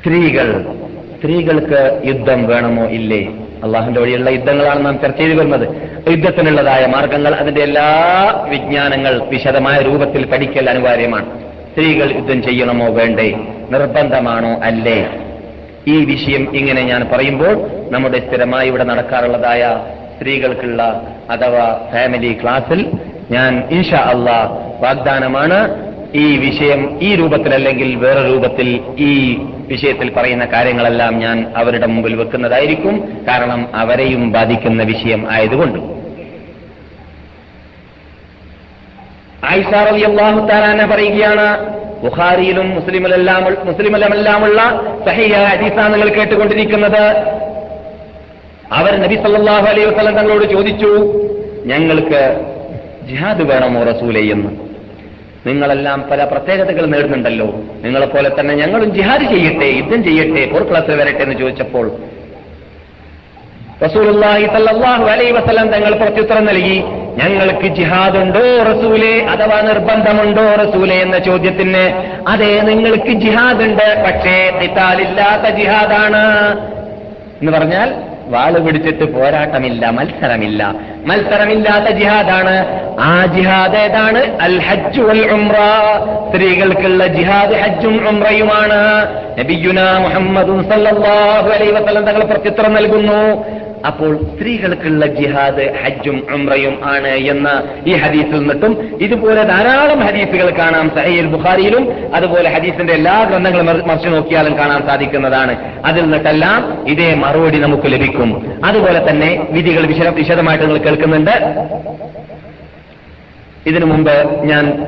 [0.00, 0.64] സ്ത്രീകൾ.
[1.18, 2.84] സ്ത്രീകൾക്ക് യുദ്ധം വേണമോ?
[2.84, 3.24] ഇല്ലേ.
[3.64, 5.68] അള്ളാഹുന്റെ വഴിയുള്ള യുദ്ധങ്ങളാണ് നാം ചർച്ച ചെയ്തു വരുന്നത്.
[6.10, 7.94] യുദ്ധത്തിനുള്ളതായ മാർഗങ്ങൾ അതിന്റെ എല്ലാ
[8.48, 11.47] വിജ്ഞാനങ്ങൾ വിശദമായ രൂപത്തിൽ പഠിക്കൽ അനിവാര്യമാണ്.
[11.78, 13.38] സ്ത്രീകൾ യുദ്ധം ചെയ്യണമോ വേണ്ടേ?
[13.70, 15.10] നിർബന്ധമാണോ അല്ലേ?
[15.88, 19.78] ഈ വിഷയം ഇങ്ങനെ ഞാൻ പറയുമ്പോൾ നമ്മുടെ സ്ഥിരമായി ഇവിടെ നടക്കാറുള്ളതായ
[20.16, 22.90] സ്ത്രീകൾക്കുള്ള അഥവാ ഫാമിലി ക്ലാസ്സിൽ
[23.30, 24.30] ഞാൻ ഇൻഷാ അള്ള
[24.80, 25.88] വാഗ്ദാനമാണ്.
[26.14, 33.08] ഈ വിഷയം ഈ രൂപത്തിലല്ലെങ്കിൽ വേറെ രൂപത്തിൽ ഈ വിഷയത്തിൽ പറയുന്ന കാര്യങ്ങളെല്ലാം ഞാൻ അവരുടെ മുമ്പിൽ വെക്കുന്നതായിരിക്കും.
[33.28, 35.97] കാരണം അവരെയും ബാധിക്കുന്ന വിഷയം ആയതുകൊണ്ട്.
[39.44, 47.04] ആയിഷാറലി അള്ളാഹു താലാന പറയുകയാണ് ബുഖാരിയിലും മുസ്ലിമിലെല്ലാം മുസ്ലിമിലുമെല്ലാമുള്ള സഹിയ ഹദീസാണ് നിങ്ങൾ കേട്ടുകൊണ്ടിരിക്കുന്നത്.
[48.72, 50.90] അവർ നബി സല്ലാഹു അലൈഹി വസ്ലം തങ്ങളോട് ചോദിച്ചു
[51.66, 52.40] ഞങ്ങൾക്ക്
[53.08, 54.50] ജിഹാദ് വേണമോ റസൂലേ എന്ന്?
[55.46, 57.46] നിങ്ങളെല്ലാം പല പ്രത്യേകതകൾ നേടുന്നുണ്ടല്ലോ.
[57.84, 61.92] നിങ്ങളെപ്പോലെ തന്നെ ഞങ്ങളും ജിഹാദ് ചെയ്യട്ടെ യുദ്ധം ചെയ്യട്ടെ പോർക്കളത്തിൽ വരട്ടെ എന്ന് ചോദിച്ചപ്പോൾ
[63.84, 64.44] റസൂലുള്ളാഹി
[65.04, 66.82] അലൈഹി വസല്ലം തങ്ങൾ പ്രത്യുത്തരം നൽകി.
[67.16, 69.24] ഞങ്ങൾക്ക് ജിഹാദ് ഉണ്ടോ റസൂലെ?
[69.24, 76.24] അഥവാ നിർബന്ധമുണ്ടോ റസൂലെ എന്ന ചോദ്യത്തിന് അതെ നിങ്ങൾക്ക് ജിഹാദ് ഉണ്ട് പക്ഷേ ഖിതാലില്ലാത്ത ജിഹാദാണ്.
[77.40, 77.94] എന്ന് പറഞ്ഞാൽ
[78.26, 80.74] വാൾ പിടിച്ചിട്ട് പോരാട്ടമില്ല മത്സരമില്ല.
[81.06, 82.66] മത്സരമില്ലാത്ത ജിഹാദാണ്.
[83.00, 84.38] ആ ജിഹാദ് ഏതാണ്?
[84.40, 85.54] അൽ ഹജ്ജ് വൽ ഉംറ.
[86.30, 89.08] സ്ത്രീകൾക്കുള്ള ജിഹാദ് ഹജ്ജും ഉംറയുമാണ്.
[89.38, 93.44] നബിയുന മുഹമ്മദും സല്ലല്ലാഹു അലൈഹി വസല്ലം തങ്ങൾ പ്രത്യുത്തരം നൽകുന്നു.
[93.86, 101.26] അപ്പോൾ സ്ത്രീകൾക്കുള്ള ജിഹാദ് ഹജ്ജും ഉംറയും ആണ് എന്ന ഈ ഹദീസിൽ നിന്നിട്ടും ഇതുപോലെ ധാരാളം ഹദീസുകൾ കാണാം സഹീൽ
[101.26, 105.82] ബുഖാരിയിലും അതുപോലെ ഹദീസിന്റെ എല്ലാ ഗ്രന്ഥങ്ങളും മറി- മറിച്ചു നോക്കിയാലും കാണാൻ സാധിക്കുന്നതാണ്.
[105.84, 108.52] അതിൽ നിന്നിട്ടെല്ലാം ഇതേ മറുപടി നമുക്ക് ലഭിക്കും.
[108.64, 111.30] അതുപോലെ തന്നെ വിധികൾ വിശദ വിശദമായിട്ട് നിങ്ങൾ കേൾക്കുന്നുണ്ട്.
[113.66, 114.86] ഇതിനു മുമ്പ് ഞാൻ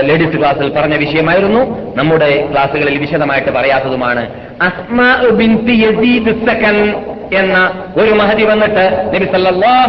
[0.00, 1.94] ലേഡീസ് ക്ലാസ്സിൽ പറഞ്ഞ വിഷയമായിരുന്നു.
[1.96, 4.30] നമ്മുടെ ക്ലാസ്സുകളിൽ വിശദമായിട്ട് പറയാത്തതുമാണ്.
[7.34, 9.24] എന്ന ഒരു മഹതി വന്നിട്ട് നബി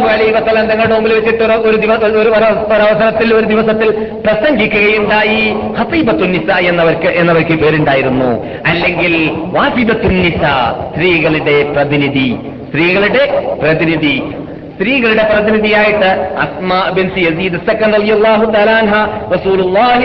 [0.08, 2.28] അലൈഹി വസല്ലം തങ്ങളുടെ മുമ്പിൽ വെച്ചിട്ട് ഒരു- ദിവസം ഒരു
[2.82, 3.90] അവസരത്തിൽ ഒരു ദിവസത്തിൽ
[4.26, 5.54] പ്രസംഗിക്കുകയുണ്ടായി.
[5.78, 8.46] ഹസീബത്തുൻ നിസ എന്നവർക്ക് എന്നവർക്ക് പേരുണ്ടായിരുന്നു.
[8.66, 10.42] അല്ലെങ്കിൽ വാസിബത്തുന്നിസ നിസ
[10.90, 12.36] സ്ത്രീകളുടെ പ്രതിനിധി.
[12.68, 14.22] സ്ത്രീകളുടെ പ്രതിനിധി.
[14.76, 17.10] സ്ത്രീകളുടെ പ്രതിനിധിയായിട്ട് അസ്മാ ബിൻ
[19.34, 20.04] റസൂലുള്ളാഹി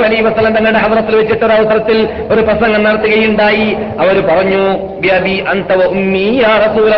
[0.00, 3.76] അലൈഹി വസല്ലം തങ്ങളുടെ ഹദ്റത്തിൽ വെച്ചിട്ട് ഒരു അവസരത്തിൽ ഒരു പ്രസംഗം നടത്തുകയുണ്ടായി.
[4.00, 4.92] അവർ പറഞ്ഞു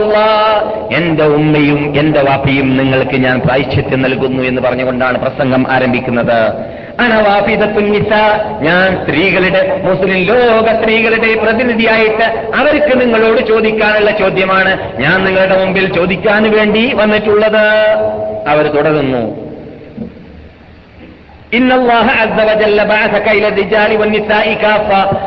[0.05, 0.17] വ
[0.97, 6.39] എന്റെ ഉമ്മയും എന്റെ വാപ്പിയും നിങ്ങൾക്ക് ഞാൻ പ്രായശ്ചിത്യം നൽകുന്നു എന്ന് പറഞ്ഞുകൊണ്ടാണ് പ്രസംഗം ആരംഭിക്കുന്നത്.
[7.01, 8.12] അണവാഫിദത്തുൻ നിസ.
[8.61, 12.25] ഞാൻ സ്ത്രീകളുടെ മുസ്ലിം ലോക സ്ത്രീകളുടെ പ്രതിനിധിയായിട്ട്
[12.57, 15.01] അവർക്ക് നിങ്ങളോട് ചോദിക്കാനുള്ള ചോദ്യമാണ്.
[15.01, 17.65] ഞാൻ നിങ്ങളുടെ മുമ്പിൽ ചോദിക്കാൻ വേണ്ടി വന്നിട്ടുള്ളത്.
[18.49, 19.44] അവർ തുടരുന്നു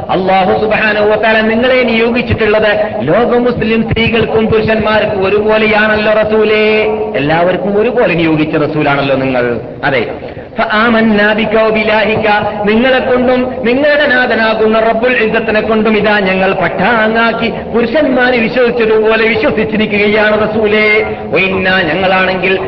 [0.09, 6.83] അള്ളാഹു സുബാനു വത്താല നിങ്ങളെ നിയോഗിച്ചിട്ടുള്ളത് ലോക മുസ്ലിം സ്ത്രീകൾക്കും പുരുഷന്മാർക്കും ഒരുപോലെയാണല്ലോ റസൂലേ.
[7.15, 9.59] എല്ലാവർക്കും ഒരുപോലെ നിയോഗിച്ച റസൂലാണല്ലോ നിങ്ങൾ.
[9.83, 10.11] അതെ.
[12.65, 21.15] നിങ്ങളെ കൊണ്ടും നിങ്ങളുടെ നാഥനാകുന്ന റബ്ബുൽ യുദ്ധത്തിനെ കൊണ്ടും ഇതാ ഞങ്ങൾ പട്ടാങ്ങാക്കി പുരുഷന്മാരെ വിശ്വസിച്ചതുപോലെ വിശ്വസിച്ചിരിക്കുകയാണ് റസൂലേ.
[21.81, 22.59] ഞങ്ങളാണെങ്കിൽ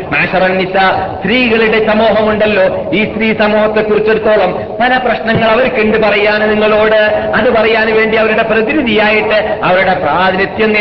[1.22, 2.92] സ്ത്രീകളുടെ സമൂഹമുണ്ടല്ലോ.
[2.94, 7.00] ഈ സ്ത്രീ സമൂഹത്തെ കുറിച്ചിടത്തോളം പല പ്രശ്നങ്ങൾ അവർക്കുണ്ട് പറയാൻ നിങ്ങളോട്.
[7.38, 10.72] അത് പറയാൻ വേണ്ടി അവരുടെ പ്രതിനിധിയായിട്ട് അവരുടെ പ്രാതിനിധ്യം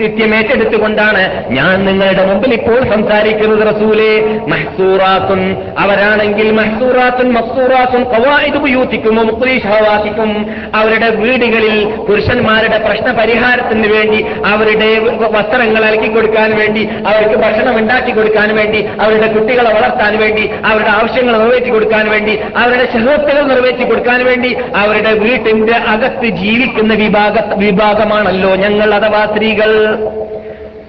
[0.00, 4.10] നിത്യം ഏറ്റെടുത്തുകൊണ്ടാണ് ഞാൻ നിങ്ങളുടെ മുമ്പിൽ ഇപ്പോൾ സംസാരിക്കുന്നത് റസൂലേ.
[4.52, 5.42] മഹസൂറാത്തുൻ
[5.78, 10.30] അവരാണെങ്കിൽ മഹസൂറാത്തുൻ മക്സൂറാത്തുൻ കവായിദ് ബുയൂത്തിക്കും മുക്രീഷവാസിക്കും
[10.74, 11.76] അവരുടെ വീടുകളിൽ
[12.08, 14.20] പുരുഷന്മാരുടെ പ്രശ്ന പരിഹാരത്തിന് വേണ്ടി
[14.52, 14.90] അവരുടെ
[15.36, 21.32] വസ്ത്രങ്ങൾ അലക്കി കൊടുക്കാൻ വേണ്ടി അവർക്ക് ഭക്ഷണം ഉണ്ടാക്കി കൊടുക്കാൻ വേണ്ടി അവരുടെ കുട്ടികളെ വളർത്താൻ വേണ്ടി അവരുടെ ആവശ്യങ്ങൾ
[21.36, 28.94] നിറവേറ്റി കൊടുക്കാൻ വേണ്ടി അവരുടെ ശഹത്തുകൾ നിറവേറ്റി കൊടുക്കാൻ വേണ്ടി അവരുടെ വീട്ടിന്റെ അകത്ത് ജീവിക്കുന്ന വിഭാഗ വിഭാഗമാണല്ലോ ഞങ്ങൾ
[28.94, 29.72] അഥവാ സ്ത്രീകൾ.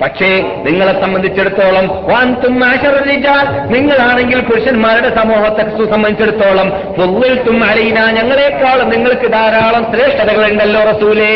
[0.01, 0.29] പക്ഷേ
[0.65, 1.85] നിങ്ങളെ സംബന്ധിച്ചിടത്തോളം
[3.73, 6.67] നിങ്ങളാണെങ്കിൽ പുരുഷന്മാരുടെ സമൂഹത്തെ സംബന്ധിച്ചിടത്തോളം
[7.47, 11.31] തും അലീന ഞങ്ങളെക്കാളും നിങ്ങൾക്ക് ധാരാളം ശ്രേഷ്ഠതകളുണ്ടല്ലോ റസൂലേ.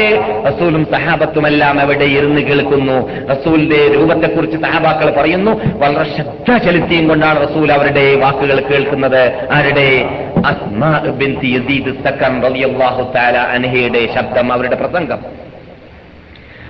[0.47, 2.97] റസൂലും സഹാബത്തുമെല്ലാം അവിടെ ഇരുന്ന് കേൾക്കുന്നു.
[3.33, 5.51] റസൂലിന്റെ രൂപത്തെക്കുറിച്ച് സഹാബാക്കൾ പറയുന്നു.
[5.75, 9.23] വളരെ ശ്രദ്ധ ചെലുത്തിയും കൊണ്ടാണ് റസൂൽ അവരുടെ വാക്കുകൾ കേൾക്കുന്നത്.
[9.51, 10.05] ആരുടെ?
[10.45, 15.50] അസ്മാ ബിൻതി യസീദ് സക്കൻ റളിയല്ലാഹു തആല അൻഹയുടെ ശബ്ദം അവരുടെ പ്രസംഗം.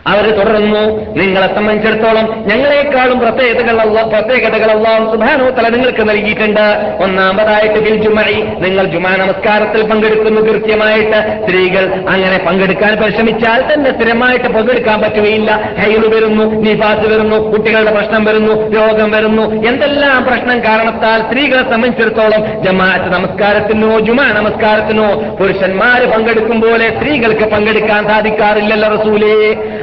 [0.08, 0.84] അവർ തുടർന്നു
[1.18, 3.78] നിങ്ങളെ സംബന്ധിച്ചിടത്തോളം ഞങ്ങളെക്കാളും പ്രത്യേകതകൾ
[4.14, 6.66] പ്രത്യേകതകൾ അള്ളാഹു സുബാനോ തല നിങ്ങൾക്ക് നൽകിയിട്ടുണ്ട്.
[7.04, 11.20] ഒന്നാമതായിട്ട് ബിൽ ജുമഴി നിങ്ങൾ ജുമാ നമസ്കാരത്തിൽ പങ്കെടുക്കുന്നു കൃത്യമായിട്ട്.
[11.43, 15.52] സ്ത്രീകൾ അങ്ങനെ പങ്കെടുക്കാൻ പരിശ്രമിച്ചാൽ തന്നെ സ്ഥിരമായിട്ട് പങ്കെടുക്കാൻ പറ്റുകയില്ല.
[15.80, 19.45] ഹൈറ് വരുന്നു നിഫാസ് വരുന്നു കുട്ടികളുടെ പ്രശ്നം വരുന്നു രോഗം വരുന്നു.
[19.70, 25.08] എന്തെല്ലാം പ്രശ്നം കാരണത്താൽ സ്ത്രീകളെ സംബന്ധിച്ചിടത്തോളം ജമാഅത്ത് നമസ്കാരത്തിനോ ജുമാ നമസ്കാരത്തിനോ
[25.39, 29.38] പുരുഷന്മാര് പങ്കെടുക്കും പോലെ സ്ത്രീകൾക്ക് പങ്കെടുക്കാൻ സാധിക്കാറില്ലല്ലോ റസൂലേ.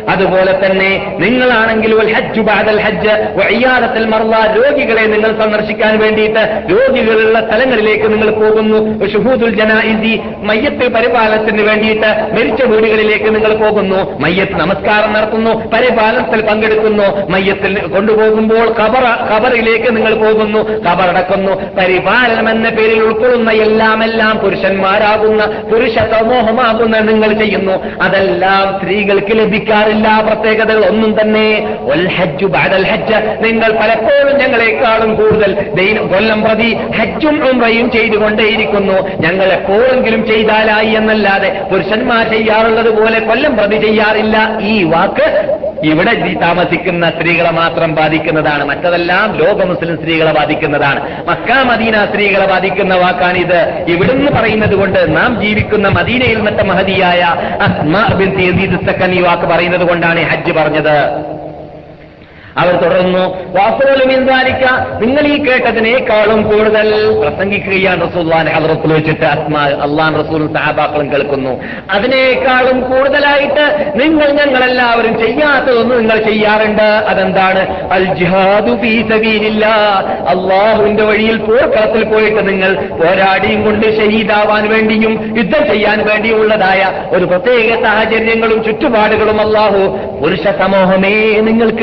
[0.09, 2.41] അതുപോലെ തന്നെ നിങ്ങളാണെങ്കിൽ ഹജ്ജു
[4.57, 9.07] രോഗികളെ നിങ്ങൾ സന്ദർശിക്കാൻ വേണ്ടിയിട്ട് രോഗികളുള്ള സ്ഥലങ്ങളിലേക്ക് നിങ്ങൾ പോകുന്നു.
[9.09, 9.55] ഷുഹൂദുൽ
[10.43, 14.19] മയ്യത്ത് പരിപാലനത്തിന് വേണ്ടിയിട്ട് മരിച്ച വീടുകളിലേക്ക് നിങ്ങൾ പോകുന്നു.
[14.19, 17.29] മയ്യത്ത് നമസ്കാരം നടത്തുന്നു പരിപാലനത്തിൽ പങ്കെടുക്കുന്നു.
[17.31, 20.59] മയ്യത്തിൽ കൊണ്ടുപോകുമ്പോൾ കബറ കബറിലേക്ക് നിങ്ങൾ പോകുന്നു.
[20.81, 27.73] കബറടക്കുന്നു പരിപാലനം എന്ന പേരിൽ ഉൾക്കൊള്ളുന്ന എല്ലാം എല്ലാം പുരുഷന്മാരാകുന്ന പുരുഷ സമൂഹമാകുന്ന നിങ്ങൾ ചെയ്യുന്നു.
[28.03, 29.98] അതെല്ലാം സ്ത്രീകൾക്ക് ലഭിക്കാറില്ല.
[30.21, 31.77] പ്രത്യേകതകൾ ഒന്നും തന്നെ.
[32.09, 32.47] ഹജ്ജു
[32.83, 33.37] ഹജ്ജ്.
[33.41, 35.53] നിങ്ങൾ പലപ്പോഴും ഞങ്ങളെക്കാളും കൂടുതൽ
[36.13, 39.09] കൊല്ലം പ്രതി ഹജ്ജും ഉംറയും ചെയ്തുകൊണ്ടേയിരിക്കുന്നു.
[39.21, 44.59] ഞങ്ങൾ എപ്പോഴെങ്കിലും ചെയ്താലായി എന്നല്ലാതെ പുരുഷന്മാർ ചെയ്യാറുള്ളത് പോലെ കൊല്ലം പ്രതി ചെയ്യാറില്ല.
[44.63, 48.65] ഈ വാക്ക് ഇവിടെ താമസിക്കുന്ന സ്ത്രീകളെ മാത്രം ബാധിക്കുന്നതാണ്.
[48.65, 51.29] മറ്റതെല്ലാം ലോക മുസ്ലിം സ്ത്രീകളെ ബാധിക്കുന്നതാണ്.
[51.29, 57.21] മക്ക മദീന സ്ത്രീകളെ ബാധിക്കുന്ന വാക്കാണിത് ഇവിടുന്ന് പറയുന്നത് കൊണ്ട് നാം ജീവിക്കുന്ന മദീനയിൽ നിന്നിട്ട് മഹതിയായ
[57.61, 58.75] അസ്മാ ബിൻത് യസീദ്
[59.13, 61.48] ഈ വാക്ക് പറയുന്നത് കൊണ്ടാണ് ഹജ്ജ് പറഞ്ഞത്.
[62.59, 63.25] അവർ തുടർന്നു
[63.59, 64.65] വാസ്തവലും എന്താലിക്ക
[65.01, 71.61] നിങ്ങൾ ഈ കേട്ടതിനേക്കാളും കൂടുതൽ പ്രസംഗിക്കുകയാണ് റസൂല്ലാൻ ഹദ്രത്തിൽ വെച്ചിട്ട് അസ്മാ അള്ളാൻ റസൂൽ സഹാബാക്കളും കേൾക്കുന്നു.
[71.91, 76.83] അതിനേക്കാളും കൂടുതലായിട്ട് നിങ്ങൾ ഞങ്ങളെല്ലാവരും ചെയ്യാത്തതൊന്നും നിങ്ങൾ ചെയ്യാറുണ്ട്.
[76.83, 77.93] അതെന്താണ്?
[77.93, 78.79] അൽ ജിഹാദു
[80.29, 88.65] അള്ളാഹുവിന്റെ വഴിയിൽ പോർക്കളത്തിൽ പോയിട്ട് നിങ്ങൾ പോരാടിയും കൊണ്ട് ഷഹീദാവാൻ വേണ്ടിയും യുദ്ധം ചെയ്യാൻ വേണ്ടിയുള്ളതായ ഒരു പ്രത്യേക സാഹചര്യങ്ങളും
[88.65, 91.83] ചുറ്റുപാടുകളും അള്ളാഹു പുരുഷ സമൂഹമേ നിങ്ങൾക്ക്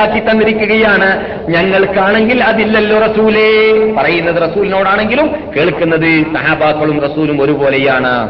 [0.00, 1.08] ഉണ്ടാക്കി തന്നിരിക്കുകയാണ്.
[1.50, 3.92] ഞങ്ങൾക്കാണെങ്കിൽ അതില്ലല്ലോ റസൂലേ.
[3.96, 8.28] പറയുന്നത് റസൂലിനോടാണെങ്കിലും കേൾക്കുന്നത് സഹാബാക്കളും റസൂലും ഒരുപോലെയാണ്.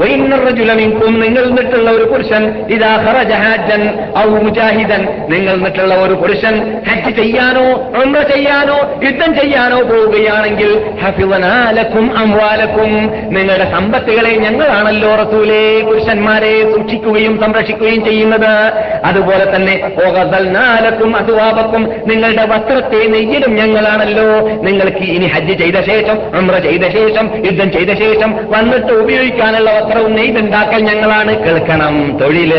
[0.00, 3.82] വൈന്നർജുലമിങ്കും നിങ്ങൾ നിട്ടുള്ള ഒരു പുരുഷൻ ഇതാ ഹറജ ഹാജൻ
[4.18, 6.54] ഔ മുജാഹിദൻ നിങ്ങൾ നിട്ടുള്ള ഒരു പുരുഷൻ
[6.88, 7.64] ഹജ്ജ് ചെയ്യാനോ
[8.02, 10.70] ഉംറ ചെയ്യാനോ യുദ്ധം ചെയ്യാനോ പോവുകയാണെങ്കിൽ
[11.02, 12.90] ഹഫിവനാലക്കും അംവാലക്കും
[13.28, 18.52] നിങ്ങളുടെ സമ്പത്തുകളെ ഞങ്ങളാണല്ലോ റസൂലേ പുരുഷന്മാരെ സൂക്ഷിക്കുകയും സംരക്ഷിക്കുകയും ചെയ്യുന്നത്.
[19.04, 19.74] അതുപോലെ തന്നെ
[20.06, 24.28] ഓകൽനാലക്കും അതുവാപക്കും നിങ്ങളുടെ വസ്ത്രത്തെ നെയ്യലും ഞങ്ങളാണല്ലോ
[24.62, 30.80] നിങ്ങൾക്ക് ഇനി ഹജ്ജ് ചെയ്ത ശേഷം ഉംറ ചെയ്ത ശേഷം യുദ്ധം ചെയ്ത ശേഷം വന്നിട്ട് ഉപയോഗിക്കാനുള്ള വസ്ത്രവും നെയ്തുണ്ടാക്കൽ
[30.82, 31.94] ഞങ്ങളാണ് കേൾക്കണം.
[32.20, 32.52] തൊഴിൽ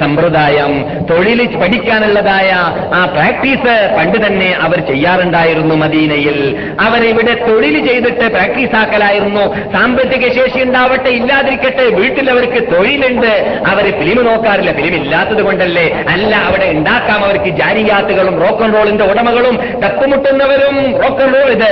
[0.00, 0.72] സമ്പ്രദായം
[1.10, 2.50] തൊഴിൽ പഠിക്കാനുള്ളതായ
[2.98, 6.38] ആ പ്രാക്ടീസ് പണ്ട് തന്നെ അവർ ചെയ്യാറുണ്ടായിരുന്നു മദീനയിൽ.
[6.80, 13.32] അവരിവിടെ തൊഴിൽ ചെയ്തിട്ട് പ്രാക്ടീസ് ആക്കലായിരുന്നു സാമ്പത്തിക ശേഷി ഉണ്ടാവട്ടെ ഇല്ലാതിരിക്കട്ടെ വീട്ടിൽ അവർക്ക് തൊഴിലുണ്ട്.
[13.66, 15.86] അവർ ഫിലിം നോക്കാറില്ല ഫിലിം ഇല്ലാത്തത് കൊണ്ടല്ലേ?
[16.08, 17.20] അല്ല അവിടെ ഉണ്ടാക്കാം.
[17.24, 21.70] അവർക്ക് ജാരിയാത്തുകളും റോക്കൺ റോളിന്റെ ഉടമകളും തപ്പുമുട്ടുന്നവരും റോക്കൺ റോൾ ഇത്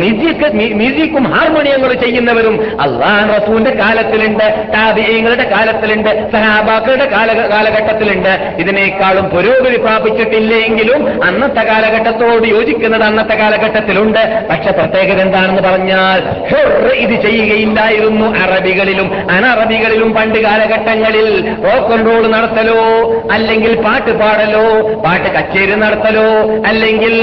[0.00, 0.46] മ്യൂസിക്
[0.80, 4.46] മ്യൂസിക്കും ഹാർമോണിയങ്ങളും ചെയ്യുന്നവരും അള്ളാഹ് റസൂന്റെ കാലത്തിലുണ്ട്
[5.50, 8.32] കാലത്തിലുണ്ട് സഹാബാക്കളുടെ കാല കാലഘട്ടത്തിലുണ്ട്.
[8.62, 14.22] ഇതിനേക്കാളും പുരോഗതി പ്രാപിച്ചിട്ടില്ലെങ്കിലും അന്നത്തെ കാലഘട്ടത്തോട് യോജിക്കുന്നത് അന്നത്തെ കാലഘട്ടത്തിലുണ്ട്.
[14.50, 16.20] പക്ഷെ പ്രത്യേകത എന്താണെന്ന് പറഞ്ഞാൽ
[17.04, 21.28] ഇത് ചെയ്യുകയില്ലായിരുന്നു അറബികളിലും അനറബികളിലും പണ്ട് കാലഘട്ടങ്ങളിൽ.
[21.64, 22.80] റോക്ക് കൺട്രോൾ നടത്തലോ
[23.34, 24.64] അല്ലെങ്കിൽ പാട്ട് പാടലോ
[25.04, 26.28] പാട്ട് കച്ചേരി നടത്തലോ
[26.70, 27.14] അല്ലെങ്കിൽ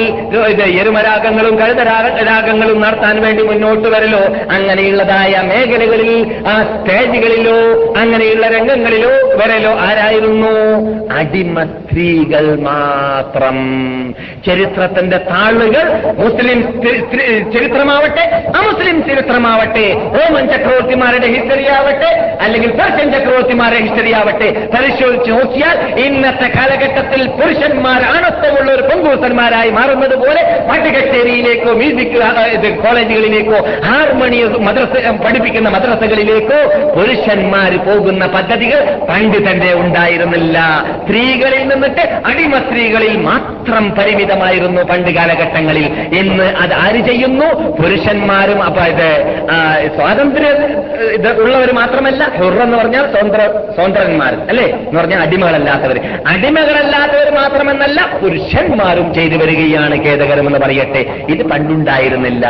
[0.81, 1.81] എരുമരാഗങ്ങളും കഴുത
[2.29, 4.21] രാഗങ്ങളും നടത്താൻ വേണ്ടി മുന്നോട്ട് വരലോ
[4.55, 6.11] അങ്ങനെയുള്ളതായ മേഖലകളിൽ
[6.51, 7.57] ആ സ്റ്റേജുകളിലോ
[8.01, 9.11] അങ്ങനെയുള്ള രംഗങ്ങളിലോ
[9.41, 10.22] വരലോ ആരായിരുന്നു
[11.19, 13.57] അടിമ സ്ത്രീകൾ മാത്രം.
[14.47, 15.85] ചരിത്രത്തിന്റെ താളുകൾ
[16.21, 16.59] മുസ്ലിം
[17.53, 18.23] ചരിത്രമാവട്ടെ
[18.59, 22.11] അമുസ്ലിം ചരിത്രമാവട്ടെ റോമൻ ചക്രവർത്തിമാരുടെ ഹിസ്റ്ററി ആവട്ടെ
[22.45, 30.43] അല്ലെങ്കിൽ പെർഷ്യൻ ചക്രവർത്തിമാരുടെ ഹിസ്റ്ററി ആവട്ടെ പരിശോധിച്ച് നോക്കിയാൽ ഇന്നത്തെ കാലഘട്ടത്തിൽ പുരുഷന്മാർ ആണത്വമുള്ള ഒരു പെൺകൂസന്മാരായി മാറുന്നത് പോലെ
[30.69, 32.17] പാട്ടുകച്ചേരിയിലേക്കോ മ്യൂസിക്
[32.85, 34.93] കോളേജുകളിലേക്കോ ഹാർമോണിയ മദ്രസ
[35.25, 36.59] പഠിപ്പിക്കുന്ന മദ്രസകളിലേക്കോ
[36.95, 40.12] പുരുഷന്മാർ പോകുന്ന പദ്ധതികൾ പണ്ട് തന്നെ ഉണ്ടായി.
[40.13, 40.57] ഉണ്ടായിരുന്നില്ല.
[41.03, 45.85] സ്ത്രീകളിൽ നിന്നിട്ട് അടിമ സ്ത്രീകളിൽ മാത്രം പരിമിതമായിരുന്നു പണ്ട് കാലഘട്ടങ്ങളിൽ.
[46.19, 47.49] ഇന്ന് അത് ആര് ചെയ്യുന്നു?
[47.81, 49.09] പുരുഷന്മാരും അപ്പൊ ഇത്
[49.95, 50.49] സ്വാതന്ത്ര്യ
[51.43, 53.41] ഉള്ളവർ മാത്രമല്ല ഹുർ എന്ന് പറഞ്ഞാൽ സ്വതന്ത്ര
[53.75, 54.67] സ്വതന്ത്രന്മാർ അല്ലേ?
[54.87, 55.99] എന്ന് പറഞ്ഞാൽ അടിമകളല്ലാത്തവർ.
[56.27, 61.03] അടിമകളല്ലാത്തവർ മാത്രമെന്നല്ല പുരുഷന്മാരും ചെയ്തു വരികയാണ് ഖേദകരമെന്ന് പറയട്ടെ.
[61.29, 62.45] ഇത് പണ്ടുണ്ടായിരുന്നില്ല.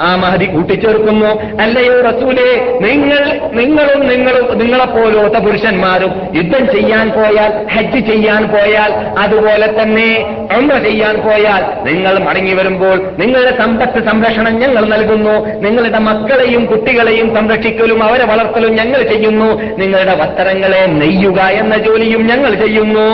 [0.00, 1.30] ആ മഹതി കൂട്ടിച്ചേർക്കുന്നു.
[1.62, 2.78] അല്ലയോ റസൂലെ?
[2.80, 11.16] നിങ്ങൾ നിങ്ങളും നിങ്ങളും നിങ്ങളെപ്പോലത്തെ പുരുഷന്മാരും യുദ്ധം ചെയ്യാൻ പോയാൽ ഹജ്ജ് ചെയ്യാൻ പോയാൽ അതുപോലെ തന്നെ ഉംറ ചെയ്യാൻ
[11.16, 15.46] പോയാൽ നിങ്ങൾ മടങ്ങി വരുമ്പോൾ നിങ്ങളുടെ സമ്പത്ത് സംരക്ഷണം ഞങ്ങൾ നൽകുന്നു.
[15.60, 19.62] നിങ്ങളുടെ മക്കളെയും കുട്ടികളെയും സംരക്ഷിക്കലും അവരെ വളർത്തലും ഞങ്ങൾ ചെയ്യുന്നു.
[19.62, 23.08] നിങ്ങളുടെ വസ്ത്രങ്ങളെ നെയ്യുക എന്ന ജോലിയും ഞങ്ങൾ ചെയ്യുന്നു.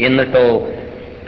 [0.00, 0.68] എന്നിട്ടോ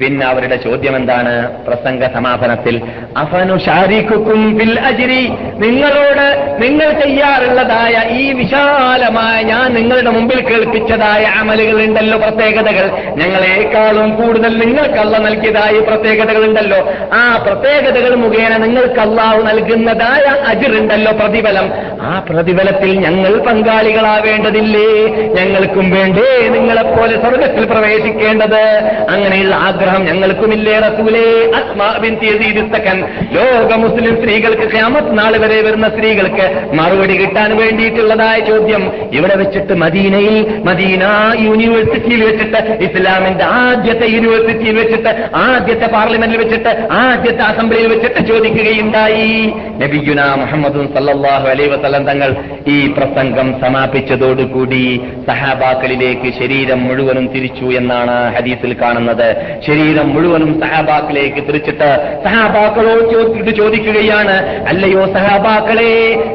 [0.01, 1.33] പിന്നെ അവരുടെ ചോദ്യം എന്താണ്
[1.67, 2.83] പ്രസംഗ സമാപനത്തിൽ
[3.17, 5.29] അഫനു ഷാരിഖുക്കും ബിൽ അജിരി
[5.59, 12.87] നിങ്ങളോട് നിങ്ങൾ ചെയ്യാറുള്ളതായ ഈ വിശാലമായ ഞാൻ നിങ്ങളുടെ മുമ്പിൽ കേൾപ്പിച്ചതായ അമലുകൾ ഉണ്ടല്ലോ പ്രത്യേകതകൾ.
[13.17, 16.81] ഞങ്ങളെക്കാളും കൂടുതൽ നിങ്ങൾക്കല്ല നൽകിയതായ പ്രത്യേകതകൾ ഉണ്ടല്ലോ
[17.13, 21.69] ആ പ്രത്യേകതകൾ മുഖേന നിങ്ങൾക്കല്ലാവ് നൽകുന്നതായ അജിറുണ്ടല്ലോ പ്രതിഫലം.
[22.03, 24.89] ആ പ്രതിഫലത്തിൽ ഞങ്ങൾ പങ്കാളികളാവേണ്ടതില്ലേ?
[25.35, 28.63] ഞങ്ങൾക്കും വേണ്ടേ നിങ്ങളെപ്പോലെ സ്വർഗത്തിൽ പ്രവേശിക്കേണ്ടത്?
[29.11, 31.51] അങ്ങനെയുള്ള ആഗ്രഹം ഞങ്ങൾക്കുമില്ലേ റസൂലേ?
[31.59, 38.41] അസ്മാ ബിൻതി യസീദ് സക്കൻ ലോക മുസ്ലിം സ്ത്രീകൾക്ക് ഖിയാമത്ത് നാളെ വരെ വരുന്ന സ്ത്രീകൾക്ക് മറുപടി കിട്ടാൻ വേണ്ടിയിട്ടുള്ളതായ
[38.41, 38.93] ചോദ്യം.
[39.13, 41.03] ഇവിടെ വെച്ചിട്ട് മദീനയിൽ മദീന
[41.41, 49.53] യൂണിവേഴ്സിറ്റിയിൽ വെച്ചിട്ട് ഇസ്ലാമിന്റെ ആദ്യത്തെ യൂണിവേഴ്സിറ്റിയിൽ വെച്ചിട്ട് ആദ്യത്തെ പാർലമെന്റിൽ വെച്ചിട്ട് ആദ്യത്തെ അസംബ്ലിയിൽ വെച്ചിട്ട് ചോദിക്കുകയുണ്ടായി.
[49.83, 52.37] നബിഗുന മുഹമ്മദ് സല്ലാഹു അലൈ വസല്ലം തങ്ങൾ
[52.69, 59.37] ഈ പ്രസംഗം സമാപിച്ചതോടുകൂടി സഹാബാക്കളിലേക്ക് ശരീരം മുഴുവനും തിരിച്ചു എന്നാണ് ഹദീസിൽ കാണുന്നത്.
[59.81, 61.89] ശരീരം മുഴുവനും സഹാബാക്കിലേക്ക് തിരിച്ചിട്ട്
[62.25, 64.35] സഹാബാക്കളോട് ചോദിച്ചിട്ട് ചോദിക്കുകയാണ്
[64.67, 65.93] അല്ലയോ സഹാബാക്കളെ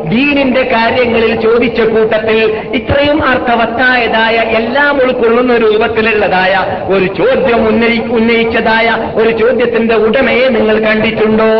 [0.09, 2.39] ദീനിന്റെ കാര്യങ്ങളിൽ ചോദിച്ച കൂട്ടത്തിൽ
[2.73, 6.53] ഇത്രയും അർത്ഥവത്തായതായ എല്ലാം ഉൾക്കൊള്ളുന്ന രൂപത്തിലുള്ളതായ
[6.89, 11.51] ഒരു ചോദ്യം ഉന്നയി ഉന്നയിച്ചതായ ഒരു ചോദ്യത്തിന്റെ ഉടമയെ നിങ്ങൾ കണ്ടിട്ടുണ്ടോ?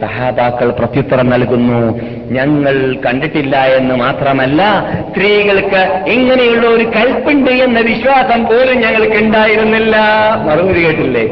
[0.00, 2.00] സഹാബാക്കൾ പ്രത്യുത്തരം നൽകുന്നു.
[2.32, 4.62] ഞങ്ങൾ കണ്ടിട്ടില്ല എന്ന് മാത്രമല്ല
[5.10, 9.96] സ്ത്രീകൾക്ക് ഇങ്ങനെയുള്ള ഒരു കൽപ്പുണ്ട് എന്ന വിശ്വാസം പോലും ഞങ്ങൾക്ക് ഉണ്ടായിരുന്നില്ല.
[10.46, 11.28] മറുപടി കേട്ടില്ലേ?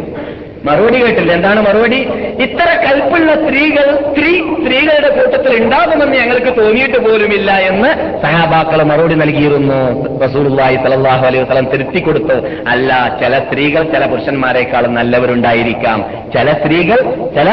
[0.67, 1.33] മറുപടി കേട്ടില്ല.
[1.33, 2.01] എന്താണ് മറുപടി?
[2.45, 7.91] ഇത്ര കൽപ്പുള്ള സ്ത്രീകൾ സ്ത്രീ സ്ത്രീകളുടെ കൂട്ടത്തിൽ ഉണ്ടാകുമെന്ന് ഞങ്ങൾക്ക് തോന്നിയിട്ട് പോലുമില്ല എന്ന്
[8.23, 9.81] സഹാബാക്കൾ മറുപടി നൽകിയിരുന്നു.
[10.27, 12.37] റസൂലുള്ളാഹി സലാഹു അലൈഹി വസല്ലം തിരുത്തി കൊടുത്തു.
[12.69, 16.05] അല്ല ചില സ്ത്രീകൾ ചില പുരുഷന്മാരെക്കാളും നല്ലവരുണ്ടായിരിക്കാം.
[16.37, 17.01] ചില സ്ത്രീകൾ
[17.37, 17.51] ചില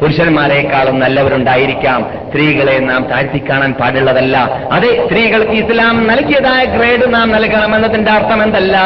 [0.00, 2.10] പുരുഷന്മാരെക്കാളും നല്ലവരുണ്ടായിരിക്കാം.
[2.28, 4.36] സ്ത്രീകളെ നാം താഴ്ത്തി കാണാൻ പാടുള്ളതല്ല.
[4.72, 8.76] അതെ സ്ത്രീകൾക്ക് ഇസ്ലാം നൽകിയതായ ഗ്രേഡ് നാം നൽകണം എന്നതിന്റെ അർത്ഥം എന്തല്ല?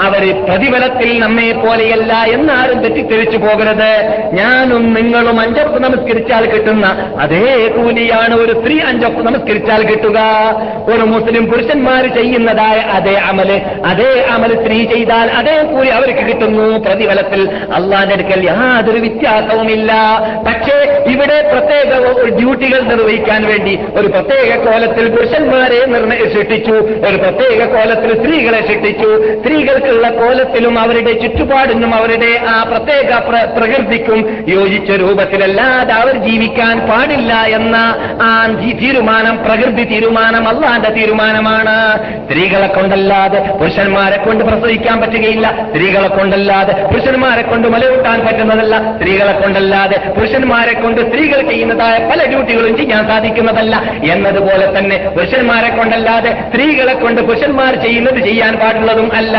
[0.00, 2.78] അവർ പ്രതിഫലത്തിൽ നമ്മെ പോലെയല്ല എന്നാരും
[3.14, 3.92] തെറ്റിദ്ധരിച്ചു പോകരുത്.
[4.38, 6.86] ഞാനും നിങ്ങളും അഞ്ചൊപ്പ് നമസ്കരിച്ചാൽ കിട്ടുന്ന
[7.20, 10.20] അതേ കൂലിയാണ് ഒരു സ്ത്രീ അഞ്ചൊപ്പ് നമസ്കരിച്ചാൽ കിട്ടുക.
[10.92, 13.50] ഒരു മുസ്ലിം പുരുഷന്മാർ ചെയ്യുന്നതായ അതേ അമൽ
[13.90, 16.66] അതേ അമൽ സ്ത്രീ ചെയ്താൽ അതേ കൂലി അവർക്ക് കിട്ടുന്നു.
[16.86, 17.42] പ്രതിഫലത്തിൽ
[17.76, 19.92] അള്ളാന്റെ അടുക്കൽ യാതൊരു വ്യത്യാസവുമില്ല.
[20.46, 20.76] പക്ഷേ
[21.12, 21.90] ഇവിടെ പ്രത്യേക
[22.38, 26.76] ഡ്യൂട്ടികൾ നിർവഹിക്കാൻ വേണ്ടി ഒരു പ്രത്യേക കോലത്തിൽ പുരുഷന്മാരെ നിർണയ സൃഷ്ടിച്ചു
[27.08, 29.10] ഒരു പ്രത്യേക കോലത്തിൽ സ്ത്രീകളെ സൃഷ്ടിച്ചു.
[29.38, 37.76] സ്ത്രീകൾക്കുള്ള കോലത്തിലും അവരുടെ ചുറ്റുപാടിനും അവരുടെ ആ പ്രത്യേക പ്ര- പ്രകൃതിക്കും യോജിച്ച രൂപത്തിലല്ലാതെ അവർ ജീവിക്കാൻ പാടില്ല എന്ന
[38.22, 38.46] ആ
[38.80, 41.98] തീരുമാനം പ്രകൃതി തീരുമാനം അള്ളാന്റെ തീരുമാനമാണ്.
[42.26, 45.66] സ്ത്രീകളെ കൊണ്ടല്ലാതെ പുരുഷന്മാരെ കൊണ്ട് പ്രസവിക്കാൻ പറ്റുകയില്ല.
[45.70, 48.96] സ്ത്രീകളെ കൊണ്ടല്ലാതെ പുരുഷന്മാരെ കൊണ്ട് മലയൂട്ടാൻ പറ്റുന്നതല്ല.
[48.96, 53.82] സ്ത്രീകളെ കൊണ്ടല്ലാതെ പുരുഷന്മാരെ കൊണ്ട് സ്ത്രീകൾ ചെയ്യുന്നതായ പല ഡ്യൂട്ടികളും ചെയ്യാൻ സാധിക്കുന്നതല്ല.
[54.12, 59.38] എന്നതുപോലെ തന്നെ പുരുഷന്മാരെ കൊണ്ടല്ലാതെ സ്ത്രീകളെ കൊണ്ട് പുരുഷന്മാർ ചെയ്യുന്നത് ചെയ്യാൻ പാടുള്ളതും അല്ല.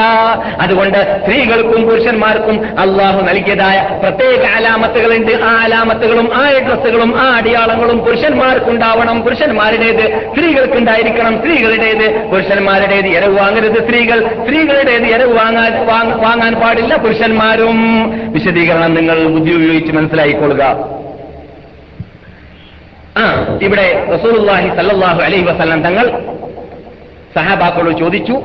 [0.61, 5.33] അതുകൊണ്ട് സ്ത്രീകൾക്കും പുരുഷന്മാർക്കും അള്ളാഹു നൽകിയതായ പ്രത്യേക അലാമത്തുകളുണ്ട്.
[5.43, 9.17] ആ അലാമത്തുകളും ആ അഡ്രസ്സുകളും ആ അടിയാളങ്ങളും പുരുഷന്മാർക്കുണ്ടാവണം.
[9.21, 11.33] പുരുഷന്മാരുടേത് സ്ത്രീകൾക്കുണ്ടായിരിക്കണം.
[11.39, 14.19] സ്ത്രീകളുടേത് പുരുഷന്മാരുടേത് ഇരവ് വാങ്ങരുത് സ്ത്രീകൾ.
[14.41, 15.71] സ്ത്രീകളുടേത് ഇരവ് വാങ്ങാൻ
[16.23, 17.77] വാങ്ങാൻ പാടില്ല പുരുഷന്മാരും.
[18.33, 20.63] വിശദീകരണം നിങ്ങൾ ബുദ്ധി ഉപയോഗിച്ച് മനസ്സിലായിക്കൊള്ളുക.
[23.17, 23.25] ആ
[23.61, 26.05] ഇവിടെ റസൂലുള്ളാഹി സല്ലല്ലാഹു അലൈഹി വസല്ലം തങ്ങൾ
[27.35, 28.35] സഹാബാക്കളോട് ചോദിച്ചു.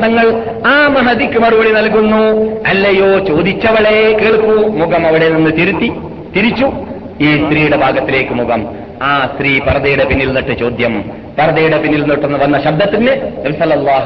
[0.00, 2.50] തങ്ങൾ ആ മഹതിക്ക് മറുപടി നൽകുന്നു.
[2.66, 4.68] അല്ലയോ ചോദിച്ചവളെ കേൾക്കൂ.
[4.68, 5.92] മുഖം അവിടെ നിന്ന് തിരുത്തി
[6.36, 6.72] തിരിച്ചു.
[7.20, 8.68] ഈ സ്ത്രീയുടെ ഭാഗത്തിലേക്ക് മുഖം.
[9.02, 11.04] ആ സ്ത്രീ പർദയുടെ പിന്നിൽ നിട്ട് ചോദ്യം.
[11.38, 13.10] പർദയുടെ പിന്നിൽ നിട്ടെന്ന് വന്ന ശബ്ദത്തിന്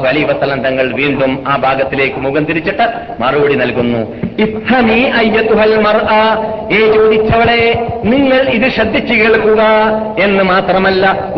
[0.09, 2.89] അലൈ വസല്ലം തങ്ങൾ വീണ്ടും ആ ഭാഗത്തിലേക്ക് മുഖം തിരിച്ചിട്ട്
[3.21, 4.28] മറുപടി നൽകുന്നു.
[6.73, 9.63] ഏ ചോദിച്ചവളെ നിങ്ങൾ ഇത് ശ്രദ്ധിച്ചു കേൾക്കുക
[10.23, 11.31] എന്ന് മാത്രമല്ല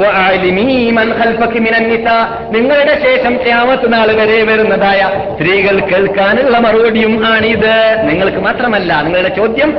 [2.51, 7.75] നിങ്ങളുടെ ശേഷം ക്യാമത്ത് നാൾ വരെ വരുന്നതായ സ്ത്രീകൾ കേൾക്കാനുള്ള മറുപടിയും ആണിത്.
[8.03, 9.71] നിങ്ങൾക്ക് മാത്രമല്ല നിങ്ങളുടെ ചോദ്യം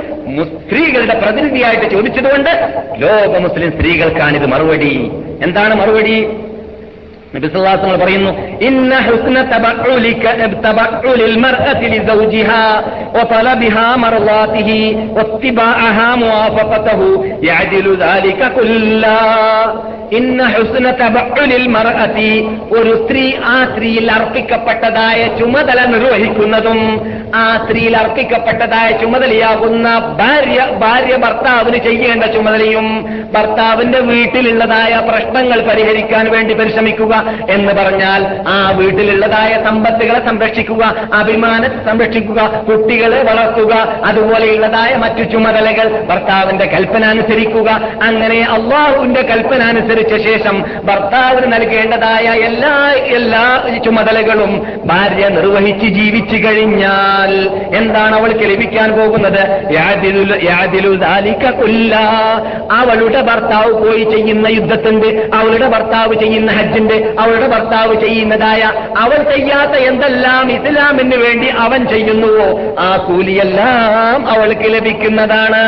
[0.65, 2.49] സ്ത്രീകളുടെ പ്രതിനിധിയായിട്ട് ചോദിച്ചതുകൊണ്ട്
[2.97, 5.11] ലോക മുസ്ലിം സ്ത്രീകൾക്കാണിത് മറുപടി.
[5.41, 6.27] എന്താണ് മറുപടി?
[7.33, 8.31] നബി സല്ലല്ലാഹു അലൈഹി വസല്ലം പറയുന്നു
[8.67, 10.25] ഇന്ന ഹുസ്ന തബഉലിക
[10.65, 12.61] തബഉലിൽ മർഅതി ലിസൗജിഹാ
[13.15, 14.79] വതലബിഹാ മർളാതിഹി
[15.17, 17.07] വത്തിബാഅഹാ മുവാഫഖതഹു
[17.49, 19.17] യഅദിലു ദാലിക കുല്ലാ.
[20.17, 22.31] ഇന്ന ഹുസ്ന തബുലിൽ മർഅതി
[22.77, 26.79] ഒരു സ്ത്രീ ആ സ്ത്രീയിൽ അർപ്പിക്കപ്പെട്ടതായ ചുമതല നിർവഹിക്കുന്നതും
[27.35, 29.87] ആ സ്ത്രീയിൽ അർപ്പിക്കപ്പെട്ടതായ ചുമതലയാകുന്ന
[30.21, 32.87] ഭാര്യ ഭാര്യ ഭർത്താവിന് ചെയ്യേണ്ട ചുമതലയും
[33.35, 37.13] ഭർത്താവിന്റെ വീട്ടിലുള്ളതായ പ്രശ്നങ്ങൾ പരിഹരിക്കാൻ വേണ്ടി പരിശ്രമിക്കുക
[37.49, 40.83] എന്ന് പറഞ്ഞാൽ ആ വീട്ടിലുള്ളതായ സമ്പത്തുകളെ സംരക്ഷിക്കുക
[41.21, 42.39] അഭിമാനത്തെ സംരക്ഷിക്കുക
[42.69, 43.73] കുട്ടികളെ വളർത്തുക
[44.09, 47.69] അതുപോലെയുള്ളതായ മറ്റു ചുമതലകൾ ഭർത്താവിന്റെ കൽപ്പന അനുസരിക്കുക.
[48.01, 58.15] അങ്ങനെ അള്ളാഹുവിന്റെ കൽപ്പന അനുസരിച്ച ശേഷം ഭർത്താവിന് നൽകേണ്ടതായ എല്ലാ എല്ലാ ചുമതലകളും ഭാര്യ നിർവഹിച്ച് ജീവിച്ചു കഴിഞ്ഞാൽ എന്താണ്
[58.15, 59.71] അവൾക്ക് ലഭിക്കാൻ പോകുന്നത്?
[62.71, 70.51] അവളുടെ ഭർത്താവ് പോയി ചെയ്യുന്ന യുദ്ധത്തിന്റെ അവളുടെ ഭർത്താവ് ചെയ്യുന്ന ഹജ്ജിന്റെ അവളുടെ ഭർത്താവ് ചെയ്യുന്നതായ അവൾ ചെയ്യാത്ത എന്തെല്ലാം
[70.51, 72.75] ഇസ്ലാമിന് വേണ്ടി അവൻ ചെയ്യുന്നുവോ?
[72.79, 75.61] ആ കൂലിയെല്ലാം അവൾക്ക് ലഭിക്കുന്നതാണ്.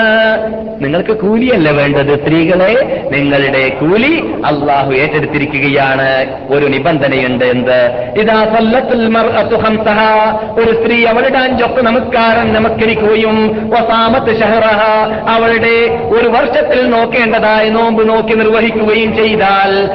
[0.83, 2.23] നിങ്ങൾക്ക് കൂലിയല്ല വേണ്ടത്?
[2.23, 6.39] സ്ത്രീകളെ നിങ്ങളുടെ കൂലി അള്ളാഹു ഏറ്റെടുത്തിരിക്കുകയാണ്.
[6.49, 7.79] ഒരു നിബന്ധനയുണ്ട് എന്ത്?
[8.17, 9.09] ഇതാ സല്ലത്തുൽ
[10.59, 13.69] ഒരു സ്ത്രീ അവളുടെ അഞ്ചൊക്കെ നമസ്കാരം നമസ്കരിക്കുകയും
[14.39, 14.81] ഷഹറഹ.
[15.29, 19.89] അവളുടെ ഒരു വർഷത്തിൽ നോക്കേണ്ടതായ നോമ്പ് നോക്കി നിർവഹിക്കുകയും ചെയ്താൽ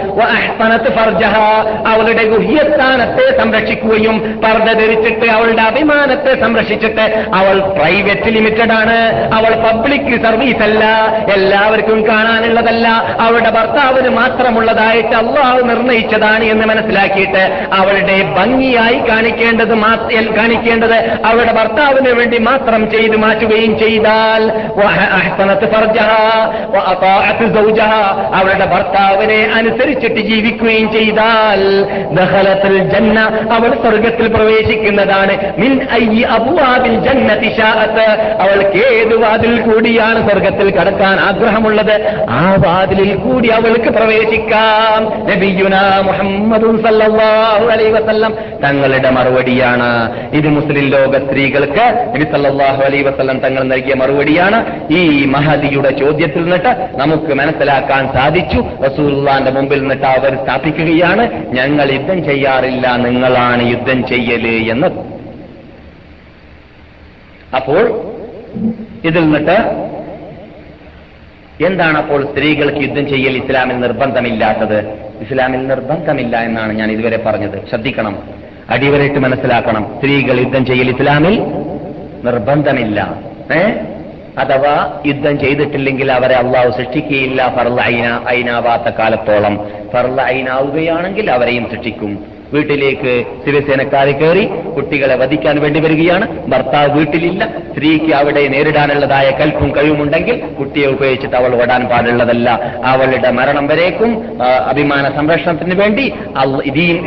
[1.86, 9.30] അവളുടെ ഗുഹ്യസ്ഥാനത്തെ സംരക്ഷിക്കുകയും പർദ്ദ ധരിച്ചിട്ട് അവളുടെ അഭിമാനത്തെ സംരക്ഷിച്ചിട്ട് അവൾ പ്രൈവറ്റ് ലിമിറ്റഡ് ആണ്.
[9.34, 10.84] അവൾ പബ്ലിക് സർവീസ് അല്ല
[11.34, 12.88] എല്ലാവർക്കും കാണാനുള്ളതല്ല.
[13.20, 19.74] അവളുടെ ഭർത്താവിന് മാത്രമുള്ളതായിട്ട് അള്ളാഹു നിർണയിച്ചതാണ് എന്ന് മനസ്സിലാക്കിയിട്ട് അവളുടെ ഭംഗിയായി കാണിക്കേണ്ടത്
[20.36, 20.96] കാണിക്കേണ്ടത്
[21.26, 24.42] അവളുടെ ഭർത്താവിന് വേണ്ടി മാത്രം ചെയ്തു മാറ്റുകയും ചെയ്താൽ
[28.38, 31.62] അവളുടെ ഭർത്താവിനെ അനുസരിച്ചിട്ട് ജീവിക്കുകയും ചെയ്താൽ
[32.18, 33.18] ദഖലത്തുൽ ജന്ന
[33.52, 35.34] അവൾ സ്വർഗത്തിൽ പ്രവേശിക്കുന്നതാണ്.
[35.58, 38.06] മിൻ അയ്യി അബ്വാബിൽ ജന്നതി ശാഅത്ത്.
[38.42, 41.96] അവൾക്ക് ഏത് വാതിൽ കൂടിയാണ് സ്വർഗത്തിൽ കടക്കാൻ ആഗ്രഹമുള്ളത്?
[42.30, 45.02] ആ വാതിലിൽ കൂടി അവൾക്ക് പ്രവേശിക്കാം.
[45.30, 45.76] നബിയുന
[46.06, 46.76] മുഹമ്മദും
[47.92, 48.32] വസല്ലം
[48.64, 49.90] തങ്ങളുടെ മറുപടിയാണ്.
[50.32, 54.58] ഇത് മുസ്ലിം ലോക സ്ത്രീകൾക്ക് നബി സല്ലല്ലാഹു അലൈഹി വസല്ലം തങ്ങൾ നൽകിയ മറുപടിയാണ്.
[54.92, 58.60] ഈ മഹദിയുടെ ചോദ്യത്തിൽ നിന്നിട്ട് നമുക്ക് മനസ്സിലാക്കാൻ സാധിച്ചു.
[58.86, 61.24] റസൂലുള്ളാന്റെ മുമ്പിൽ നിന്നിട്ട് അവർ സ്ഥാപിക്കുകയാണ്.
[61.54, 64.88] ഞങ്ങൾ യുദ്ധം ചെയ്യാറില്ല നിങ്ങളാണ് യുദ്ധം ചെയ്യൽ എന്ന്
[67.56, 67.84] അപ്പോൾ
[69.04, 69.56] ഇതിൽ നിന്നിട്ട്
[71.66, 74.78] എന്താണ് അപ്പോൾ സ്ത്രീകൾക്ക് യുദ്ധം ചെയ്യൽ ഇസ്ലാമിൽ നിർബന്ധമില്ലാത്തത്?
[75.20, 77.68] ഇസ്ലാമിൽ നിർബന്ധമില്ല എന്നാണ് ഞാൻ ഇതുവരെ പറഞ്ഞത്.
[77.68, 78.18] ശ്രദ്ധിക്കണം.
[78.70, 79.92] അടിവരയിട്ട് മനസ്സിലാക്കണം.
[79.96, 81.40] സ്ത്രീകൾ യുദ്ധം ചെയ്യൽ ഇസ്ലാമിൽ
[82.24, 83.14] നിർബന്ധമില്ല.
[83.52, 83.62] ഏ?
[84.38, 87.54] അഥവാ യുദ്ധം ചെയ്തിട്ടില്ലെങ്കിൽ അവരെ അള്ളാഹു സൃഷ്ടിക്കുകയില്ല.
[87.56, 89.68] ഫർല ഐന ഐനാവാത്ത കാലത്തോളം.
[89.92, 92.37] ഫർല ഐനാവുകയാണെങ്കിൽ അവരെയും സൃഷ്ടിക്കും.
[92.52, 94.44] വീട്ടിലേക്ക് ശിവസേനക്കാരെ കയറി
[94.76, 96.48] കുട്ടികളെ വധിക്കാൻ വേണ്ടി വരികയാണ്.
[96.48, 97.48] ഭർത്താവ് വീട്ടിലില്ല.
[97.72, 102.74] സ്ത്രീക്ക് അവിടെ നേരിടാനുള്ളതായ കൽപ്പും കഴിവുമുണ്ടെങ്കിൽ കുട്ടിയെ ഉപയോഗിച്ചിട്ട് അവൾ ഓടാൻ പാടുള്ളതല്ല.
[102.84, 106.12] അവളുടെ മരണം വരേക്കും അഭിമാന സംരക്ഷണത്തിന് വേണ്ടി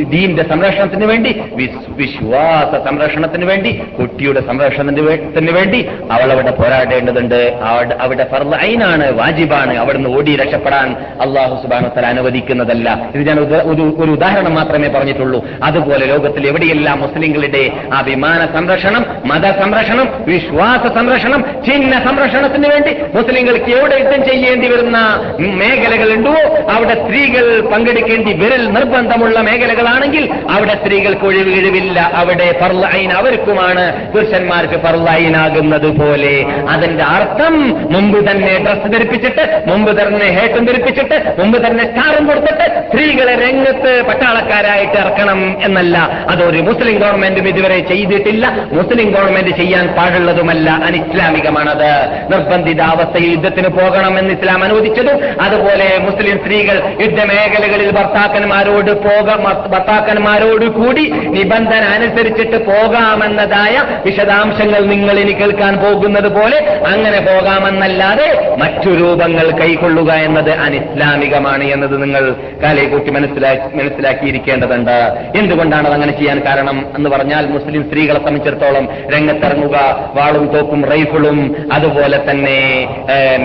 [0.04, 1.42] ദീന്റെ സംരക്ഷണത്തിന് വേണ്ടി
[1.90, 7.60] വിശ്വാസ സംരക്ഷണത്തിന് വേണ്ടി കുട്ടിയുടെ സംരക്ഷണത്തിന് വേണ്ടി അവൾ അവിടെ പോരാടേണ്ടതുണ്ട്.
[7.64, 8.28] അവിടെ- അവിടെ
[8.62, 13.10] ഐനാണ് വാജിബാണ് അവിടുന്ന് ഓടി രക്ഷപ്പെടാൻ അള്ളാഹു സുബാനത്തല അനുവദിക്കുന്നതല്ല.
[13.16, 15.31] ഇത് ഞാൻ ഒരു ഉദാഹരണം മാത്രമേ പറഞ്ഞിട്ടുള്ളൂ.
[15.64, 23.96] അതുപോലെ ലോകത്തിൽ എവിടെയെല്ലാം മുസ്ലിങ്ങളുടെ അഭിമാന സംരക്ഷണം മത സംരക്ഷണം വിശ്വാസ സംരക്ഷണം ചിഹ്ന സംരക്ഷണത്തിന് വേണ്ടി മുസ്ലിങ്ങൾക്ക് എവിടെ
[23.96, 24.98] യുദ്ധം ചെയ്യേണ്ടി വരുന്ന
[25.40, 26.34] മേഖലകളുണ്ടോ?
[26.72, 32.12] അവിടെ സ്ത്രീകൾ പങ്കെടുക്കേണ്ടി വിരൽ നിർബന്ധമുള്ള മേഖലകളാണെങ്കിൽ അവിടെ സ്ത്രീകൾക്ക് ഒഴിവ് കഴിവില്ല.
[32.16, 34.12] അവിടെ പർലൈൻ അവർക്കുമാണ്.
[34.14, 36.46] പുരുഷന്മാർക്ക് പർലൈനാകുന്നത് പോലെ.
[36.70, 43.36] അതിന്റെ അർത്ഥം മുമ്പ് തന്നെ ഡ്രസ് ധരിപ്പിച്ചിട്ട് മുമ്പ് തന്നെ ഹേട്ടും ധരിപ്പിച്ചിട്ട് മുമ്പ് തന്നെ സ്റ്റാറും കൊടുത്തിട്ട് സ്ത്രീകളെ
[43.36, 45.98] രംഗത്ത് പട്ടാളക്കാരായിട്ട് ഉണ്ടാക്കണം എന്നല്ല.
[46.30, 48.46] അതൊരു മുസ്ലിം ഗവൺമെന്റും ഇതുവരെ ചെയ്തിട്ടില്ല.
[48.72, 51.92] മുസ്ലിം ഗവൺമെന്റ് ചെയ്യാൻ പാടുള്ളതുമല്ല അനിസ്ലാമികമാണത്.
[52.32, 59.28] നിർബന്ധിത അവസ്ഥയിൽ യുദ്ധത്തിന് പോകണം എന്ന് ഇസ്ലാം അനുവദിച്ചതും അതുപോലെ മുസ്ലിം സ്ത്രീകൾ യുദ്ധമേഖലകളിൽ ഭർത്താക്കന്മാരോട് പോക
[59.74, 61.06] ഭർത്താക്കന്മാരോട് കൂടി
[61.38, 63.76] നിബന്ധന അനുസരിച്ചിട്ട് പോകാമെന്നതായ
[64.06, 68.30] വിശദാംശങ്ങൾ നിങ്ങൾ ഇനി കേൾക്കാൻ പോകുന്നത് പോലെ അങ്ങനെ പോകാമെന്നല്ലാതെ
[68.60, 72.24] മറ്റു രൂപങ്ങൾ കൈക്കൊള്ളുക എന്നത് അനിസ്ലാമികമാണ് എന്നത് നിങ്ങൾ
[72.64, 74.98] കാലയെക്കുറിച്ച് മനസ്സിലാക്കി മനസ്സിലാക്കിയിരിക്കേണ്ടതുണ്ട്.
[75.40, 79.78] എന്തുകൊണ്ടാണ് അത് അങ്ങനെ ചെയ്യാൻ കാരണം എന്ന് പറഞ്ഞാൽ മുസ്ലിം സ്ത്രീകളെ സംബന്ധിച്ചിടത്തോളം രംഗത്തിറങ്ങുക
[80.18, 81.40] വാളും തോക്കും റൈഫിളും
[81.78, 82.58] അതുപോലെ തന്നെ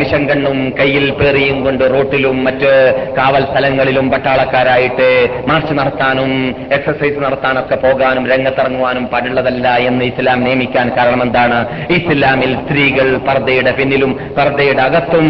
[0.01, 2.73] മിഷൻ കണ്ണും കയ്യിൽ പേറിയും കൊണ്ട് റോട്ടിലും മറ്റ്
[3.19, 5.09] കാവൽ സ്ഥലങ്ങളിലും പട്ടാളക്കാരായിട്ട്
[5.51, 6.33] മാർച്ച് നടത്താനും
[6.79, 11.59] എക്സസൈസ് നടത്താനൊക്കെ പോകാനും രംഗത്തിറങ്ങുവാനും പാടുള്ളതല്ല എന്ന് ഇസ്ലാം നിയമിക്കാൻ കാരണം എന്താണ്?
[11.99, 15.29] ഇസ്ലാമിൽ സ്ത്രീകൾ പർദ്ദയുടെ പിന്നിലും പർദ്ദയുടെ അകത്തും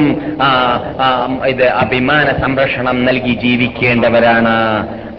[1.52, 4.54] ഇത് അഭിമാന സംരക്ഷണം നൽകി ജീവിക്കേണ്ടവരാണ്.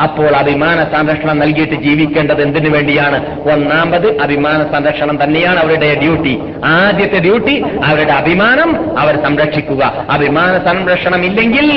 [0.06, 3.18] അപ്പോൾ അഭിമാന സംരക്ഷണം നൽകിയിട്ട് ജീവിക്കേണ്ടത് എന്തിനു വേണ്ടിയാണ്?
[3.52, 6.40] ഒന്നാമത് അഭിമാന സംരക്ഷണം തന്നെയാണ് അവരുടെ ഡ്യൂട്ടി.
[6.66, 10.06] ആദ്യത്തെ ഡ്യൂട്ടി അവരുടെ അഭിമാനം അവർ സംരക്ഷിക്കുക.
[10.10, 11.68] അഭിമാന സംരക്ഷണം ഇല്ലെങ്കിൽ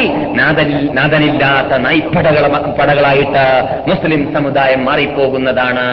[0.92, 2.46] നാദനില്ലാത്ത നൈപ്പടകള
[2.80, 3.44] പടകളായിട്ട്
[3.90, 5.86] മുസ്ലിം സമുദായം മാറിപ്പോകുന്നതാണ്.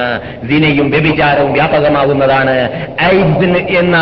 [0.48, 2.56] ദിനയും വ്യഭിചാരവും വ്യാപകമാകുന്നതാണ്.
[3.04, 3.98] ഐഡ്സ് എന്ന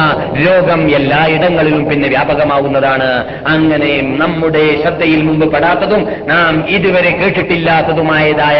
[0.45, 3.09] രോഗം എല്ലായിടങ്ങളിലും പിന്നെ വ്യാപകമാകുന്നതാണ്.
[3.47, 8.57] അങ്ങനെ നമ്മുടെ ശ്രദ്ധയിൽ മുമ്പ് പെടാത്തതും നാം ഇതുവരെ കേട്ടിട്ടില്ലാത്തതുമായതായ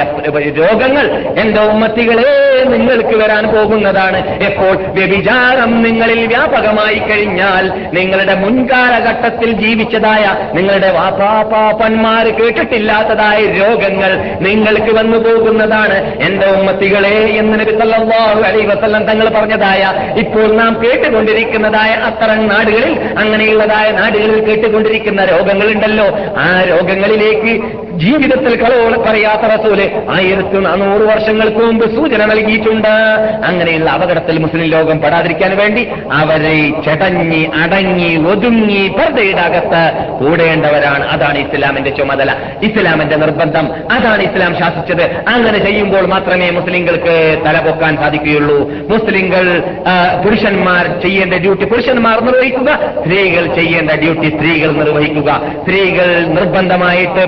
[0.65, 1.05] രോഗങ്ങൾ
[1.39, 4.43] എന്റെ ഉമ്മത്തികളെ നിങ്ങൾക്ക് വരാൻ പോകുന്നതാണ്.
[4.43, 4.75] എപ്പോൾ?
[4.75, 16.21] വ്യഭിചാരം നിങ്ങളിൽ വ്യാപകമായി കഴിഞ്ഞാൽ നിങ്ങളുടെ മുൻകാലഘട്ടത്തിൽ ജീവിച്ചതായ നിങ്ങളുടെ വാപ്പാപ്പാപ്പന്മാർ കേട്ടിട്ടില്ലാത്തതായ രോഗങ്ങൾ നിങ്ങൾക്ക് വന്നു പോകുന്നതാണ്.
[16.21, 25.25] എന്റെ ഉമ്മത്തികളെ എന്ന് നബി വസല്ലം തങ്ങൾ പറഞ്ഞതായ ഇപ്പോൾ നാം കേട്ടുകൊണ്ടിരിക്കുന്നതായ അത്തരം നാടുകളിൽ അങ്ങനെയുള്ളതായ നാടുകളിൽ കേട്ടുകൊണ്ടിരിക്കുന്ന
[25.25, 26.05] രോഗങ്ങളുണ്ടല്ലോ.
[26.37, 32.87] ആ രോഗങ്ങളിലേക്ക് ജീവിതത്തിൽ കളവോളം പറയാത്ത റസൂൽ ആയിരത്തി നാനൂറ് വർഷങ്ങൾക്ക് മുമ്പ് സൂചന നൽകിയിട്ടുണ്ട്.
[33.45, 36.55] അങ്ങനെയുള്ള അപകടത്തിൽ മുസ്ലിം ലോകം പെടാതിരിക്കാൻ വേണ്ടി അവരെ
[36.85, 39.83] ചടഞ്ഞി അടങ്ങി ഒതുങ്ങി പർദ്ദയുടെ അകത്ത്
[40.19, 41.07] കൂടേണ്ടവരാണ്.
[41.07, 42.31] അതാണ് ഇസ്ലാമിന്റെ ചുമതല.
[42.63, 43.67] ഇസ്ലാമിന്റെ നിർബന്ധം.
[43.91, 45.05] അതാണ് ഇസ്ലാം ശാസിച്ചത്.
[45.27, 48.57] അങ്ങനെ ചെയ്യുമ്പോൾ മാത്രമേ മുസ്ലിങ്ങൾക്ക് തലപൊക്കാൻ സാധിക്കുകയുള്ളൂ.
[48.89, 49.45] മുസ്ലിങ്ങൾ
[50.25, 55.41] പുരുഷന്മാർ ചെയ്യേണ്ട ഡ്യൂട്ടി പുരുഷന്മാർ നിർവഹിക്കുക സ്ത്രീകൾ ചെയ്യേണ്ട ഡ്യൂട്ടി സ്ത്രീകൾ നിർവഹിക്കുക.
[55.61, 57.25] സ്ത്രീകൾ നിർബന്ധമായിട്ട്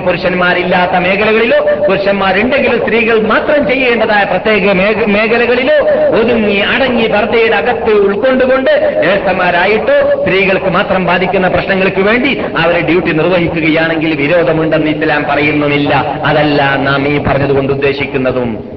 [0.58, 5.76] പുരുഷന്മാരില്ലാത്ത മേഖലകളിലോ പുരുഷന്മാരുണ്ടെങ്കിലും സ്ത്രീകൾ മാത്രം ചെയ്യേണ്ടതായ പ്രത്യേക മേഖ- മേഖലകളിലോ
[6.20, 14.90] ഒതുങ്ങി അടങ്ങി ഭർത്തയുടെ അകത്ത് ഉൾക്കൊണ്ടുകൊണ്ട് നേഴ്സന്മാരായിട്ടോ സ്ത്രീകൾക്ക് മാത്രം ബാധിക്കുന്ന പ്രശ്നങ്ങൾക്ക് വേണ്ടി അവരെ ഡ്യൂട്ടി നിർവഹിക്കുകയാണെങ്കിൽ വിരോധമുണ്ടെന്ന്
[14.90, 15.94] ഇസ്ലാം പറയുന്നുമില്ല.
[16.24, 18.68] അതല്ല നാം ഈ പറഞ്ഞതുകൊണ്ട് ഉദ്ദേശിക്കുന്നതും.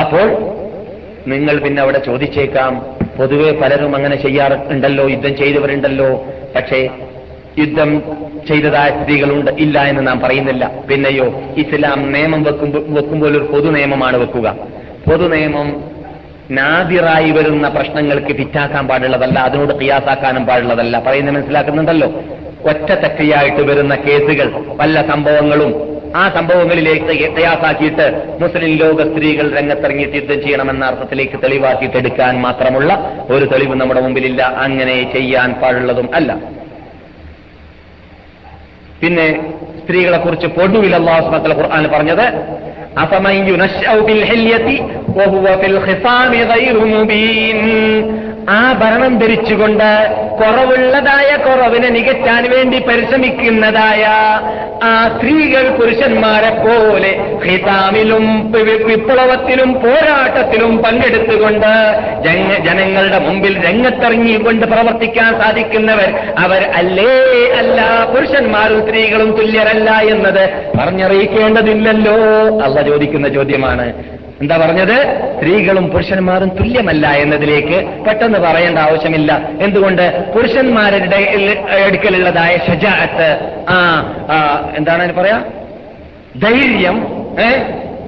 [0.00, 0.36] അപ്പോൾ
[1.26, 2.86] നിങ്ങൾ പിന്നെ അവിടെ ചോദിച്ചേക്കാം.
[3.18, 6.24] പൊതുവെ പലരും അങ്ങനെ ചെയ്യാറുണ്ടല്ലോ യുദ്ധം ചെയ്തവരുണ്ടല്ലോ.
[6.56, 6.88] പക്ഷേ
[7.58, 8.02] യുദ്ധം
[8.48, 9.50] ചെയ്തതായ സ്ത്രീകളുണ്ട്.
[9.50, 10.72] ഇല്ല എന്ന് നാം പറയുന്നില്ല.
[10.90, 14.56] പിന്നെയോ ഇസ്ലാം നിയമം വെക്കുമ്പോൾ വെക്കുമ്പോൾ ഒരു പൊതു നിയമമാണ് വെക്കുക.
[15.10, 15.84] പൊതു നിയമം
[16.50, 21.02] നാദിറായി വരുന്ന പ്രശ്നങ്ങൾക്ക് ഫിറ്റാക്കാൻ പാടുള്ളതല്ല അതിനോട് ക്രിയാസാക്കാനും പാടുള്ളതല്ല.
[21.06, 22.08] പറയുന്നത് മനസ്സിലാക്കുന്നുണ്ടല്ലോ?
[22.68, 30.84] ഒറ്റ തെക്കയായിട്ട് വരുന്ന കേസുകൾ പല സംഭവങ്ങളും ആ സംഭവങ്ങളിലേക്ക് പ്രയാസാക്കിയിട്ട് മുസ്ലിം ലോക സ്ത്രീകൾ രംഗത്തിറങ്ങിയിട്ട് യുദ്ധം ചെയ്യണമെന്ന
[30.84, 34.42] അർത്ഥത്തിലേക്ക് തെളിവാക്കിയിട്ടെടുക്കാൻ മാത്രമുള്ള ഒരു തെളിവ് നമ്മുടെ മുമ്പിലില്ല.
[34.42, 36.36] അങ്ങനെ ചെയ്യാൻ പാടുള്ളതും അല്ല.
[39.00, 39.26] പിന്നെ
[39.80, 42.26] സ്ത്രീകളെ കുറിച്ച് പൊടുവിൽ അള്ളാഹു സുബ്ഹാനഹു വ തആല ഖുർആൻ പറഞ്ഞത്
[43.02, 43.62] അഫമൻ ബിൽ
[44.08, 44.76] ഫിൽ ഹില്യതി
[45.18, 47.58] വഹുവ ഫിൽ ഖിസാമി ഗൈറു മുബീൻ.
[48.48, 49.88] ആഭരണം ധരിച്ചുകൊണ്ട്
[50.40, 54.04] കുറവുള്ളതായ കുറവിനെ നികറ്റാൻ വേണ്ടി പരിശ്രമിക്കുന്നതായ
[54.82, 57.10] ആ സ്ത്രീകൾ പുരുഷന്മാരെ പോലെ
[57.44, 58.52] ഹിതാമിലും
[58.86, 61.70] വിപ്ലവത്തിലും പോരാട്ടത്തിലും പങ്കെടുത്തുകൊണ്ട്
[62.64, 67.10] ജനങ്ങളുടെ മുമ്പിൽ രംഗത്തിറങ്ങിക്കൊണ്ട് പ്രവർത്തിക്കാൻ സാധിക്കുന്നവർ അവർ അല്ലേ?
[67.58, 67.80] അല്ല
[68.14, 70.44] പുരുഷന്മാരും സ്ത്രീകളും തുല്യരല്ല എന്നത്
[70.78, 72.16] പറഞ്ഞറിയിക്കേണ്ടതില്ലല്ലോ?
[72.64, 74.16] അല്ല ചോദിക്കുന്ന ചോദ്യമാണ്.
[74.42, 74.96] എന്താ പറഞ്ഞത്?
[75.36, 77.76] സ്ത്രീകളും പുരുഷന്മാരും തുല്യമല്ല എന്നതിലേക്ക്
[78.06, 79.32] പെട്ടെന്ന് പറയേണ്ട ആവശ്യമില്ല.
[79.60, 80.04] എന്തുകൊണ്ട്?
[80.34, 81.20] പുരുഷന്മാരുടെ
[81.86, 83.28] എടുക്കലുള്ളതായ ഷജാഅത്ത്
[83.74, 83.78] ആ
[84.76, 85.38] എന്താണ് പറയാ?
[86.44, 86.98] ധൈര്യം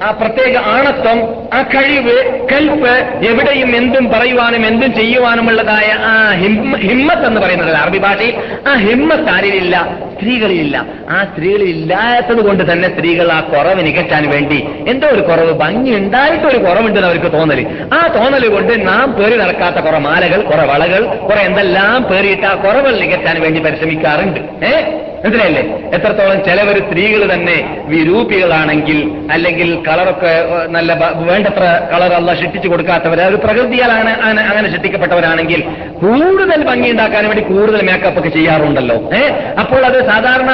[0.02, 1.18] ആ പ്രത്യേക ആണത്വം
[1.54, 2.88] ആ കഴിവ് കൽപ്പ്
[3.26, 6.32] എവിടെയും എന്തും പറയുവാനും എന്തും ചെയ്യുവാനുമുള്ളതായ ആ
[6.76, 8.34] ഹിമ്മത്ത് എന്ന് പറയുന്നത് അറബി ഭാഷയിൽ
[8.68, 9.96] ആ ഹിമ്മത്ത് ആരിലില്ല?
[10.14, 10.86] സ്ത്രീകളിലില്ല.
[11.10, 16.44] ആ സ്ത്രീകളിൽ ഇല്ലാത്തത് കൊണ്ട് തന്നെ സ്ത്രീകൾ ആ കുറവ് നികറ്റാൻ വേണ്ടി എന്തോ ഒരു കുറവ് ഭംഗി ഉണ്ടായിട്ട്
[16.46, 21.40] ഒരു കുറവുണ്ടെന്ന് അവർക്ക് തോന്നൽ ആ തോന്നൽ കൊണ്ട് നാം പേറി നടക്കാത്ത കുറെ മാലകൾ കുറെ വളകൾ കുറെ
[21.40, 24.66] എന്തെല്ലാം പേറിയിട്ട് ആ കുറവുകൾ നികറ്റാൻ വേണ്ടി പരിശ്രമിക്കാറുണ്ട്.
[24.66, 25.07] ഏ?
[25.24, 25.62] മനസ്സിലായില്ലേ?
[25.92, 28.98] എത്രത്തോളം ചിലവർ സ്ത്രീകൾ തന്നെ വിരൂപികളാണെങ്കിൽ
[29.30, 30.32] അല്ലെങ്കിൽ കളറൊക്കെ
[30.68, 35.62] നല്ല വേണ്ടത്ര കളർ അല്ല സൃഷ്ടിച്ചു കൊടുക്കാത്തവർ ഒരു പ്രകൃതിയാലാണ് അങ്ങനെ ഷിട്ടിക്കപ്പെട്ടവരാണെങ്കിൽ
[36.00, 39.10] കൂടുതൽ ഭംഗി ഉണ്ടാക്കാൻ വേണ്ടി കൂടുതൽ മേക്കപ്പ് ഒക്കെ ചെയ്യാറുണ്ടല്ലോ.
[39.14, 39.22] ഏ?
[39.60, 40.50] അപ്പോൾ അത് സാധാരണ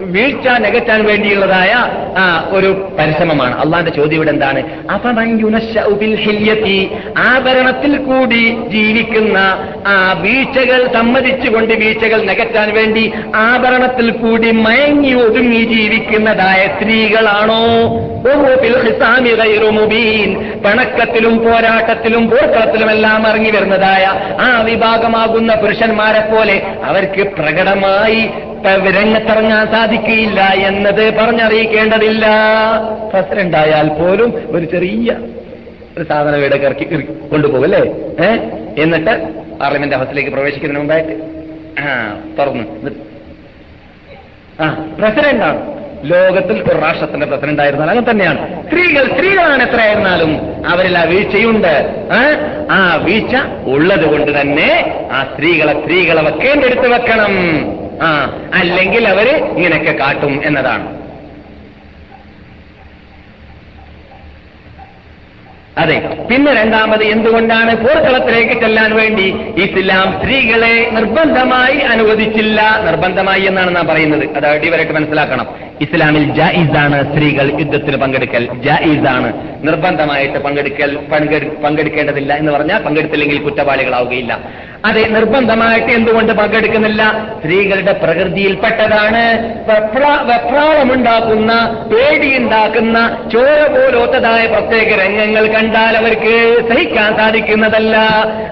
[0.00, 1.72] വീഴ്ച നികറ്റാൻ വേണ്ടിയുള്ളതായ
[2.50, 3.58] ഒരു പരിശ്രമമാണ്.
[3.60, 4.60] അള്ളാന്റെ ചോദ്യം ഇവിടെ എന്താണ്?
[7.18, 9.38] ആഭരണത്തിൽ കൂടി ജീവിക്കുന്ന
[9.86, 17.62] ആ വീഴ്ചകൾ സമ്മതിച്ചുകൊണ്ട് വീഴ്ചകൾ നികറ്റാൻ വേണ്ടി ആഭരണത്തിൽ കൂടി മയങ്ങി ഒതുങ്ങി ജീവിക്കുന്നതായ സ്ത്രീകളാണോ?
[19.70, 20.60] മുബീൻ.
[20.64, 24.04] പണക്കത്തിലും പോരാട്ടത്തിലും പോർക്കളത്തിലുമെല്ലാം ഇറങ്ങി വരുന്നതായ
[24.40, 28.30] ആ വിഭാഗമാകുന്ന പുരുഷന്മാരെ പോലെ അവർക്ക് പ്രകടമായി
[28.66, 32.26] രംഗത്തിറങ്ങാൻ സാധിക്കുകയില്ല എന്നത് പറഞ്ഞറിയിക്കേണ്ടതില്ല.
[33.12, 35.16] പ്രസിഡന്റായാൽ പോലും ഒരു ചെറിയ
[35.98, 36.84] ഒരു സാധനം ഇവിടെ ഇറക്കി
[37.30, 37.80] കൊണ്ടുപോകും അല്ലേ?
[38.20, 38.36] ഏ?
[38.82, 39.28] എന്നിട്ട്
[39.60, 41.36] പാർലമെന്റ് ഹൗസിലേക്ക് പ്രവേശിക്കുന്നതിന് മുമ്പായിട്ട്.
[42.38, 43.05] തുറന്ന്.
[44.60, 44.66] ആ
[45.00, 48.62] പ്രസിഡന്റാണ് ലോകത്തിൽ ഒരു രാഷ്ട്രത്തിന്റെ പ്രസിഡന്റ് ആയിരുന്നാൽ അങ്ങനെ തന്നെയാണ്.
[48.66, 50.32] സ്ത്രീകൾ സ്ത്രീകളാണ് എത്രയായിരുന്നാലും
[50.66, 51.74] അവരിൽ ആ വീഴ്ചയുണ്ട്.
[52.70, 54.70] ആ വീഴ്ച ഉള്ളത് കൊണ്ട് തന്നെ
[55.12, 57.34] ആ സ്ത്രീകളെ സ്ത്രീകളെ വെക്കേണ്ടെടുത്ത് വെക്കണം.
[58.02, 58.08] ആ
[58.54, 60.95] അല്ലെങ്കിൽ അവർ ഇങ്ങനെയൊക്കെ കാട്ടും എന്നതാണ്.
[65.78, 66.18] അതെ.
[66.30, 72.82] പിന്നെ രണ്ടാമത് എന്തുകൊണ്ടാണ് പോർക്കളത്തിലേക്ക് ചെല്ലാൻ വേണ്ടി ഇസ്ലാം സ്ത്രീകളെ നിർബന്ധമായി അനുവദിച്ചില്ല?
[72.86, 74.36] നിർബന്ധമായി എന്നാണ് നാം പറയുന്നത്.
[74.36, 75.46] അത് അടിവരായിട്ട് മനസ്സിലാക്കണം.
[75.80, 78.48] ഇസ്ലാമിൽ ജായിസാണ് സ്ത്രീകൾ യുദ്ധത്തിൽ പങ്കെടുക്കൽ.
[78.54, 79.32] ജായിസാണ്
[79.62, 84.38] നിർബന്ധമായിട്ട് പങ്കെടുക്കൽ പങ്കെടു- പങ്കെടുക്കേണ്ടതില്ല എന്ന് പറഞ്ഞാൽ പങ്കെടുത്തില്ലെങ്കിൽ കുറ്റവാളികളാവുകയില്ല.
[84.84, 87.28] അതെ നിർബന്ധമായിട്ട് എന്തുകൊണ്ട് പങ്കെടുക്കുന്നില്ല?
[87.38, 89.54] സ്ത്രീകളുടെ പ്രകൃതിയിൽപ്പെട്ടതാണ്.
[89.68, 96.34] വെപ്രാ- വെപ്രാളമുണ്ടാക്കുന്ന പേടിയുണ്ടാക്കുന്ന ചോര പോലോത്തതായ പ്രത്യേക രംഗങ്ങൾ കണ്ടാൽ അവർക്ക്
[96.68, 97.94] സഹിക്കാൻ സാധിക്കുന്നതല്ല.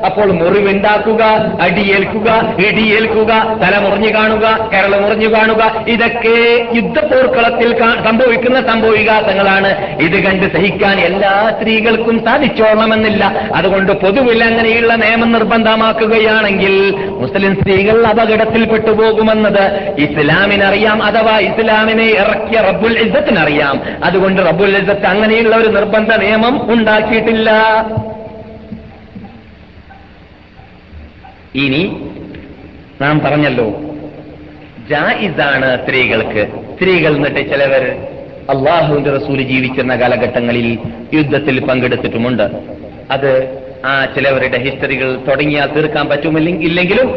[0.09, 1.23] അപ്പോൾ മുറിവുണ്ടാക്കുക
[1.65, 2.29] അടിയേൽക്കുക
[2.67, 3.33] ഇടിയേൽക്കുക
[3.63, 5.63] തല മുറിഞ്ഞു കാണുക കരൾ മുറിഞ്ഞു കാണുക
[5.95, 6.39] ഇതൊക്കെ
[6.79, 7.71] യുദ്ധപോർക്കളത്തിൽ
[8.07, 9.71] സംഭവിക്കുന്ന സംഭവികാസങ്ങളാണ്.
[10.07, 13.25] ഇത് കണ്ട് സഹിക്കാൻ എല്ലാ സ്ത്രീകൾക്കും സാധിച്ചോളണമെന്നില്ല.
[13.59, 16.75] അതുകൊണ്ട് പൊതുവിൽ അങ്ങനെയുള്ള നിയമം നിർബന്ധമാക്കുകയാണെങ്കിൽ
[17.23, 19.65] മുസ്ലിം സ്ത്രീകൾ അപകടത്തിൽ പെട്ടുപോകുമെന്നത്
[20.07, 23.77] ഇസ്ലാമിനറിയാം അഥവാ ഇസ്ലാമിനെ ഇറക്കിയ റബ്ബുൽ ഇസത്തിനറിയാം
[24.09, 26.55] അതുകൊണ്ട് റബ്ബുൽ ഇസത്ത് അങ്ങനെയുള്ള ഒരു നിർബന്ധ നിയമം
[27.05, 27.51] ഉണ്ടാക്കിയിട്ടില്ല.
[31.65, 31.83] ഇനി
[33.01, 33.67] നാം പറഞ്ഞല്ലോ
[34.91, 36.43] ജായിസാണ് സ്ത്രീകൾക്ക്.
[36.75, 37.85] സ്ത്രീകൾ എന്നിട്ട് ചിലവർ
[38.53, 40.69] അള്ളാഹുവിന്റെ റസൂൽ ജീവിക്കുന്ന കാലഘട്ടങ്ങളിൽ
[41.15, 42.47] യുദ്ധത്തിൽ പങ്കെടുത്തിട്ടുമുണ്ട്.
[43.11, 43.31] അത്
[43.87, 47.09] ആ ചിലവരുടെ ഹിസ്റ്ററികൾ തുടങ്ങിയാൽ തീർക്കാൻ പറ്റുമില്ലെങ്കിൽ ഇല്ലെങ്കിലും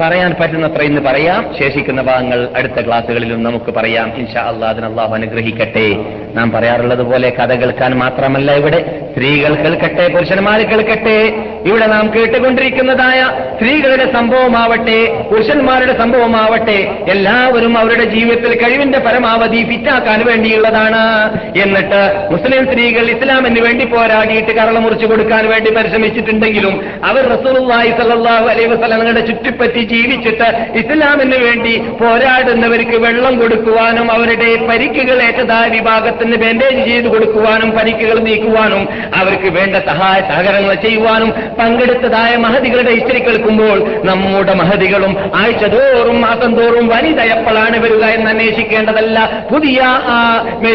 [0.00, 1.54] പറയാൻ പറ്റുന്നത്ര ഇന്ന് പറയാം.
[1.58, 4.12] ശേഷിക്കുന്ന ഭാഗങ്ങൾ അടുത്ത ക്ലാസ്സുകളിലും നമുക്ക് പറയാം.
[4.16, 5.96] ഇൻഷാ അള്ളാഹ് അതിന് അള്ളാഹു അനുഗ്രഹിക്കട്ടെ.
[6.34, 9.08] നാം പറയാറുള്ളത് പോലെ കഥ കേൾക്കാൻ മാത്രമല്ല ഇവിടെ.
[9.12, 11.32] സ്ത്രീകൾ കേൾക്കട്ടെ പുരുഷന്മാർ കേൾക്കട്ടെ.
[11.66, 13.20] ഇവിടെ നാം കേട്ടുകൊണ്ടിരിക്കുന്നതായ
[13.54, 21.04] സ്ത്രീകളുടെ സംഭവമാവട്ടെ പുരുഷന്മാരുടെ സംഭവമാവട്ടെ എല്ലാവരും അവരുടെ ജീവിതത്തിൽ കഴിവിന്റെ പരമാവധി ഫിറ്റാക്കാൻ വേണ്ടിയുള്ളതാണ്.
[21.62, 28.66] എന്നിട്ട് മുസ്ലിം സ്ത്രീകൾ ഇസ്ലാമിന് വേണ്ടി പോരാടിയിട്ട് കരള മുറിച്ചു കൊടുക്കാൻ വേണ്ടി പരിശ്രമിച്ചിട്ടുണ്ടെങ്കിലും അവർ റസൂലുള്ളാഹി സ്വല്ലല്ലാഹു അലൈഹി
[28.66, 30.48] വസല്ലമയുടെ ചുറ്റിപ്പറ്റി ജീവിച്ചിട്ട്
[30.80, 38.82] ഇസ്ലാമിന് വേണ്ടി പോരാടുന്നവർക്ക് വെള്ളം കൊടുക്കുവാനും അവരുടെ പരിക്കുകൾ ഏറ്റതായ വിഭാഗത്തിന് ബാൻഡേജ് ചെയ്ത് കൊടുക്കുവാനും പരിക്കുകൾ നീക്കുവാനും
[39.20, 41.30] അവർക്ക് വേണ്ട സഹായ സഹകരണങ്ങൾ ചെയ്യുവാനും
[41.60, 49.18] പങ്കെടുത്തതായ മഹതികളുടെ ഹിസ്റ്ററി കേൾക്കുമ്പോൾ നമ്മുടെ മഹതികളും ആഴ്ച തോറും മാസം തോറും വനിത എപ്പോഴാണ് വരിക എന്ന് അന്വേഷിക്കേണ്ടതല്ല.
[49.52, 49.80] പുതിയ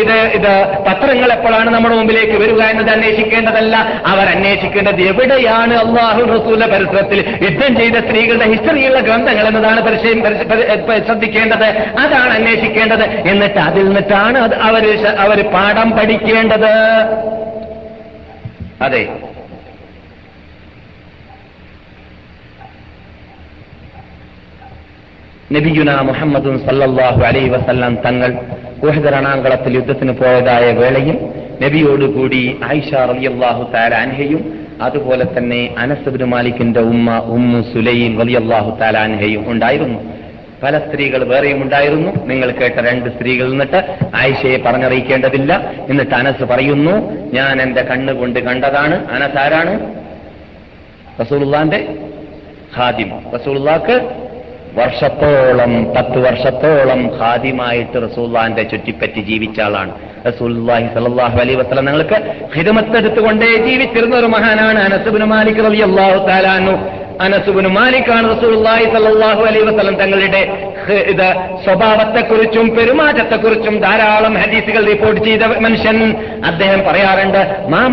[0.02, 0.52] ഇത് ഇത്
[0.88, 3.76] പത്രങ്ങൾ എപ്പോഴാണ് നമ്മുടെ മുമ്പിലേക്ക് വരിക എന്നത് അന്വേഷിക്കേണ്ടതല്ല.
[4.06, 10.22] അവർ അന്വേഷിക്കേണ്ടത് എവിടെയാണ് അള്ളാഹു റസൂല പരിസരത്തിൽ യുദ്ധം ചെയ്ത സ്ത്രീകളുടെ ഹിസ്റ്ററിയുള്ള ഗ്രന്ഥങ്ങൾ എന്നതാണ് പരിശയം
[11.06, 11.66] ശ്രദ്ധിക്കേണ്ടത്.
[12.00, 13.04] അതാണ് അന്വേഷിക്കേണ്ടത്.
[13.04, 16.72] എന്നിട്ട് അതിൽ നിന്നിട്ടാണ് അത് അവർ അവർ പാഠം പഠിക്കേണ്ടത്.
[18.82, 19.10] അതെ.
[25.54, 28.38] നബിയുന മുഹമ്മദും സല്ലാഹു അലൈ വസല്ലാം തങ്ങൾ
[28.84, 31.18] ഉഹദ് രണാങ്കളത്തിൽ യുദ്ധത്തിന് പോയതായ വേളയിൽ
[31.62, 40.00] നബിയോടുകൂടി ആയിഷ റളിയല്ലാഹു താരാൻഹയും അതുപോലെ തന്നെ അനസബിന് മാലിക്കിന്റെ ഉമ്മ ഉമ്മു സുലൈം റളിയല്ലാഹു തആല അൻഹയും ഉണ്ടായിരുന്നു.
[40.64, 42.26] പല സ്ത്രീകൾ വേറെയും ഉണ്ടായിരുന്നു.
[42.26, 45.74] നിങ്ങൾ കേട്ട രണ്ട് സ്ത്രീകൾ എന്നിട്ട് ആയിഷയെ പറഞ്ഞറിയിക്കേണ്ടതില്ല.
[45.90, 46.96] എന്നിട്ട് അനസ് പറയുന്നു
[47.34, 49.08] ഞാൻ എന്റെ കണ്ണുകൊണ്ട് കണ്ടതാണ്.
[49.12, 49.74] അനസ് ആരാണ്?
[51.22, 51.98] റസൂലുള്ളാന്റെ
[52.78, 53.12] ഖാദിം.
[53.36, 53.96] റസൂലുള്ളാക്ക്
[54.80, 59.92] വർഷത്തോളം പത്ത് വർഷത്തോളം ഖാദിമായിട്ട് റസൂല്ലാന്റെ ചുറ്റിപ്പറ്റി ജീവിച്ച ആളാണ്.
[60.30, 62.18] റസൂല്ലാഹി സലാഹു അലൈഹി വസല്ലം ഞങ്ങൾക്ക്
[62.56, 66.74] ഹിതമത്തെടുത്തുകൊണ്ടേ ജീവിച്ചിരുന്ന ഒരു മഹാനാണ് അനസുബിന് മാലിക് റളിയല്ലാഹു അള്ളാഹു താലാനു
[67.26, 70.42] അനസുബിന് മാലിക്കാണ് റസൂല്ലാഹി സലാഹു അലൈഹി വസ്ലം തങ്ങളുടെ
[71.08, 71.28] ഇത്
[71.66, 75.98] സ്വഭാവത്തെക്കുറിച്ചും പെരുമാറ്റത്തെക്കുറിച്ചും ധാരാളം ഹദീസുകൾ റിപ്പോർട്ട് ചെയ്ത മനുഷ്യൻ
[76.46, 77.88] അദ്ദേഹം പറയാറുണ്ട് മാ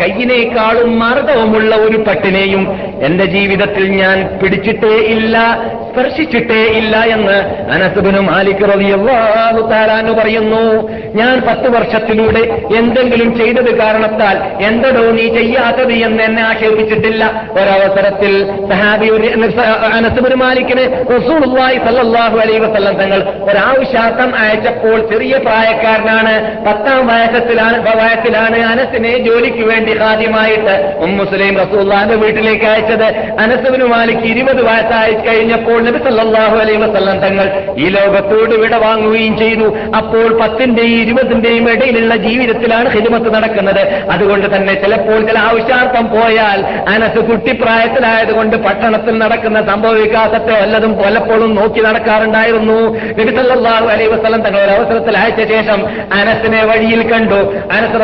[0.00, 2.62] കൈയിനേക്കാളും കയ്യിനേക്കാളും ഒരു പട്ടിനെയും
[3.02, 5.36] എന്റെ ജീവിതത്തിൽ ഞാൻ പിടിച്ചിട്ടേ ഇല്ല
[5.90, 7.36] സ്പർശിച്ചിട്ടേ ഇല്ല എന്ന്
[7.72, 10.62] അനസുബിനും മാലിക് റളിയല്ലാഹു താലാന്ന് പറയുന്നു.
[11.14, 12.42] ഞാൻ പത്ത് വർഷത്തിലൂടെ
[12.76, 17.24] എന്തെങ്കിലും ചെയ്തത് കാരണത്താൽ എന്തടോ നീ ചെയ്യാത്തത് എന്ന് എന്നെ ആക്ഷേപിച്ചിട്ടില്ല.
[17.52, 18.32] ഒരവസരത്തിൽ
[18.72, 19.08] സഹാബി
[20.34, 20.84] മാലിക്കിന്
[21.14, 21.78] റസൂലുള്ളാഹി
[22.44, 23.20] അലൈഹി വസല്ലം തങ്ങൾ
[23.50, 26.34] ഒരാവശ്യാർത്ഥം അയച്ചപ്പോൾ ചെറിയ പ്രായക്കാരനാണ്.
[26.66, 30.74] പത്താം വയസ്സത്തിലാണ് വയസ്സിലാണ് അനസിനെ ജോലിക്ക് വേണ്ടി ആദ്യമായിട്ട്
[31.04, 33.08] ഉമ്മുസ്ലിം റസൂള്ളാന്റെ വീട്ടിലേക്ക് അയച്ചത്.
[33.44, 37.46] അനസുബിന് മാലിക്ക് ഇരുപത് വയസ്സായി കഴിഞ്ഞപ്പോൾ നബി സല്ലല്ലാഹു അലൈഹി വസല്ലം തങ്ങൾ
[37.84, 39.66] ഈ ലോകത്തോട് വിട വാങ്ങുകയും ചെയ്തു.
[39.96, 43.82] അപ്പോൾ പത്തിന്റെയും ഇരുപതിന്റെയും ഇടയിലുള്ള ജീവിതത്തിലാണ് ഹിദ്മത്ത് നടക്കുന്നത്.
[44.14, 46.58] അതുകൊണ്ട് തന്നെ ചിലപ്പോൾ ചില ആവശ്യാർത്ഥം പോയാൽ
[46.92, 52.78] അനസ് കുട്ടിപ്രായത്തിലായതുകൊണ്ട് പട്ടണത്തിൽ നടക്കുന്ന സംഭവ വികാസത്തെ വല്ലതും പലപ്പോഴും നോക്കി നടക്കാറുണ്ടായിരുന്നു.
[53.18, 53.86] നബി സല്ലല്ലാഹു
[54.20, 55.80] സ്ഥലം തങ്ങൾ ഒരു അവസരത്തിൽ അയച്ച ശേഷം
[56.18, 57.40] അനസിനെ വഴിയിൽ കണ്ടു.
[57.76, 57.98] അനസ്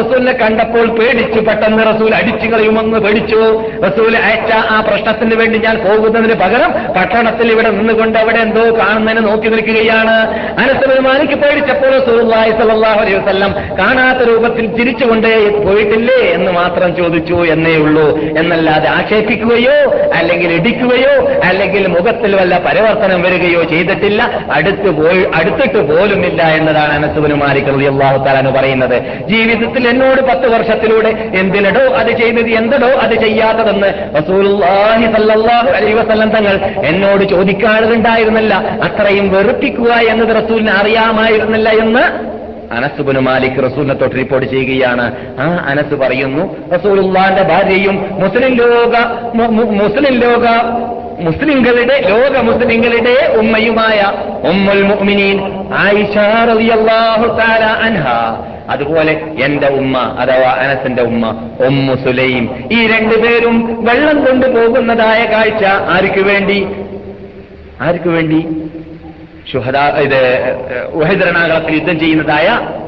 [0.00, 1.40] റസൂലിനെ കണ്ടപ്പോൾ പേടിച്ചു.
[1.48, 3.42] പെട്ടെന്ന് റസൂൽ അടിച്ചു കളയുമെന്ന് പേടിച്ചു.
[3.86, 9.48] റസൂൽ അയച്ച ആ പ്രശ്നത്തിന് വേണ്ടി ഞാൻ പോകുന്നതിന് പകരം പട്ടണത്തിൽ ഇവിടെ നിന്നുകൊണ്ട് അവിടെ എന്തോ കാണുന്നതിന് നോക്കി
[9.54, 10.16] നിൽക്കുകയാണ്.
[10.62, 13.50] അനസ് മാലിക്ക് പേടിച്ചപ്പോൾ റസൂൽ അലൈഹി വസല്ലം
[13.84, 15.30] കാണാത്ത രൂപത്തിൽ ചിരിച്ചുകൊണ്ട്
[15.64, 18.06] പോയിട്ടില്ലേ എന്ന് മാത്രം ചോദിച്ചു എന്നേ ഉള്ളൂ.
[18.40, 19.76] എന്നല്ലാതെ ആക്ഷേപിക്കുകയോ
[20.18, 21.14] അല്ലെങ്കിൽ ഇടിക്കുകയോ
[21.48, 24.22] അല്ലെങ്കിൽ മുഖത്തിൽ വല്ല പരിവർത്തനം വരികയോ ചെയ്തിട്ടില്ല.
[24.56, 28.96] അടുത്ത് പോയി അടുത്തിട്ട് പോലുമില്ല എന്നതാണ് അനസുബിന് മാലിക് റളിയല്ലാഹു തആല പറയുന്നത്.
[29.32, 35.06] ജീവിതത്തിൽ എന്നോട് പത്ത് വർഷത്തിലൂടെ എന്തിനടോ അത് ചെയ്തത് എന്തടോ അത് ചെയ്യാത്തതെന്ന് റസൂലുള്ളാഹി
[35.78, 36.56] അലൈഹി വസല്ലം തങ്ങൾ
[36.90, 38.54] എന്നോട് ചോദിക്കാറുണ്ടായിരുന്നില്ല.
[38.88, 42.04] അത്രയും വെറുപ്പിക്കുക എന്നത് റസൂലിന് അറിയാമായിരുന്നില്ല എന്ന്
[42.72, 45.06] അനസുബിന് മാലിക് റസൂലിനെ തൊട്ട് റിപ്പോർട്ട് ചെയ്യുകയാണ്.
[45.38, 48.94] ആ അനസ് പറയുന്നു റസൂലുള്ളാന്റെ ഭാര്യയും മുസ്ലിം ലോക
[49.82, 50.46] മുസ്ലിം ലോക
[51.20, 54.00] മുസ്ലിങ്ങളുടെ ലോക മുസ്ലിങ്ങളുടെ ഉമ്മയുമായ
[54.50, 55.38] ഉമ്മുൽ മുഅ്മിനീൻ
[56.50, 58.06] റളിയല്ലാഹു തആല അൻഹ.
[58.68, 59.12] അതുപോലെ
[59.44, 62.44] എന്റെ ഉമ്മ അഥവാ അനസിന്റെ ഉമ്മ ഉമ്മു സുലൈം.
[62.72, 66.66] ഈ രണ്ടുപേരും വെള്ളം കൊണ്ടുപോകുന്നതായ കാഴ്ച ആർക്കു വേണ്ടി?
[67.80, 68.46] ആർക്കു വേണ്ടി?
[69.52, 70.20] ശുഹദ ഇത്
[70.92, 72.83] ഉഹദരണാകളത്തിൽ യുദ്ധം ചെയ്യുന്നതായ ആ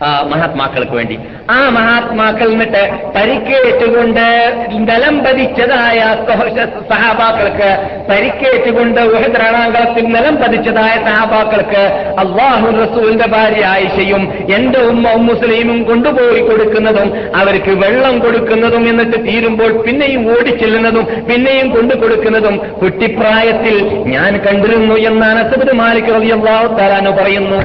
[0.00, 1.18] മഹാത്മാക്കൾക്ക് വേണ്ടി.
[1.50, 4.54] ആ മഹാത്മാക്കൾ എന്നിട്ട് പരിക്കേറ്റുകൊണ്ട്
[4.84, 6.48] ബലം പതിച്ചതായ സഹ-
[6.90, 7.78] സഹാബാക്കൾക്ക്
[8.10, 11.82] പരിക്കേറ്റുകൊണ്ട് ഉഹദ്രണാകളത്തിൽ നിലം പതിച്ചതായ സഹാബാക്കൾക്ക്
[12.18, 20.38] അള്ളാഹു റസൂലിന്റെ ഭാര്യ ആയിഷയും എന്റെ ഉമ്മ മുസ്ലിമും കൊണ്ടുപോയി കൊടുക്കുന്നതും അവർക്ക് വെള്ളം കൊടുക്കുന്നതും എന്നിട്ട് തീരുമ്പോൾ പിന്നെയും
[20.38, 27.60] ഓടിച്ചെല്ലുന്നതും പിന്നെയും കൊണ്ടു കൊടുക്കുന്നതും കുട്ടിപ്രായത്തിൽ ഞാൻ കണ്ടിരുന്നു എന്നാണ് അസബ് മാലിക് റളിയല്ലാഹു തആല പറയുന്നു.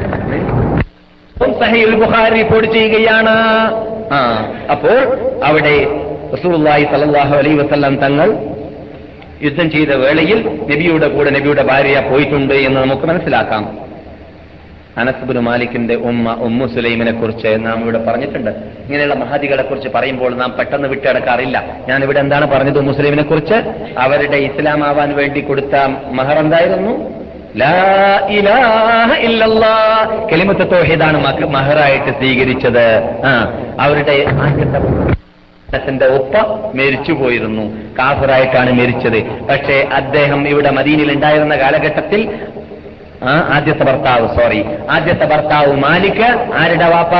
[1.61, 3.35] സഹീൽ ബുഖാരി റിപ്പോർട്ട് ചെയ്യുകയാണ്.
[4.15, 4.19] ആ
[4.73, 4.97] അപ്പോൾ
[5.47, 5.75] അവിടെ
[6.33, 8.29] റസൂലുള്ളാഹി സ്വല്ലല്ലാഹു അലൈഹി വസല്ലം തങ്ങൾ
[9.45, 10.39] യുദ്ധം ചെയ്ത വേളയിൽ
[10.69, 13.65] നബിയുടെ കൂടെ നബിയുടെ ഭാര്യ പോയിട്ടുണ്ട് എന്ന് നമുക്ക് മനസ്സിലാക്കാം.
[15.01, 18.51] അനസ്ബുൻ മാലിക്കിന്റെ ഉമ്മ ഉമ്മു സുലൈമിനെ കുറിച്ച് നാം ഇവിടെ പറഞ്ഞിട്ടുണ്ട്.
[18.85, 21.57] ഇങ്ങനെയുള്ള മഹാദികളെ കുറിച്ച് പറയുമ്പോൾ നാം പെട്ടെന്ന് വിട്ടടക്കാറില്ല.
[21.89, 23.57] ഞാൻ ഇവിടെ എന്താണ് പറഞ്ഞത് മുസ്ലിമിനെ കുറിച്ച്?
[24.05, 25.75] അവരുടെ ഇസ്ലാമാവാൻ വേണ്ടി കൊടുത്ത
[26.19, 26.93] മഹർ എന്തായിരുന്നു?
[30.31, 33.03] കലിമത്ത് തൗഹീദാണ് മഹറായിട്ട് സ്വീകരിച്ചത്.
[33.79, 34.25] അവരുടെ
[35.89, 36.35] ന്റെ ഒപ്പ
[36.75, 37.63] മരിച്ചു പോയിരുന്നു.
[37.99, 39.23] കാഫറായിട്ടാണ് മരിച്ചത്.
[39.23, 42.39] പക്ഷേ അദ്ദേഹം ഇവിടെ മദീനിൽ ഉണ്ടായിരുന്ന കാലഘട്ടത്തിൽ
[43.23, 46.47] ആദ്യത്തെ ഭർത്താവ് സോറി ആദ്യത്തെ ഭർത്താവ് മാലിക്.
[46.55, 47.13] ആരുടെ വാപ്പ?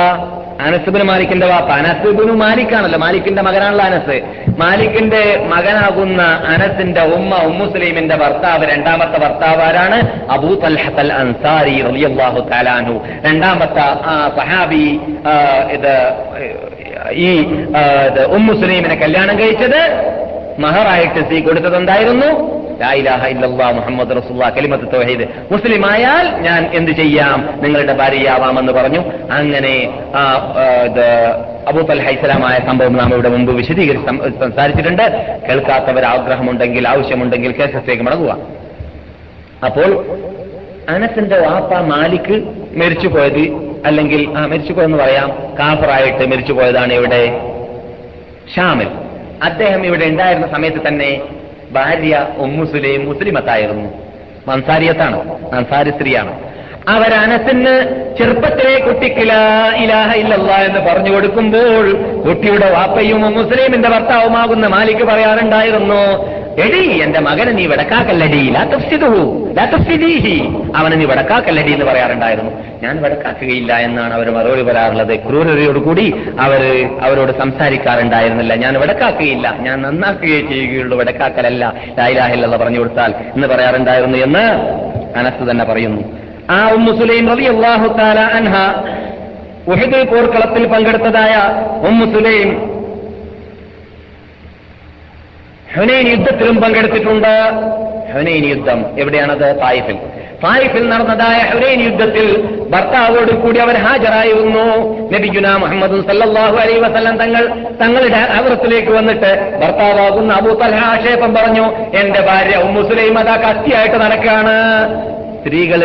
[0.66, 1.70] അനസുബിന് മാലിക്കിന്റെ വാപ്പ.
[1.72, 4.18] അനസുബിന് മാലിക്കാണല്ലോ മാലിക്കിന്റെ മകനാണല്ലോ അനസ്.
[4.60, 5.22] മാലിക്കിന്റെ
[5.54, 6.22] മകനാകുന്ന
[6.54, 9.98] അനസിന്റെ ഉമ്മ ഉമ്മുസ്ലീമിന്റെ ഭർത്താവ് രണ്ടാമത്തെ ഭർത്താവ് ആരാണ്?
[10.36, 12.96] അബൂ തൽഹത്തൽ അൻസാരി റളിയല്ലാഹു തആലാഹു
[13.26, 13.86] രണ്ടാമത്തെ
[14.40, 14.86] സഹാബി
[15.78, 15.94] ഇത്
[17.14, 17.30] ഈ
[18.38, 19.82] ഉമ്മുസ്ലീമിനെ കല്യാണം കഴിച്ചത്
[20.60, 22.55] മഹറായിട്ട് സീ കൊടുത്തത് എന്തായിരുന്നു?
[23.72, 24.10] മുഹമ്മദ്
[24.58, 25.28] കലിമത്ത് തൗഹീദ്.
[25.52, 27.50] മുസ്ലിം ആയാൽ ഞാൻ എന്ത് ചെയ്യാം?
[27.62, 29.00] നിങ്ങളുടെ ഭാര്യയാവാമെന്ന് പറഞ്ഞു.
[29.32, 31.30] അങ്ങനെ ആ, ആ, ഇത്
[31.68, 34.08] അബൂ തൽഹ ഇസ്ലാമായ സംഭവം നാം ഇവിടെ മുമ്പ് വിശദീകരിച്ച്
[34.40, 35.04] സംസാരിച്ചിട്ടുണ്ട്.
[35.50, 38.38] കേൾക്കാത്തവർ ആഗ്രഹമുണ്ടെങ്കിൽ ആവശ്യമുണ്ടെങ്കിൽ കേസത്തേക്ക് മടങ്ങുക.
[39.66, 40.06] അപ്പോൾ
[40.90, 42.44] അനസിന്റെ വാപ്പ മാലിക്
[42.78, 45.30] മരിച്ചുപോയത് അല്ലെങ്കിൽ ആ മരിച്ചുപോയെന്ന് പറയാം
[45.60, 47.40] കാഫറായിട്ട് മരിച്ചു പോയതാണ് ഇവിടെ
[48.56, 48.88] ഷാമിൽ.
[49.44, 51.22] അദ്ദേഹം ഇവിടെ ഉണ്ടായിരുന്ന സമയത്ത് തന്നെ
[51.78, 53.88] ഭാര്യ ഒമ്മുസുലൈം മുസ്ലിമത്തായിരുന്നു.
[54.52, 55.20] അൻസാരിയത്താണ്
[55.58, 56.34] അൻസാരി സ്ത്രീയാണ്.
[56.90, 57.74] അവർ അനസിന്
[58.18, 59.20] ചെറുപ്പത്തിലെ കുട്ടിക്ക്
[59.76, 61.92] ഇലാഹ ഇല്ലല്ല എന്ന് പറഞ്ഞു കൊടുക്കുമ്പോൾ
[62.28, 68.50] കുട്ടിയുടെ വാപ്പയും മുസ്ലിമിന്റെ ഭർത്താവുമാകുന്ന മാലിക്ക് പറയാറുണ്ടായിരുന്നു എടി എന്റെ മകനെ നീ വടക്കാക്കല്ലടി.
[68.50, 69.64] ലാ തഫ്സിദുഹു, ലാ
[70.76, 72.52] അവനെ നീ വടക്കാക്കല്ലടി എന്ന് പറയാറുണ്ടായിരുന്നു.
[72.84, 75.20] ഞാൻ വടക്കാക്കുകയില്ല എന്നാണ് അവർ മറുപടി പറയാറുള്ളത്.
[75.20, 78.56] ക്രൂരതയോടുകൂടി അവർ അവരോട് സംസാരിക്കാറുണ്ടായിരുന്നില്ല.
[78.56, 79.56] ഞാൻ വടക്കാക്കുകയില്ല.
[79.60, 80.98] ഞാൻ നന്നാക്കുകയേ ചെയ്യുകയുള്ളൂ.
[80.98, 81.74] വടക്കാക്കലല്ല.
[82.00, 84.46] ലായിലാഹില്ലെന്ന് പറഞ്ഞു കൊടുത്താൽ എന്ന് പറയാറുണ്ടായിരുന്നു എന്ന്
[85.18, 86.26] അനസ് തന്നെ പറയുന്നു.
[86.50, 88.56] ആ ഉമ്മു സുലൈം റബി അള്ളാഹു താല അൻഹ
[89.74, 91.36] ഉഹിദുൽ പോർക്കളത്തിൽ പങ്കെടുത്തതായ
[91.90, 92.50] ഉമ്മു സുലൈം
[95.76, 97.34] ഹുനൈൻ യുദ്ധത്തിലും പങ്കെടുത്തിട്ടുണ്ട്.
[98.14, 99.60] ഹുനൈൻ യുദ്ധം എവിടെയാണത്?
[99.62, 99.98] തായിഫിൽ.
[100.44, 102.28] തായിഫിൽ നടന്നതായ ഹുനൈൻ യുദ്ധത്തിൽ
[102.74, 104.66] ഭർത്താവോട് കൂടി അവർ ഹാജരായിരുന്നു.
[105.14, 107.44] നബിഗുന മുഹമ്മദ് സല്ലാഹു അലൈ വസല്ലം തങ്ങൾ
[107.82, 109.32] തങ്ങളുടെ അവറത്തിലേക്ക് വന്നിട്ട്
[109.62, 111.66] ഭർത്താവാകുന്ന അബൂ തൽഹ ആക്ഷേപം പറഞ്ഞു
[112.02, 114.56] എന്റെ ഭാര്യ ഉമ്മുസുലൈം അതാ കത്തിയായിട്ട് നടക്കാണ്
[115.46, 115.84] സ്ത്രീകൾ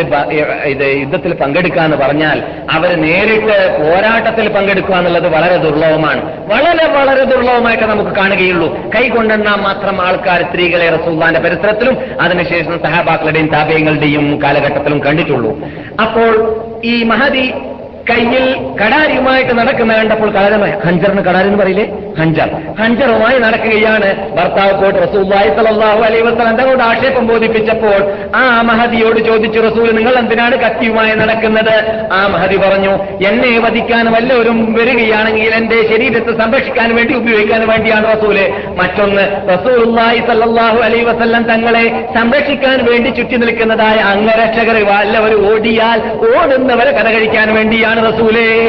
[0.64, 6.46] ഇത് യുദ്ധത്തിൽ പങ്കെടുക്കുക എന്ന് പറഞ്ഞാൽ അവർ നേരിട്ട് പോരാട്ടത്തിൽ പങ്കെടുക്കുക എന്നുള്ളത് വളരെ ദുർലഭമാണ്.
[6.46, 8.90] വളരെ വളരെ ദുർലഭമായിട്ട് നമുക്ക് കാണുകയുള്ളൂ.
[8.96, 15.58] കൈ കൊണ്ടെണ്ണാൻ മാത്രം ആൾക്കാർ സ്ത്രീകളെ റസൂള്ളാന്റെ പരിസരത്തിലും അതിനുശേഷം സഹാബാക്കളുടെയും താപയങ്ങളുടെയും കാലഘട്ടത്തിലും കണ്ടിട്ടുള്ളൂ.
[16.02, 16.32] അപ്പോൾ
[16.84, 17.52] ഈ മഹതി
[18.08, 18.44] കയ്യിൽ
[18.80, 21.84] കടാരിയുമായിട്ട് നടക്കുന്ന കണ്ടപ്പോൾ കടാരമായ ഹഞ്ചറിന് കടാരി എന്ന് പറയില്ലേ?
[22.18, 22.48] ഹഞ്ചർ.
[22.80, 28.00] ഹഞ്ചറുമായി നടക്കുകയാണ് ഭർത്താവ് പോയിട്ട് റസൂല്ലായി സലാഹു അലൈ വസ്ലാം തങ്ങളോട് ആക്ഷേപം ബോധിപ്പിച്ചപ്പോൾ
[28.36, 31.74] ആ മഹദിയോട് ചോദിച്ചു റസൂൽ നിങ്ങൾ എന്തിനാണ് കത്തിയുമായി നടക്കുന്നത്?
[32.12, 32.92] ആ മഹദി പറഞ്ഞു
[33.28, 38.36] എന്നെ വധിക്കാൻ വല്ലവരും വരികയാണെങ്കിൽ എന്റെ ശരീരത്തെ സംരക്ഷിക്കാൻ വേണ്ടി ഉപയോഗിക്കാൻ വേണ്ടിയാണ് റസൂൽ.
[38.80, 41.84] മറ്റൊന്ന് റസൂലുള്ളാഹി സല്ലാഹു അലൈ വസല്ലം തങ്ങളെ
[42.18, 45.98] സംരക്ഷിക്കാൻ വേണ്ടി ചുറ്റി നിൽക്കുന്നതായ അംഗരക്ഷകർ വല്ലവരും ഓടിയാൽ
[46.32, 48.64] ഓടുന്നവരെ കഥ കഴിക്കാൻ വേണ്ടിയാണ് റസൂലേ.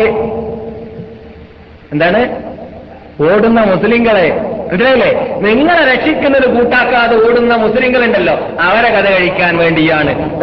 [1.92, 2.52] എന്താണ്?
[3.24, 4.42] ഓടുന്ന മുസ്ലിങ്ങളെ.
[4.72, 5.38] മനസ്സിലായില്ലേ?
[5.40, 8.34] നിങ്ങളെ രക്ഷിക്കുന്നത് കൂട്ടാക്കാതെ ഓടുന്ന മുസ്ലിങ്ങളുണ്ടല്ലോ.
[8.62, 10.42] അവരെ കഥ കഴിക്കാൻ വേണ്ടിയാണ്.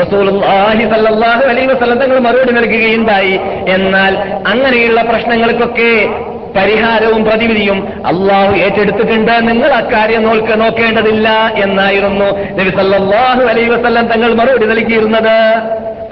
[2.00, 3.40] തങ്ങൾ മറുപടി നൽകുകയുണ്ടായി.
[3.68, 6.08] എന്നാൽ അങ്ങനെയുള്ള പ്രശ്നങ്ങൾക്കൊക്കെ
[6.56, 9.32] പരിഹാരവും പ്രതിവിധിയും അള്ളാഹു ഏറ്റെടുത്തിട്ടുണ്ട്.
[9.32, 15.60] നിങ്ങൾ അക്കാര്യം നോക്ക നോക്കേണ്ടതില്ല എന്നായിരുന്നു നബി സല്ലാഹു വസല്ലം തങ്ങൾ മറുപടി നൽകിയിരുന്നത്.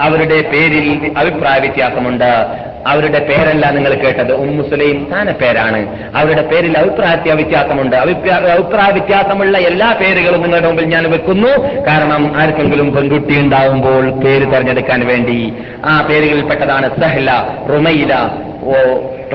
[0.01, 2.47] അവരുടെ പേരിൽ അഭിപ്രായ വ്യത്യാസമുണ്ട്.
[2.87, 4.33] അവരുടെ പേരല്ല നിങ്ങൾ കേട്ടത്.
[4.33, 6.09] ഉമ്മുസുലൈം താന പേരാണ്.
[6.17, 7.97] അവരുടെ പേരിൽ അഭിപ്രായ വ്യത്യാസമുണ്ട്.
[7.97, 11.85] അഭിപ്രായ വ്യത്യാസമുള്ള എല്ലാ പേരുകളും നിങ്ങളുടെ മുമ്പിൽ ഞാൻ വെക്കുന്നു.
[11.87, 15.55] കാരണം ആർക്കെങ്കിലും പെൺകുട്ടി ഉണ്ടാവുമ്പോൾ പേര് തെരഞ്ഞെടുക്കാൻ വേണ്ടി
[15.85, 18.15] ആ പേരുകളിൽപ്പെട്ടതാണ് സഹ്ല റുമൈല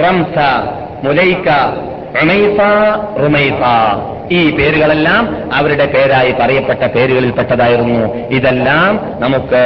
[0.04, 0.38] റംസ
[1.04, 1.48] മുലൈക്ക
[2.20, 2.60] റുമൈസ
[3.24, 3.62] റുമൈസ
[4.38, 5.24] ഈ പേരുകളെല്ലാം
[5.54, 8.02] അവരുടെ പേരായി പറയപ്പെട്ട പേരുകളിൽപ്പെട്ടതായിരുന്നു.
[8.38, 9.62] ഇതെല്ലാം നമുക്ക്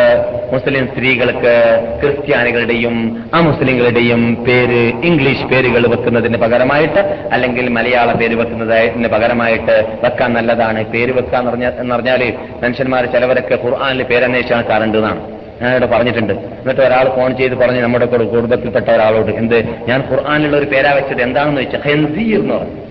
[0.53, 1.53] മുസ്ലിം സ്ത്രീകൾക്ക്
[2.01, 2.95] ക്രിസ്ത്യാനികളുടെയും
[3.33, 10.83] അമുസ്ലിങ്ങളുടെയും പേര് ഇംഗ്ലീഷ് പേരുകൾ വെക്കുന്നതിന് പകരമായിട്ട് അല്ലെങ്കിൽ മലയാള പേര് വെക്കുന്നതിന് പകരമായിട്ട് വെക്കാൻ നല്ലതാണ്.
[10.83, 11.51] പേര് വെക്കാന്ന്
[11.95, 15.21] പറഞ്ഞാൽ മനുഷ്യന്മാർ ചിലവരൊക്കെ ഖുർആാനിൽ പേരന്വേഷിച്ചാണ് നടക്കാറുണ്ട് എന്നാണ്
[15.61, 16.33] ഞാനിവിടെ പറഞ്ഞിട്ടുണ്ട്.
[16.33, 19.57] എന്നിട്ട് ഒരാൾ ഫോൺ ചെയ്ത് പറഞ്ഞ് നമ്മുടെ കൂടെ കുടുംബത്തിൽപ്പെട്ട ഒരാളോട് എന്ത്
[19.87, 22.81] ഞാൻ ഖുർആാനിലുള്ള ഒരു പേരാ വെച്ചത് എന്താണെന്ന് വെച്ചാൽ ഹെൻസീർ എന്ന് പറഞ്ഞു.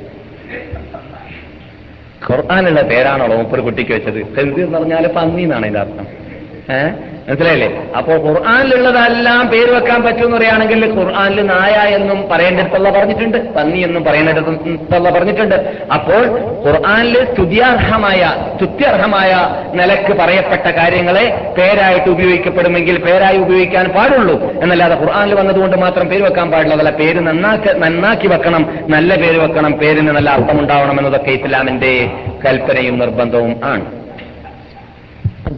[2.29, 4.21] ഖുർആാനുള്ള പേരാണോ മൂപ്പർ കുട്ടിക്ക് വെച്ചത്?
[4.37, 6.24] ഹെൻസീർ എന്ന് പറഞ്ഞാൽ പന്നി എന്നാണ് ഇതിന്റെ അർത്ഥം.
[6.71, 7.83] മനസ്സിലായില്ലേ?
[7.97, 15.55] അപ്പോൾ ഖുർആാനിലുള്ളതെല്ലാം പേര് വെക്കാൻ പറ്റുമെന്ന് പറയുകയാണെങ്കിൽ ഖുർആാനിൽ നായ എന്നും പറയേണ്ടടുത്തുള്ള പറഞ്ഞിട്ടുണ്ട് പന്നി എന്നും പറയേണ്ടടുത്തുള്ള പറഞ്ഞിട്ടുണ്ട്.
[15.95, 16.27] അപ്പോൾ
[16.67, 24.63] ഖുർആാനിൽ സ്തുതിയാർഹമായ സ്തുത്യർഹമായ നിലയ്ക്ക് പറയപ്പെട്ട കാര്യങ്ങളെ പേരായിട്ട് ഉപയോഗിക്കപ്പെടുമെങ്കിൽ പേരായി ഉപയോഗിക്കാൻ പാടുള്ളൂ.
[24.63, 26.91] എന്നല്ലാതെ ഖുർആാനിൽ വന്നതുകൊണ്ട് മാത്രം പേര് വെക്കാൻ പാടില്ല.
[26.91, 28.79] പേര് നന്നാക്കി നന്നാക്കി വെക്കണം.
[28.89, 29.73] നല്ല പേര് വെക്കണം.
[29.73, 32.11] പേരിന് നല്ല അർത്ഥമുണ്ടാവണം എന്നതൊക്കെ ഇസ്ലാമിന്റെ
[32.47, 34.04] കൽപ്പനയും നിർബന്ധവും ആണ്.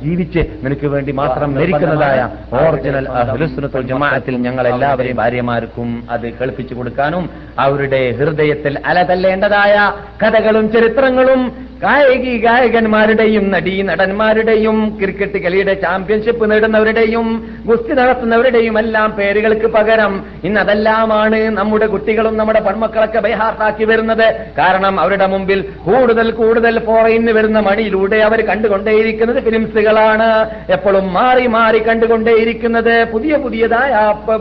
[0.07, 2.21] ജീവിച്ച് നിനക്ക് വേണ്ടി മാത്രം മരിക്കുന്നതായ
[2.61, 7.25] ഓറിജിനൽ അഹ്ലുസുന്നത്തുൽ ജമാഅത്തിൽ ഞങ്ങൾ എല്ലാവരെയും ഭാര്യമാർക്കും അത് കേൾപ്പിച്ചു കൊടുക്കാനും
[7.59, 9.75] അവരുടെ ഹൃദയത്തിൽ അലതല്ലേണ്ടതായ
[10.23, 11.41] കഥകളും ചരിത്രങ്ങളും
[11.83, 17.27] ഗായകന്മാരുടെയും നടീ നടന്മാരുടെയും ക്രിക്കറ്റ് കളിയുടെ ചാമ്പ്യൻഷിപ്പ് നേടുന്നവരുടെയും
[17.69, 20.13] ഗുസ്തി നടത്തുന്നവരുടെയും എല്ലാം പേരുകൾക്ക് പകരം
[20.49, 24.25] ഇന്ന് അതെല്ലാമാണ് നമ്മുടെ കുട്ടികളും നമ്മുടെ പെൺമക്കളൊക്കെ ബൈഹാർട്ടാക്കി വരുന്നത്.
[24.61, 30.31] കാരണം അവരുടെ മുമ്പിൽ കൂടുതൽ കൂടുതൽ ഫോറിന് വരുന്ന മണിയിലൂടെ അവർ കണ്ടുകൊണ്ടേയിരിക്കുന്നത് ഫിലിംസുകളാണ്
[30.77, 33.93] എപ്പോഴും മാറി മാറി കണ്ടുകൊണ്ടേയിരിക്കുന്നത് പുതിയ പുതിയതായ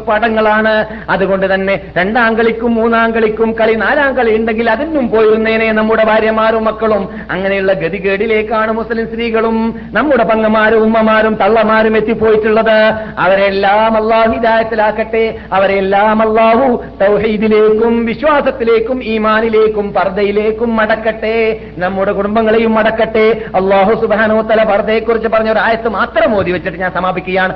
[0.10, 0.76] പടങ്ങളാണ്.
[1.10, 7.06] അതുകൊണ്ട് തന്നെ രണ്ടാം കളിക്കും മൂന്നാം കളിക്കും കളി നാലാം കളി ഉണ്ടെങ്കിൽ അതിനും പോയിരുന്നേനെ നമ്മുടെ ഭാര്യമാരും മക്കളും.
[7.32, 12.94] അങ്ങനെയുള്ള ഗതികേടിലേക്കാണ് മുസ്ലിം സ്ത്രീകളും നമ്മുടെ പങ്ങമാരും ഉമ്മമാരും തള്ളമാരും എത്തിപ്പോയിട്ടുള്ളത്.
[13.20, 15.40] അവരെല്ലാം അള്ളാഹു ഹിദായത്തിലാക്കട്ടെ.
[15.54, 21.60] അവരെല്ലാം അള്ളാഹു തൗഹീദിലേക്കും വിശ്വാസത്തിലേക്കും ഈമാനിലേക്കും പർദ്ദയിലേക്കും മടക്കട്ടെ.
[21.78, 23.46] നമ്മുടെ കുടുംബങ്ങളെയും മടക്കട്ടെ.
[23.56, 27.54] അള്ളാഹു സുബാനോ തല പർദ്ദയെക്കുറിച്ച് പറഞ്ഞ ഒരു ആയത്ത് മാത്രം ഓതി വെച്ചിട്ട് ഞാൻ സമാപിക്കുകയാണ്.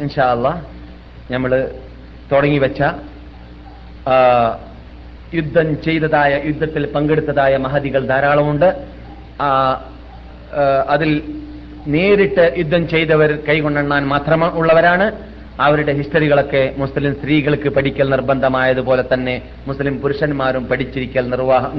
[0.00, 0.54] ഇൻഷാ
[1.30, 1.68] നമ്മൾ
[2.32, 2.82] തുടങ്ങി വെച്ച
[5.34, 8.68] യുദ്ധം ചെയ്തതായ യുദ്ധത്തിൽ പങ്കെടുത്തതായ മഹതികൾ ധാരാളമുണ്ട്.
[10.88, 11.10] അതിൽ
[11.86, 15.06] നേരിട്ട് യുദ്ധം ചെയ്തവർ കൈകൊണ്ടെണ്ണാൻ മാത്രം ഉള്ളവരാണ്.
[15.60, 19.34] അവരുടെ ഹിസ്റ്ററികളൊക്കെ മുസ്ലിം സ്ത്രീകൾക്ക് പഠിക്കൽ നിർബന്ധമായതുപോലെ തന്നെ
[19.66, 21.24] മുസ്ലിം പുരുഷന്മാരും പഠിച്ചിരിക്കൽ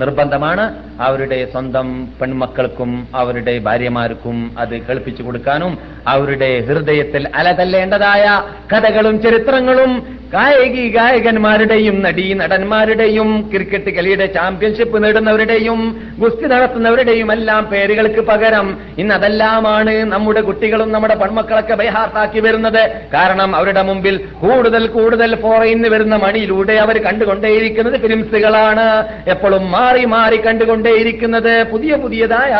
[0.01, 0.65] നിർബന്ധമാണ്.
[1.01, 1.87] അവരുടെ സ്വന്തം
[2.21, 8.25] പെൺമക്കൾക്കും അവരുടെ ഭാര്യമാർക്കും അത് കേൾപ്പിച്ചു കൊടുക്കാനും അവരുടെ ഹൃദയത്തിൽ അലതല്ലേണ്ടതായ
[8.73, 9.93] കഥകളും ചരിത്രങ്ങളും
[10.33, 15.79] കായികി ഗായകന്മാരുടെയും നടീ നടന്മാരുടെയും ക്രിക്കറ്റ് കളിയുടെ ചാമ്പ്യൻഷിപ്പ് നേടുന്നവരുടെയും
[16.21, 18.67] ഗുസ്തി നടത്തുന്നവരുടെയും എല്ലാം പേരുകൾക്ക് പകരം
[19.01, 22.79] ഇന്ന് അതെല്ലാമാണ് നമ്മുടെ കുട്ടികളും നമ്മുടെ പെൺമക്കളൊക്കെ ബൈഹാർട്ടാക്കി വരുന്നത്.
[23.15, 28.87] കാരണം അവരുടെ മുമ്പിൽ കൂടുതൽ കൂടുതൽ ഫോറിന് വരുന്ന മണിയിലൂടെ അവർ കണ്ടുകൊണ്ടേയിരിക്കുന്നത് ഫിലിംസുകളാണ്
[29.35, 32.53] എപ്പോഴും മാറി മാറി കണ്ടുകൊണ്ടേയിരിക്കുന്നത് പുതിയ പുതിയതായ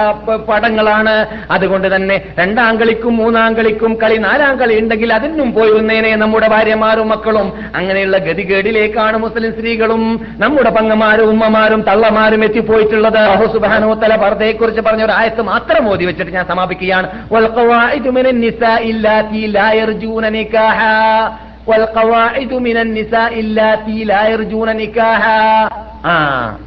[0.52, 1.16] പടങ്ങളാണ്.
[1.58, 7.10] അതുകൊണ്ട് തന്നെ രണ്ടാം കളിക്കും മൂന്നാം കളിക്കും കളി നാലാം കളി ഉണ്ടെങ്കിൽ അതിനും പോയി വന്നേനെ നമ്മുടെ ഭാര്യമാരും
[7.16, 7.50] മക്കളും.
[7.76, 13.18] അങ്ങനെയുള്ള ഗതികേടിലേക്കാണ് മുസ്ലിം സ്ത്രീകളും നമ്മുടെ പങ്ങമാരും ഉമ്മമാരും തള്ളമാരും എത്തിപ്പോയിട്ടുള്ളത്.
[13.18, 17.10] അഹു സുബാനോത്തല പർദ്ദയെക്കുറിച്ച് പറഞ്ഞ ഒരു ആയത്ത് മാത്രം ഓതി വെച്ചിട്ട് ഞാൻ സമാപിക്കുകയാണ്.
[26.06, 26.58] ആ.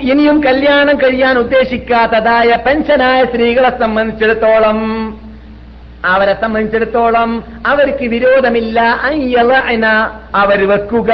[0.00, 4.78] ഇനിയും കല്യാണം കഴിയാൻ ഉദ്ദേശിക്കാത്തതായ പെൻഷനായ സ്ത്രീകളെ സംബന്ധിച്ചിടത്തോളം
[6.04, 8.80] അവരെ സംബന്ധിച്ചിടത്തോളം അവർക്ക് വിരോധമില്ല.
[8.80, 10.10] അയ്യലഅന.
[10.34, 11.12] അവർ വെക്കുക.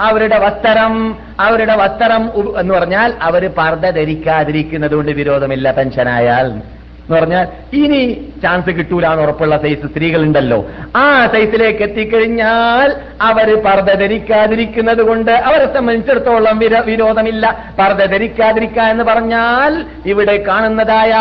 [0.00, 2.22] അവരുടെ വസ്ത്രം അവരുടെ വസ്ത്രം
[2.58, 6.75] എന്ന് പറഞ്ഞാൽ അവർ പർദ്ദ ധരിക്കാതിരിക്കുന്നതുകൊണ്ട് വിരോധമില്ല പെൻഷനായാൽ.
[7.06, 8.00] എന്ന് പറഞ്ഞാൽ ഇനി
[8.42, 10.58] ചാൻസ് കിട്ടൂല എന്ന് ഉറപ്പുള്ള സൈസ് സ്ത്രീകളുണ്ടല്ലോ.
[10.96, 12.88] ആ സൈസിലേക്ക് എത്തിക്കഴിഞ്ഞാൽ
[13.22, 17.44] അവർ പർദ്ദ ധരിക്കാതിരിക്കുന്നത് കൊണ്ട് അവരെ സംബന്ധിച്ചിടത്തോളം വിനോദമില്ല
[17.78, 19.72] പർദ്ദ ധരിക്കാതിരിക്കുക എന്ന് പറഞ്ഞാൽ
[20.06, 21.12] ഇവിടെ കാണുന്നതായ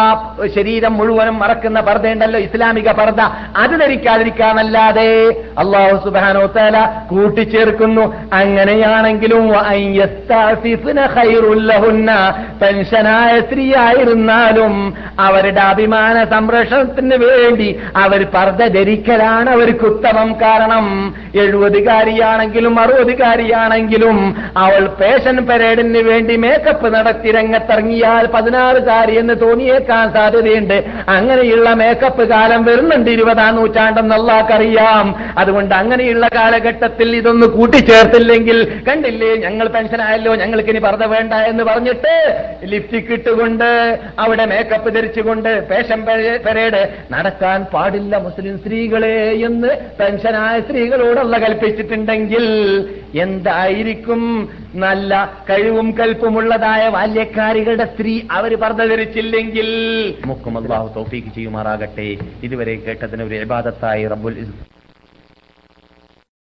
[0.56, 3.22] ശരീരം മുഴുവനും മറക്കുന്ന പർദ്ദ ഉണ്ടല്ലോ ഇസ്ലാമിക പർദ്ദ.
[3.57, 5.10] അത് ധരിക്കാതിരിക്കാന്നല്ലാതെ
[5.57, 6.78] അള്ളാഹു സുബാനോ തല
[7.10, 8.06] കൂട്ടിച്ചേർക്കുന്നു.
[8.34, 9.45] അങ്ങനെയാണെങ്കിലും
[12.62, 14.74] പെൻഷനായ സ്ത്രീയായിരുന്നാലും
[15.20, 17.69] അവരുടെ അഭിമാന സംരക്ഷണത്തിന് വേണ്ടി
[18.03, 20.85] അവർ പർദ്ദ ധരിക്കലാണ് അവർക്ക് ഉത്തമം കാരണം.
[21.43, 24.18] എഴുപതുകാരിയാണെങ്കിലും അറുപതുകാരിയാണെങ്കിലും
[24.64, 30.77] അവൾ പേഷൻ പരേഡിന് വേണ്ടി മേക്കപ്പ് നടത്തി രംഗത്തിറങ്ങിയാൽ പതിനാറുകാരി എന്ന് തോന്നിയേക്കാൻ സാധ്യതയുണ്ട്.
[31.15, 35.07] അങ്ങനെയുള്ള മേക്കപ്പ് കാലം വരുന്നുണ്ട് ഇരുപതാം നൂറ്റാണ്ടെന്നുള്ളവർക്കറിയാം
[35.41, 38.57] അതുകൊണ്ട് അങ്ങനെയുള്ള കാലഘട്ടത്തിൽ ഇതൊന്ന് കൂട്ടിച്ചേർത്തില്ലെങ്കിൽ
[38.88, 42.14] കണ്ടില്ലേ ഞങ്ങൾ പെൻഷനായല്ലോ ഞങ്ങൾക്ക് ഇനി പർദ്ദ വേണ്ട എന്ന് പറഞ്ഞിട്ട്
[42.73, 43.69] ലിപ്സ്റ്റിക് ഇട്ടുകൊണ്ട്
[44.23, 46.00] അവിടെ മേക്കപ്പ് ധരിച്ചുകൊണ്ട് ഫാഷൻ
[46.48, 46.82] പരേഡ്
[47.14, 49.16] നടക്കാൻ പാടില്ല മുസ്ലിം സ്ത്രീകളെ
[49.50, 52.46] എന്ന് പെൻഷനായ സ്ത്രീകളോടുള്ള കൽപ്പിച്ചിട്ടുണ്ടെങ്കിൽ
[53.26, 54.22] എന്തായിരിക്കും?
[54.86, 55.12] നല്ല
[55.50, 59.70] കഴിവും കൽപ്പുമുള്ളതായ ബാല്യക്കാരികളുടെ സ്ത്രീ അവർ പറഞ്ഞതിരിച്ചില്ലെങ്കിൽ
[60.32, 62.10] മുക്കും അള്ളാഹു തൗഫീക്ക് ചെയ്യുമാറാകട്ടെ.
[62.48, 64.38] ഇതുവരെ കേട്ടതിന് ഒരു ഇബാദത്തായി റബ്ബുൽ